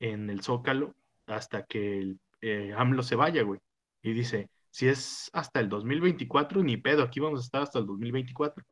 en 0.00 0.30
el 0.30 0.42
Zócalo 0.42 0.94
hasta 1.26 1.64
que 1.64 1.98
el 1.98 2.20
eh, 2.40 2.74
AMLO 2.76 3.02
se 3.02 3.16
vaya, 3.16 3.42
güey. 3.42 3.60
Y 4.02 4.12
dice, 4.12 4.48
si 4.70 4.88
es 4.88 5.30
hasta 5.32 5.60
el 5.60 5.68
2024, 5.68 6.62
ni 6.62 6.76
pedo, 6.76 7.02
aquí 7.02 7.20
vamos 7.20 7.40
a 7.40 7.44
estar 7.44 7.62
hasta 7.62 7.78
el 7.78 7.86
2024. 7.86 8.64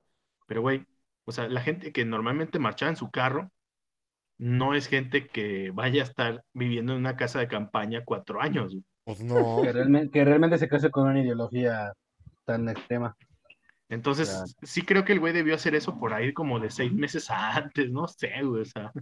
Pero, 0.47 0.61
güey, 0.63 0.85
o 1.25 1.33
sea, 1.33 1.49
la 1.49 1.61
gente 1.61 1.93
que 1.93 2.05
normalmente 2.05 2.59
marchaba 2.59 2.91
en 2.91 2.97
su 2.97 3.11
carro 3.11 3.51
no 4.39 4.75
es 4.75 4.87
gente 4.87 5.27
que 5.29 5.71
vaya 5.73 6.03
a 6.03 6.07
estar 6.07 6.45
viviendo 6.53 6.93
en 6.93 6.99
una 7.01 7.17
casa 7.17 7.39
de 7.39 7.49
campaña 7.49 8.05
cuatro 8.05 8.41
años. 8.41 8.73
güey. 8.73 8.85
Pues 9.05 9.21
no. 9.23 9.63
Que 9.63 9.73
realmente, 9.73 10.11
que 10.11 10.25
realmente 10.25 10.59
se 10.59 10.69
case 10.69 10.91
con 10.91 11.09
una 11.09 11.21
ideología 11.23 11.93
tan 12.45 12.69
extrema. 12.69 13.17
Entonces, 13.89 14.29
Claro. 14.31 14.47
sí 14.63 14.83
creo 14.83 15.05
que 15.05 15.13
el 15.13 15.21
güey 15.21 15.33
debió 15.33 15.55
hacer 15.55 15.75
eso 15.75 15.99
por 15.99 16.13
ahí 16.13 16.33
como 16.33 16.59
de 16.61 16.71
seis 16.71 16.93
meses 16.93 17.29
antes, 17.31 17.91
no 17.91 18.07
sé, 18.09 18.31
güey, 18.43 18.63
o 18.63 18.65
sea. 18.65 18.93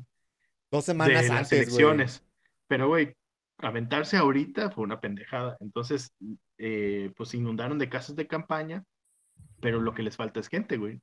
Dos 0.70 0.86
de 0.86 0.92
semanas 0.92 1.14
las 1.14 1.30
antes, 1.30 1.50
güey. 1.50 1.62
elecciones. 1.62 2.24
Pero, 2.66 2.88
güey, 2.88 3.14
aventarse 3.58 4.16
ahorita 4.16 4.70
fue 4.70 4.84
una 4.84 5.00
pendejada. 5.00 5.56
Entonces, 5.60 6.14
eh, 6.58 7.12
pues 7.16 7.30
se 7.30 7.36
inundaron 7.38 7.78
de 7.78 7.88
casas 7.88 8.16
de 8.16 8.26
campaña 8.26 8.84
pero 9.60 9.80
lo 9.80 9.94
que 9.94 10.02
les 10.02 10.16
falta 10.16 10.40
es 10.40 10.48
gente, 10.48 10.76
güey. 10.76 11.00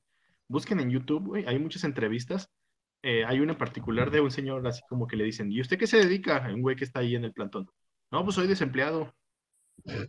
Busquen 0.47 0.79
en 0.79 0.89
YouTube, 0.91 1.25
güey, 1.27 1.45
hay 1.47 1.57
muchas 1.57 1.83
entrevistas. 1.83 2.47
Eh, 3.01 3.25
hay 3.25 3.39
una 3.39 3.53
en 3.53 3.57
particular 3.57 4.11
de 4.11 4.21
un 4.21 4.29
señor 4.29 4.65
así 4.67 4.81
como 4.87 5.07
que 5.07 5.15
le 5.15 5.23
dicen, 5.23 5.51
¿y 5.51 5.59
usted 5.59 5.77
qué 5.79 5.87
se 5.87 5.97
dedica? 5.97 6.47
Un 6.53 6.61
güey 6.61 6.75
que 6.75 6.83
está 6.83 6.99
ahí 6.99 7.15
en 7.15 7.25
el 7.25 7.33
plantón. 7.33 7.67
No, 8.11 8.23
pues 8.23 8.35
soy 8.35 8.45
desempleado. 8.47 9.11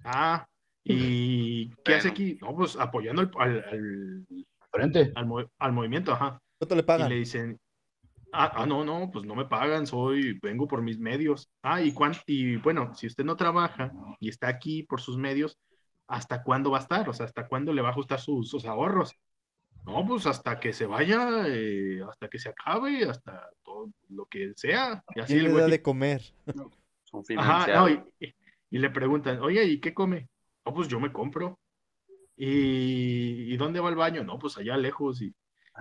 Ah, 0.05 0.47
¿y 0.84 1.70
qué 1.84 1.95
hace 1.95 2.09
aquí? 2.09 2.38
No, 2.43 2.55
pues 2.55 2.76
apoyando 2.76 3.22
al, 3.22 3.30
al- 3.38 3.64
al- 3.64 4.26
Frente. 4.70 5.12
al 5.14 5.28
al 5.59 5.72
movimiento, 5.72 6.12
ajá. 6.12 6.38
¿Cuánto 6.59 6.74
le 6.74 6.82
Y 6.82 6.84
pagan? 6.84 7.09
le 7.09 7.16
dicen, 7.16 7.59
ah, 8.33 8.53
ah, 8.57 8.66
no, 8.66 8.85
no, 8.85 9.11
pues 9.12 9.24
no 9.24 9.35
me 9.35 9.45
pagan, 9.45 9.87
soy, 9.87 10.39
vengo 10.43 10.66
por 10.66 10.83
mis 10.83 10.99
medios. 10.99 11.51
Ah, 11.62 11.80
y, 11.80 11.93
cuán- 11.93 12.16
y 12.26 12.57
bueno, 12.57 12.95
si 12.95 13.07
usted 13.07 13.24
no 13.24 13.37
trabaja 13.37 13.93
y 14.20 14.28
está 14.28 14.49
aquí 14.49 14.83
por 14.83 15.01
sus 15.01 15.16
medios, 15.18 15.59
¿hasta 16.09 16.43
cuándo 16.43 16.70
va 16.70 16.78
a 16.78 16.83
estar? 16.83 17.09
O 17.09 17.12
sea, 17.12 17.26
¿hasta 17.26 17.47
cuándo 17.47 17.72
le 17.72 17.83
va 17.83 17.89
a 17.89 17.93
ajustar 17.93 18.20
sus, 18.20 18.49
sus 18.51 18.64
ahorros? 18.64 19.14
No, 19.85 20.07
pues 20.07 20.26
hasta 20.26 20.61
que 20.61 20.72
se 20.72 20.87
vaya, 20.87 21.45
eh, 21.49 22.01
hasta 22.09 22.28
que 22.28 22.39
se 22.39 22.51
acabe, 22.51 23.05
hasta 23.09 23.49
todo 23.64 23.91
lo 24.11 24.26
que 24.26 24.53
sea. 24.55 25.03
Y 25.14 25.20
así 25.20 25.35
¿Quién 25.35 25.47
el 25.47 25.53
le 25.55 25.61
da 25.61 25.66
de 25.66 25.83
comer? 25.83 26.22
Ajá, 27.37 27.66
no, 27.80 27.89
y, 27.89 28.35
y 28.70 28.78
le 28.78 28.91
preguntan, 28.91 29.41
oye, 29.41 29.64
¿y 29.64 29.80
qué 29.80 29.93
come? 29.93 30.28
No, 30.64 30.72
pues 30.72 30.87
yo 30.89 31.01
me 31.01 31.12
compro. 31.12 31.59
¿Y, 32.37 33.53
¿y 33.53 33.57
dónde 33.57 33.80
va 33.80 33.89
el 33.91 33.97
baño? 33.97 34.24
No, 34.24 34.39
pues 34.39 34.57
allá 34.57 34.76
lejos. 34.76 35.20
Y, 35.20 35.35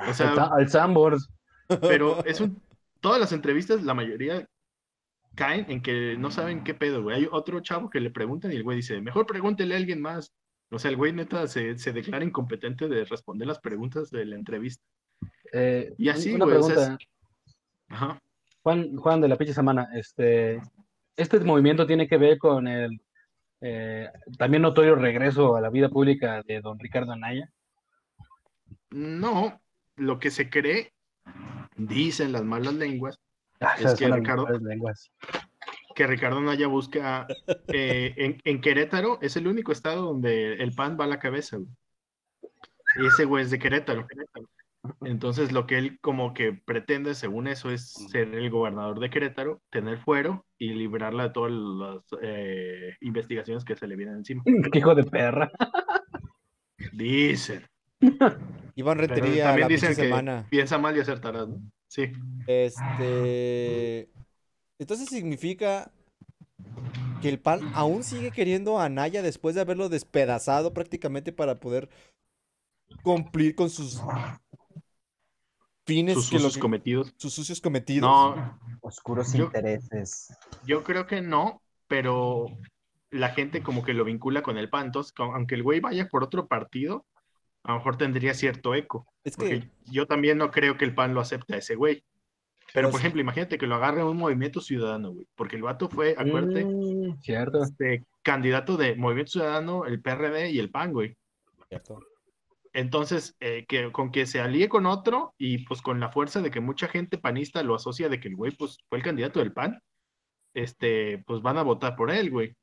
o 0.07 0.13
sea, 0.13 0.29
Al, 0.31 0.35
Sa- 0.35 0.49
al 0.55 0.69
Sambors. 0.69 1.29
Pero 1.79 2.23
es 2.25 2.41
un, 2.41 2.61
todas 2.99 3.19
las 3.19 3.31
entrevistas, 3.31 3.83
la 3.83 3.93
mayoría 3.93 4.47
caen 5.35 5.65
en 5.69 5.81
que 5.81 6.17
no 6.17 6.31
saben 6.31 6.63
qué 6.63 6.73
pedo, 6.73 7.03
güey. 7.03 7.17
Hay 7.17 7.27
otro 7.31 7.61
chavo 7.61 7.89
que 7.89 7.99
le 7.99 8.11
preguntan 8.11 8.51
y 8.51 8.55
el 8.55 8.63
güey 8.63 8.77
dice, 8.77 8.99
mejor 9.01 9.25
pregúntele 9.25 9.75
a 9.75 9.77
alguien 9.77 10.01
más. 10.01 10.33
O 10.69 10.79
sea, 10.79 10.89
el 10.89 10.97
güey 10.97 11.11
neta 11.11 11.47
se, 11.47 11.77
se 11.77 11.91
declara 11.91 12.23
incompetente 12.23 12.87
de 12.87 13.05
responder 13.05 13.47
las 13.47 13.59
preguntas 13.59 14.09
de 14.09 14.25
la 14.25 14.35
entrevista. 14.35 14.83
Eh, 15.51 15.93
Y 15.97 16.09
así, 16.09 16.33
una 16.33 16.45
güey, 16.45 16.57
o 16.57 16.63
sea, 16.63 16.75
pregunta. 16.75 17.05
Ajá. 17.89 18.19
Juan, 18.63 18.95
Juan 18.95 19.21
de 19.21 19.27
la 19.27 19.37
pinche 19.37 19.53
semana, 19.53 19.89
este, 19.93 20.61
este 21.15 21.39
movimiento 21.39 21.87
tiene 21.87 22.07
que 22.07 22.17
ver 22.17 22.37
con 22.37 22.67
el 22.67 23.01
eh, 23.59 24.09
también 24.37 24.61
notorio 24.61 24.95
regreso 24.95 25.55
a 25.55 25.61
la 25.61 25.69
vida 25.69 25.89
pública 25.89 26.41
de 26.43 26.61
don 26.61 26.79
Ricardo 26.79 27.11
Anaya. 27.11 27.49
No, 28.91 29.61
lo 29.95 30.19
que 30.19 30.31
se 30.31 30.49
cree, 30.49 30.93
dicen 31.75 32.31
las 32.31 32.43
malas 32.43 32.73
lenguas, 32.75 33.19
Ah, 33.63 33.75
Es 33.79 33.93
que 33.93 34.07
Ricardo- 34.07 34.47
lenguas. 34.59 35.11
que 35.93 36.07
Ricardo 36.07 36.41
Naya 36.41 36.65
busca 36.65 37.27
eh, 37.71 38.13
en, 38.17 38.41
en 38.43 38.59
Querétaro, 38.59 39.19
es 39.21 39.35
el 39.37 39.45
único 39.45 39.71
estado 39.71 40.01
donde 40.03 40.53
el 40.53 40.73
PAN 40.73 40.97
va 40.99 41.03
a 41.05 41.07
la 41.07 41.19
cabeza, 41.19 41.57
güey. 41.57 41.69
Y 42.97 43.05
ese 43.05 43.25
güey 43.25 43.43
es 43.43 43.51
de 43.51 43.59
Querétaro. 43.59 44.07
Entonces 45.01 45.51
lo 45.51 45.67
que 45.67 45.77
él 45.77 45.99
como 46.01 46.33
que 46.33 46.53
pretende, 46.53 47.13
según 47.13 47.47
eso, 47.47 47.69
es 47.69 47.91
ser 48.09 48.33
el 48.33 48.49
gobernador 48.49 48.99
de 48.99 49.11
Querétaro, 49.11 49.61
tener 49.69 49.99
fuero 49.99 50.43
y 50.57 50.69
librarla 50.73 51.25
de 51.27 51.29
todas 51.29 51.51
las 51.51 52.03
eh, 52.23 52.95
investigaciones 53.01 53.63
que 53.63 53.75
se 53.75 53.85
le 53.87 53.95
vienen 53.95 54.15
encima. 54.15 54.41
Qué 54.73 54.79
hijo 54.79 54.95
de 54.95 55.03
perra. 55.03 55.51
Dicen. 56.93 57.63
Iván 58.81 58.97
Pero 58.97 59.13
Rentería, 59.15 59.43
también 59.45 59.61
la 59.61 59.73
dicen 59.73 59.89
que 59.89 59.95
semana. 59.95 60.47
piensa 60.49 60.77
mal 60.77 60.95
y 60.95 60.99
acertarás, 60.99 61.47
¿no? 61.47 61.61
Sí. 61.87 62.11
Este. 62.47 64.09
Entonces 64.79 65.09
significa 65.09 65.91
que 67.21 67.29
el 67.29 67.39
PAN 67.39 67.61
aún 67.75 68.03
sigue 68.03 68.31
queriendo 68.31 68.79
a 68.79 68.85
Anaya 68.85 69.21
después 69.21 69.55
de 69.55 69.61
haberlo 69.61 69.89
despedazado 69.89 70.73
prácticamente 70.73 71.31
para 71.31 71.59
poder 71.59 71.89
cumplir 73.03 73.55
con 73.55 73.69
sus 73.69 74.01
fines 75.85 76.15
Sus 76.15 76.29
que 76.29 76.37
que- 76.55 76.59
cometidos. 76.59 77.13
sus 77.17 77.33
sucios 77.33 77.61
cometidos. 77.61 78.09
No, 78.09 78.59
Oscuros 78.81 79.33
Yo- 79.33 79.45
intereses. 79.45 80.35
Yo 80.65 80.83
creo 80.83 81.05
que 81.07 81.21
no, 81.21 81.61
pero 81.87 82.45
la 83.11 83.29
gente 83.29 83.61
como 83.61 83.83
que 83.83 83.93
lo 83.93 84.03
vincula 84.05 84.41
con 84.41 84.57
el 84.57 84.69
PAN. 84.69 84.87
Entonces, 84.87 85.13
aunque 85.17 85.55
el 85.55 85.63
güey 85.63 85.79
vaya 85.79 86.07
por 86.09 86.23
otro 86.23 86.47
partido, 86.47 87.05
a 87.63 87.71
lo 87.71 87.77
mejor 87.77 87.97
tendría 87.97 88.33
cierto 88.33 88.73
eco. 88.75 89.07
es 89.23 89.35
Porque 89.35 89.59
que 89.61 89.69
yo 89.91 90.07
también 90.07 90.37
no 90.37 90.49
creo 90.51 90.77
que 90.77 90.85
el 90.85 90.95
PAN 90.95 91.13
lo 91.13 91.21
acepte 91.21 91.53
a 91.55 91.57
ese 91.57 91.75
güey. 91.75 92.03
Pero, 92.73 92.87
Pues- 92.87 92.93
por 92.93 92.99
ejemplo, 93.01 93.21
imagínate 93.21 93.57
que 93.57 93.67
lo 93.67 93.75
agarre 93.75 94.03
un 94.03 94.17
movimiento 94.17 94.61
ciudadano, 94.61 95.11
güey. 95.11 95.27
Porque 95.35 95.57
el 95.57 95.61
vato 95.61 95.89
fue, 95.89 96.15
acuérdate, 96.17 96.63
Mm, 96.65 97.19
cierto. 97.21 97.61
este, 97.63 98.05
candidato 98.23 98.77
de 98.77 98.95
Movimiento 98.95 99.33
Ciudadano, 99.33 99.85
el 99.85 100.01
PRD 100.01 100.51
y 100.51 100.59
el 100.59 100.69
PAN, 100.71 100.93
güey. 100.93 101.15
Cierto. 101.69 101.99
Entonces, 102.73 103.35
eh, 103.41 103.65
que, 103.67 103.91
con 103.91 104.11
que 104.11 104.25
se 104.25 104.39
alíe 104.39 104.69
con 104.69 104.85
otro 104.85 105.33
y 105.37 105.65
pues 105.65 105.81
con 105.81 105.99
la 105.99 106.09
fuerza 106.09 106.41
de 106.41 106.49
que 106.51 106.61
mucha 106.61 106.87
gente 106.87 107.17
panista 107.17 107.61
lo 107.63 107.75
asocia 107.75 108.07
de 108.07 108.19
que 108.21 108.29
el 108.29 108.35
güey 108.37 108.51
pues 108.53 108.77
fue 108.87 108.97
el 108.99 109.03
candidato 109.03 109.39
del 109.39 109.51
PAN, 109.51 109.81
este, 110.53 111.23
pues 111.27 111.41
van 111.41 111.57
a 111.57 111.63
votar 111.63 111.95
por 111.97 112.09
él, 112.11 112.29
güey. 112.31 112.55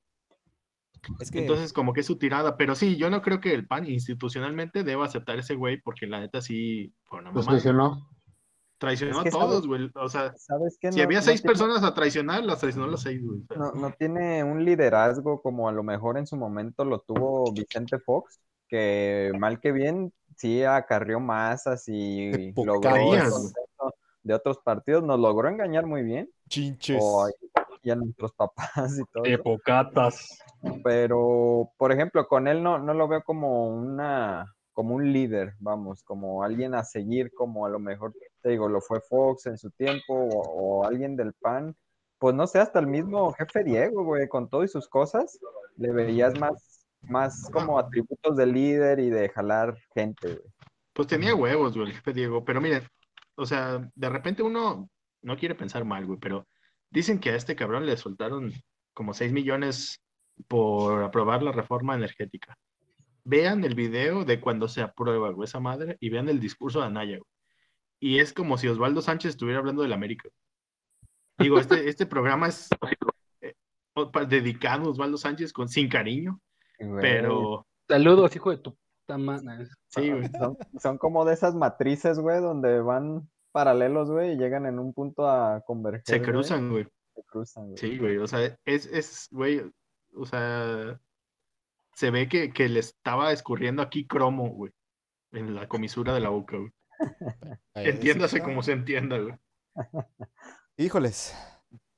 Es 1.20 1.30
que 1.30 1.40
Entonces, 1.40 1.72
como 1.72 1.92
que 1.92 2.00
es 2.00 2.06
su 2.06 2.16
tirada, 2.18 2.56
pero 2.56 2.74
sí, 2.74 2.96
yo 2.96 3.10
no 3.10 3.22
creo 3.22 3.40
que 3.40 3.54
el 3.54 3.66
PAN 3.66 3.86
institucionalmente 3.86 4.84
deba 4.84 5.04
aceptar 5.06 5.38
ese 5.38 5.54
güey, 5.54 5.80
porque 5.80 6.06
la 6.06 6.20
neta 6.20 6.40
sí 6.40 6.92
fue 7.04 7.20
una 7.20 7.30
Los 7.30 7.46
mamada. 7.46 7.50
traicionó. 7.62 8.08
Traicionó 8.78 9.18
Es 9.18 9.22
que 9.24 9.28
a 9.30 9.32
todos, 9.32 9.66
güey. 9.66 9.90
O 9.96 10.08
sea, 10.08 10.32
¿Sabes 10.36 10.78
qué? 10.80 10.92
si 10.92 10.98
No- 10.98 11.04
había 11.04 11.18
no 11.18 11.24
seis 11.24 11.40
tiene- 11.42 11.52
personas 11.52 11.82
a 11.82 11.94
traicionar, 11.94 12.44
las 12.44 12.60
traicionó 12.60 12.86
las 12.86 13.02
seis, 13.02 13.20
güey. 13.24 13.40
No, 13.56 13.72
no 13.72 13.90
tiene 13.98 14.44
un 14.44 14.64
liderazgo 14.64 15.42
como 15.42 15.68
a 15.68 15.72
lo 15.72 15.82
mejor 15.82 16.16
en 16.16 16.26
su 16.28 16.36
momento 16.36 16.84
lo 16.84 17.00
tuvo 17.00 17.52
Vicente 17.52 17.98
Fox, 17.98 18.38
que 18.68 19.32
mal 19.38 19.58
que 19.60 19.72
bien 19.72 20.12
sí 20.36 20.62
acarrió 20.62 21.18
masas 21.18 21.84
y 21.88 22.30
De 22.30 22.52
logró 22.64 22.94
el 23.14 23.22
de 24.22 24.34
otros 24.34 24.58
partidos, 24.58 25.02
nos 25.02 25.18
logró 25.18 25.48
engañar 25.48 25.86
muy 25.86 26.02
bien, 26.02 26.30
chinches. 26.48 26.98
o 27.02 27.26
y 27.82 27.90
a 27.90 27.96
nuestros 27.96 28.32
papás 28.32 28.98
y 28.98 29.04
todo. 29.12 29.24
eso. 29.24 29.34
Epocatas. 29.34 30.38
Pero, 30.84 31.70
por 31.76 31.92
ejemplo, 31.92 32.26
con 32.26 32.48
él 32.48 32.62
no, 32.62 32.78
no 32.78 32.94
lo 32.94 33.08
veo 33.08 33.22
como 33.22 33.68
una, 33.68 34.44
como 34.72 34.94
un 34.94 35.12
líder, 35.12 35.54
vamos, 35.60 36.02
como 36.02 36.42
alguien 36.42 36.74
a 36.74 36.84
seguir, 36.84 37.32
como 37.32 37.66
a 37.66 37.68
lo 37.68 37.78
mejor, 37.78 38.12
te 38.42 38.50
digo, 38.50 38.68
lo 38.68 38.80
fue 38.80 39.00
Fox 39.00 39.46
en 39.46 39.58
su 39.58 39.70
tiempo, 39.70 40.14
o, 40.14 40.80
o 40.80 40.84
alguien 40.84 41.16
del 41.16 41.32
PAN, 41.34 41.76
pues 42.18 42.34
no 42.34 42.46
sé, 42.46 42.58
hasta 42.58 42.80
el 42.80 42.86
mismo 42.86 43.32
jefe 43.32 43.62
Diego, 43.64 44.04
güey, 44.04 44.28
con 44.28 44.48
todo 44.48 44.64
y 44.64 44.68
sus 44.68 44.88
cosas, 44.88 45.38
le 45.76 45.92
veías 45.92 46.38
más, 46.38 46.86
más 47.02 47.48
como 47.52 47.78
atributos 47.78 48.36
de 48.36 48.46
líder 48.46 48.98
y 48.98 49.10
de 49.10 49.28
jalar 49.28 49.76
gente, 49.94 50.26
güey. 50.34 50.52
pues 50.92 51.08
tenía 51.08 51.34
huevos, 51.34 51.76
güey, 51.76 51.88
el 51.88 51.94
jefe 51.94 52.12
Diego. 52.12 52.44
Pero 52.44 52.60
miren, 52.60 52.82
o 53.36 53.46
sea, 53.46 53.88
de 53.94 54.08
repente 54.08 54.42
uno 54.42 54.88
no 55.22 55.36
quiere 55.36 55.54
pensar 55.54 55.84
mal, 55.84 56.04
güey, 56.06 56.18
pero 56.18 56.46
dicen 56.90 57.18
que 57.20 57.30
a 57.30 57.36
este 57.36 57.56
cabrón 57.56 57.86
le 57.86 57.96
soltaron 57.96 58.52
como 58.94 59.14
6 59.14 59.32
millones 59.32 60.02
por 60.46 61.02
aprobar 61.02 61.42
la 61.42 61.52
reforma 61.52 61.94
energética. 61.94 62.56
Vean 63.24 63.64
el 63.64 63.74
video 63.74 64.24
de 64.24 64.40
cuando 64.40 64.68
se 64.68 64.80
aprueba, 64.80 65.30
güey, 65.30 65.44
esa 65.44 65.60
madre, 65.60 65.96
y 66.00 66.08
vean 66.10 66.28
el 66.28 66.40
discurso 66.40 66.80
de 66.80 66.86
Anaya, 66.86 67.18
güey. 67.18 67.30
Y 68.00 68.20
es 68.20 68.32
como 68.32 68.56
si 68.58 68.68
Osvaldo 68.68 69.02
Sánchez 69.02 69.30
estuviera 69.30 69.58
hablando 69.58 69.82
del 69.82 69.92
América. 69.92 70.28
Digo, 71.38 71.58
este, 71.58 71.88
este 71.88 72.06
programa 72.06 72.48
es 72.48 72.68
eh, 73.40 73.54
dedicado 74.28 74.86
a 74.86 74.90
Osvaldo 74.90 75.16
Sánchez 75.16 75.52
con, 75.52 75.68
sin 75.68 75.88
cariño, 75.88 76.40
Güey, 76.78 77.02
pero 77.02 77.66
Saludos, 77.88 78.36
hijo 78.36 78.50
de 78.50 78.58
tu 78.58 78.76
puta 78.76 79.18
madre. 79.18 79.66
sí, 79.88 80.10
güey. 80.10 80.28
Son, 80.38 80.56
son 80.78 80.98
como 80.98 81.24
de 81.24 81.34
esas 81.34 81.54
matrices, 81.54 82.18
güey, 82.18 82.40
donde 82.40 82.80
van 82.80 83.28
paralelos, 83.58 84.08
güey, 84.08 84.34
y 84.34 84.36
llegan 84.36 84.66
en 84.66 84.78
un 84.78 84.92
punto 84.92 85.28
a 85.28 85.60
converger. 85.66 86.02
Se 86.06 86.22
cruzan, 86.22 86.70
güey. 86.70 86.86
Se 87.12 87.24
cruzan, 87.24 87.64
güey. 87.66 87.76
Sí, 87.76 87.98
güey, 87.98 88.16
o 88.18 88.26
sea, 88.28 88.56
es, 88.64 88.86
es, 88.86 89.26
güey, 89.32 89.62
o 90.14 90.24
sea, 90.24 91.00
se 91.96 92.12
ve 92.12 92.28
que, 92.28 92.52
que 92.52 92.68
le 92.68 92.78
estaba 92.78 93.32
escurriendo 93.32 93.82
aquí 93.82 94.06
cromo, 94.06 94.50
güey, 94.50 94.70
en 95.32 95.56
la 95.56 95.66
comisura 95.66 96.14
de 96.14 96.20
la 96.20 96.28
boca, 96.28 96.56
güey. 96.56 96.70
Entiéndase 97.74 98.40
como 98.40 98.62
se 98.62 98.70
entienda, 98.74 99.18
güey. 99.18 99.34
Híjoles. 100.76 101.34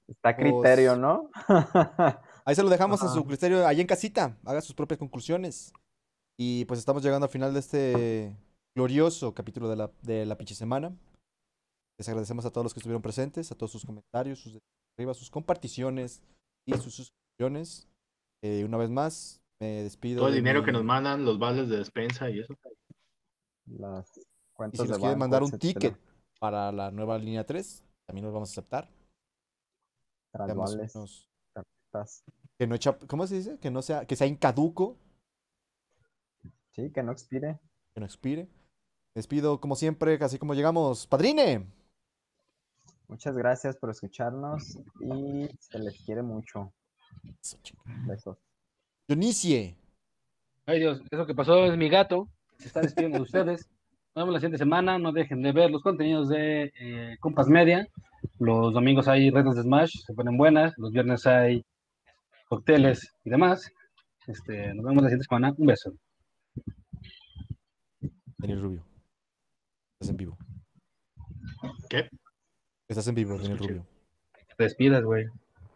Está 0.08 0.30
a 0.30 0.36
criterio, 0.36 0.92
Pues- 0.92 0.98
¿no? 0.98 1.30
Ahí 2.46 2.54
se 2.54 2.62
lo 2.62 2.70
dejamos 2.70 3.02
a 3.02 3.04
Ajá. 3.04 3.14
su 3.14 3.26
criterio, 3.26 3.66
ahí 3.66 3.82
en 3.82 3.86
casita. 3.86 4.34
Haga 4.46 4.62
sus 4.62 4.74
propias 4.74 4.98
conclusiones. 4.98 5.74
Y 6.38 6.64
pues 6.64 6.80
estamos 6.80 7.02
llegando 7.02 7.26
al 7.26 7.30
final 7.30 7.52
de 7.52 7.60
este 7.60 8.34
glorioso 8.74 9.34
capítulo 9.34 9.68
de 9.68 9.76
la, 9.76 9.90
de 10.00 10.24
la 10.24 10.38
pinche 10.38 10.54
semana. 10.54 10.90
Les 12.00 12.08
agradecemos 12.08 12.46
a 12.46 12.50
todos 12.50 12.64
los 12.64 12.72
que 12.72 12.80
estuvieron 12.80 13.02
presentes, 13.02 13.52
a 13.52 13.54
todos 13.54 13.72
sus 13.72 13.84
comentarios, 13.84 14.38
sus 14.38 14.58
arriba, 14.96 15.12
sus 15.12 15.28
comparticiones 15.28 16.22
y 16.64 16.72
sus 16.78 16.94
suscripciones. 16.94 17.90
Eh, 18.40 18.64
una 18.64 18.78
vez 18.78 18.88
más, 18.88 19.42
me 19.60 19.82
despido. 19.82 20.20
Todo 20.20 20.28
el 20.28 20.32
de 20.32 20.40
dinero 20.40 20.64
que 20.64 20.72
nos 20.72 20.82
mandan, 20.82 21.26
los 21.26 21.38
vales 21.38 21.68
de 21.68 21.76
despensa 21.76 22.30
y 22.30 22.38
eso. 22.40 22.54
Las 23.66 24.08
Y 24.16 24.76
si 24.78 24.82
de 24.84 24.88
nos 24.88 24.98
quieren 24.98 25.18
mandar 25.18 25.42
un 25.42 25.48
etcétera, 25.50 25.74
ticket 25.90 26.00
para 26.38 26.72
la 26.72 26.90
nueva 26.90 27.18
línea 27.18 27.44
3, 27.44 27.84
también 28.06 28.24
los 28.24 28.32
vamos 28.32 28.48
a 28.48 28.52
aceptar. 28.52 28.88
unos- 30.32 31.28
tarjetas. 31.52 32.24
que 32.58 32.66
no 32.66 32.76
echa- 32.76 32.96
¿Cómo 33.08 33.26
se 33.26 33.34
dice? 33.34 33.58
Que 33.58 33.70
no 33.70 33.82
sea, 33.82 34.06
que 34.06 34.16
sea 34.16 34.26
incaduco. 34.26 34.96
Sí, 36.72 36.90
que 36.92 37.02
no 37.02 37.12
expire. 37.12 37.60
que 37.92 38.00
no 38.00 38.06
expire. 38.06 38.48
Les 39.14 39.26
pido, 39.26 39.60
como 39.60 39.76
siempre, 39.76 40.18
casi 40.18 40.38
como 40.38 40.54
llegamos, 40.54 41.06
padrine. 41.06 41.66
Muchas 43.10 43.36
gracias 43.36 43.76
por 43.76 43.90
escucharnos 43.90 44.78
y 45.00 45.48
se 45.58 45.80
les 45.80 46.00
quiere 46.04 46.22
mucho. 46.22 46.72
Besos. 48.06 48.38
Dionisio. 49.08 49.74
Ay 50.64 50.78
Dios, 50.78 51.02
eso 51.10 51.26
que 51.26 51.34
pasó 51.34 51.64
es 51.64 51.76
mi 51.76 51.88
gato. 51.88 52.28
Se 52.58 52.68
está 52.68 52.80
despidiendo 52.80 53.18
de 53.18 53.24
ustedes. 53.24 53.68
Nos 54.14 54.22
vemos 54.22 54.34
la 54.34 54.38
siguiente 54.38 54.58
semana. 54.58 54.96
No 55.00 55.10
dejen 55.10 55.42
de 55.42 55.50
ver 55.50 55.72
los 55.72 55.82
contenidos 55.82 56.28
de 56.28 56.72
eh, 56.78 57.16
Compas 57.18 57.48
Media. 57.48 57.88
Los 58.38 58.72
domingos 58.72 59.08
hay 59.08 59.28
retas 59.30 59.56
de 59.56 59.62
Smash, 59.62 59.92
se 60.06 60.14
ponen 60.14 60.38
buenas. 60.38 60.72
Los 60.76 60.92
viernes 60.92 61.26
hay 61.26 61.64
cócteles 62.48 63.12
y 63.24 63.30
demás. 63.30 63.72
Este, 64.28 64.72
nos 64.72 64.84
vemos 64.84 65.02
la 65.02 65.08
siguiente 65.08 65.26
semana. 65.28 65.52
Un 65.58 65.66
beso. 65.66 65.92
Daniel 68.38 68.62
Rubio. 68.62 68.84
Estás 69.94 70.10
en 70.10 70.16
vivo. 70.16 70.38
¿Qué? 71.88 72.08
Estás 72.90 73.06
en 73.06 73.14
vivo, 73.14 73.38
Daniel. 73.38 73.56
Rubio. 73.56 73.86
Te 74.56 74.64
despidas, 74.64 75.04
güey. 75.04 75.26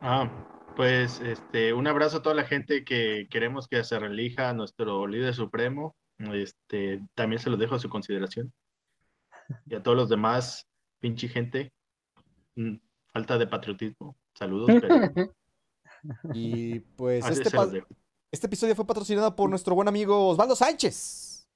Ah, 0.01 0.29
pues 0.75 1.21
este, 1.21 1.73
un 1.73 1.87
abrazo 1.87 2.17
a 2.17 2.23
toda 2.23 2.35
la 2.35 2.43
gente 2.43 2.85
que 2.85 3.29
queremos 3.31 3.69
que 3.69 3.85
se 3.85 4.01
relija 4.01 4.51
a 4.51 4.53
nuestro 4.53 5.07
líder 5.07 5.33
supremo. 5.33 5.95
Este, 6.19 7.01
también 7.15 7.41
se 7.41 7.51
los 7.51 7.61
dejo 7.61 7.77
a 7.77 7.79
su 7.79 7.89
consideración. 7.89 8.53
Y 9.67 9.77
a 9.77 9.83
todos 9.85 9.97
los 9.97 10.09
demás, 10.09 10.67
pinche 10.99 11.29
gente, 11.29 11.73
mm, 12.57 12.79
falta 13.12 13.39
de 13.39 13.47
patriotismo. 13.47 14.17
Saludos, 14.35 14.71
pero 14.81 15.35
Y 16.35 16.81
pues 16.81 17.25
así 17.25 17.43
este, 17.43 17.85
este 18.33 18.47
episodio 18.49 18.75
fue 18.75 18.89
patrocinado 18.89 19.37
por 19.37 19.49
nuestro 19.49 19.77
buen 19.77 19.87
amigo 19.87 20.31
Osvaldo 20.31 20.57
Sánchez. 20.57 21.47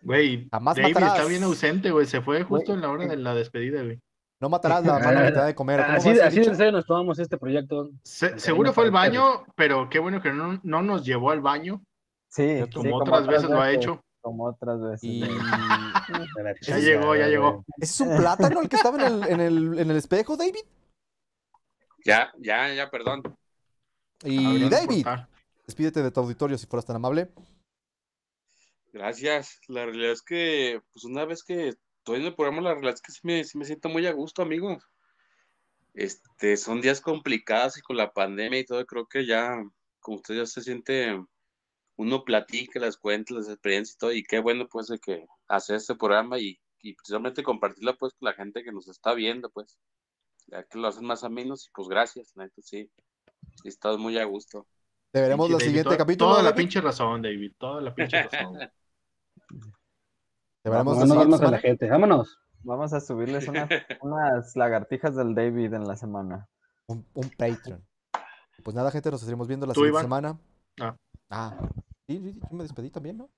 Güey, 0.00 0.48
David 0.48 0.64
matarás. 0.64 1.16
está 1.18 1.28
bien 1.28 1.42
ausente, 1.42 1.90
güey. 1.90 2.06
Se 2.06 2.22
fue 2.22 2.42
justo 2.42 2.72
en 2.72 2.80
la 2.80 2.90
hora 2.90 3.06
de 3.06 3.18
la 3.18 3.34
despedida, 3.34 3.82
güey. 3.82 4.00
No 4.42 4.48
matarás 4.48 4.84
la 4.84 4.98
mala 4.98 5.22
mitad 5.30 5.46
de 5.46 5.54
comer. 5.54 5.80
¿o 5.80 5.84
cómo 5.84 5.96
Así, 5.96 6.10
así 6.18 6.40
de 6.40 6.54
serio 6.56 6.72
nos 6.72 6.84
tomamos 6.84 7.16
este 7.20 7.38
proyecto. 7.38 7.90
Se- 8.02 8.36
seguro 8.40 8.72
fue 8.72 8.84
al 8.84 8.90
ustedes. 8.90 9.12
baño, 9.12 9.44
pero 9.54 9.88
qué 9.88 10.00
bueno 10.00 10.20
que 10.20 10.32
no, 10.32 10.58
no 10.64 10.82
nos 10.82 11.04
llevó 11.04 11.30
al 11.30 11.40
baño, 11.40 11.80
Sí, 12.28 12.60
como 12.74 12.96
otras 12.96 13.26
veces 13.28 13.48
lo 13.48 13.60
ha 13.60 13.70
hecho. 13.70 14.02
Como 14.20 14.46
otras 14.46 14.80
veces. 14.80 15.04
Y 15.04 15.20
Ya 16.66 16.78
llegó, 16.78 17.14
ya 17.14 17.28
llegó. 17.28 17.64
¿ese 17.78 18.04
es 18.04 18.08
un 18.10 18.16
plátano 18.16 18.60
el 18.60 18.68
que 18.68 18.76
estaba 18.76 18.98
en 19.06 19.12
el, 19.22 19.28
en 19.28 19.40
el, 19.40 19.78
en 19.78 19.90
el 19.90 19.96
espejo, 19.96 20.36
David? 20.36 20.64
Ya, 22.04 22.32
ya, 22.38 22.74
ya, 22.74 22.90
perdón. 22.90 23.22
Y 24.24 24.64
el 24.64 24.70
David, 24.70 25.06
despídete 25.66 26.02
de 26.02 26.10
tu 26.10 26.18
auditorio 26.20 26.58
si 26.58 26.66
fueras 26.66 26.84
tan 26.84 26.96
amable. 26.96 27.30
Gracias. 28.92 29.60
La 29.68 29.84
realidad 29.84 30.12
es 30.12 30.22
que, 30.22 30.80
pues 30.92 31.04
una 31.04 31.24
vez 31.24 31.44
que 31.44 31.74
estoy 32.02 32.18
en 32.20 32.26
el 32.26 32.34
programa, 32.34 32.60
la 32.62 32.72
realidad 32.72 32.94
es 32.94 33.00
que 33.02 33.12
sí 33.12 33.20
me, 33.22 33.44
sí 33.44 33.56
me 33.56 33.64
siento 33.64 33.88
muy 33.88 34.04
a 34.08 34.12
gusto, 34.12 34.42
amigos. 34.42 34.82
Este, 35.94 36.56
son 36.56 36.80
días 36.80 37.00
complicados 37.00 37.78
y 37.78 37.80
con 37.82 37.96
la 37.96 38.12
pandemia 38.12 38.58
y 38.58 38.64
todo, 38.64 38.84
creo 38.86 39.06
que 39.06 39.24
ya, 39.24 39.62
como 40.00 40.16
usted 40.16 40.34
ya 40.34 40.46
se 40.46 40.62
siente, 40.62 41.22
uno 41.96 42.24
platica 42.24 42.80
las 42.80 42.96
cuentas, 42.96 43.36
las 43.36 43.48
experiencias 43.48 43.94
y 43.94 43.98
todo, 43.98 44.12
y 44.12 44.22
qué 44.24 44.40
bueno 44.40 44.66
pues 44.68 44.88
de 44.88 44.98
que 44.98 45.26
hacer 45.46 45.76
este 45.76 45.94
programa 45.94 46.38
y, 46.40 46.58
y 46.80 46.94
precisamente 46.94 47.42
compartirla 47.44 47.92
pues 47.94 48.14
con 48.14 48.26
la 48.26 48.32
gente 48.34 48.64
que 48.64 48.72
nos 48.72 48.88
está 48.88 49.14
viendo, 49.14 49.48
pues, 49.50 49.78
ya 50.48 50.64
que 50.64 50.78
lo 50.78 50.88
hacen 50.88 51.04
más 51.06 51.22
menos 51.30 51.66
y 51.66 51.70
pues 51.72 51.86
gracias, 51.88 52.32
la 52.34 52.44
neta, 52.44 52.60
sí, 52.62 52.90
sí, 52.90 53.62
he 53.64 53.68
estado 53.68 53.96
muy 53.98 54.18
a 54.18 54.24
gusto. 54.24 54.66
Te 55.12 55.20
veremos 55.20 55.46
Pinche 55.46 55.52
el 55.54 55.58
David, 55.58 55.66
siguiente 55.68 55.84
toda- 55.88 55.98
capítulo. 55.98 56.30
Toda 56.30 56.42
la 56.42 56.50
David. 56.50 56.62
pinche 56.62 56.80
razón, 56.80 57.22
David. 57.22 57.52
Toda 57.58 57.80
la 57.82 57.94
pinche 57.94 58.22
razón. 58.24 58.58
No 60.64 60.70
vemos 61.18 61.40
a 61.42 61.50
la 61.50 61.58
gente. 61.58 61.88
Vámonos. 61.88 62.38
Vamos 62.64 62.92
a 62.92 63.00
subirles 63.00 63.48
una- 63.48 63.68
unas 64.02 64.54
lagartijas 64.56 65.16
del 65.16 65.34
David 65.34 65.74
en 65.74 65.86
la 65.86 65.96
semana. 65.96 66.48
Un, 66.86 67.04
un 67.14 67.30
Patreon. 67.30 67.84
Pues 68.62 68.76
nada, 68.76 68.90
gente, 68.92 69.10
nos 69.10 69.20
estaremos 69.22 69.48
viendo 69.48 69.66
la 69.66 69.72
¿Tú, 69.72 69.80
siguiente 69.80 69.94
Iván? 70.00 70.04
semana. 70.04 70.40
Ah. 70.80 70.96
Ah, 71.30 71.68
sí, 72.06 72.18
sí, 72.22 72.38
yo 72.40 72.56
me 72.56 72.62
despedí 72.62 72.90
también, 72.90 73.16
¿no? 73.18 73.28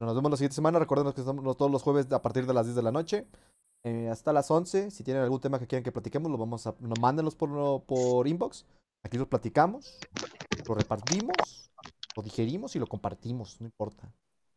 Nos 0.00 0.14
vemos 0.16 0.30
la 0.30 0.36
siguiente 0.36 0.56
semana. 0.56 0.78
Recuerden 0.80 1.12
que 1.12 1.20
estamos 1.20 1.56
todos 1.56 1.70
los 1.70 1.82
jueves 1.82 2.10
a 2.12 2.20
partir 2.20 2.46
de 2.46 2.52
las 2.54 2.66
10 2.66 2.74
de 2.76 2.82
la 2.82 2.90
noche. 2.90 3.26
eh, 3.84 4.08
hasta 4.08 4.32
las 4.32 4.50
11. 4.50 4.90
Si 4.90 5.04
tienen 5.04 5.22
algún 5.22 5.40
tema 5.40 5.58
que 5.60 5.66
quieran 5.68 5.84
que 5.84 5.92
platiquemos, 5.92 6.30
lo 6.32 6.38
vamos 6.38 6.66
a. 6.66 6.74
Nos 6.80 6.98
mándenlos 7.00 7.36
por, 7.36 7.84
por 7.84 8.26
inbox. 8.26 8.66
Aquí 9.04 9.18
los 9.18 9.28
platicamos. 9.28 9.98
Lo 10.66 10.74
repartimos. 10.74 11.70
Lo 12.16 12.22
digerimos 12.22 12.74
y 12.74 12.78
lo 12.80 12.86
compartimos. 12.88 13.60
No 13.60 13.66
importa. 13.66 14.10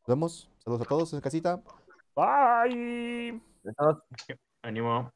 Nos 0.07 0.15
vemos. 0.15 0.49
Saludos 0.63 0.85
a 0.85 0.89
todos 0.89 1.13
en 1.13 1.19
casita. 1.19 1.61
Bye. 2.15 3.41
Adiós. 3.77 3.97
Ánimo. 4.61 5.11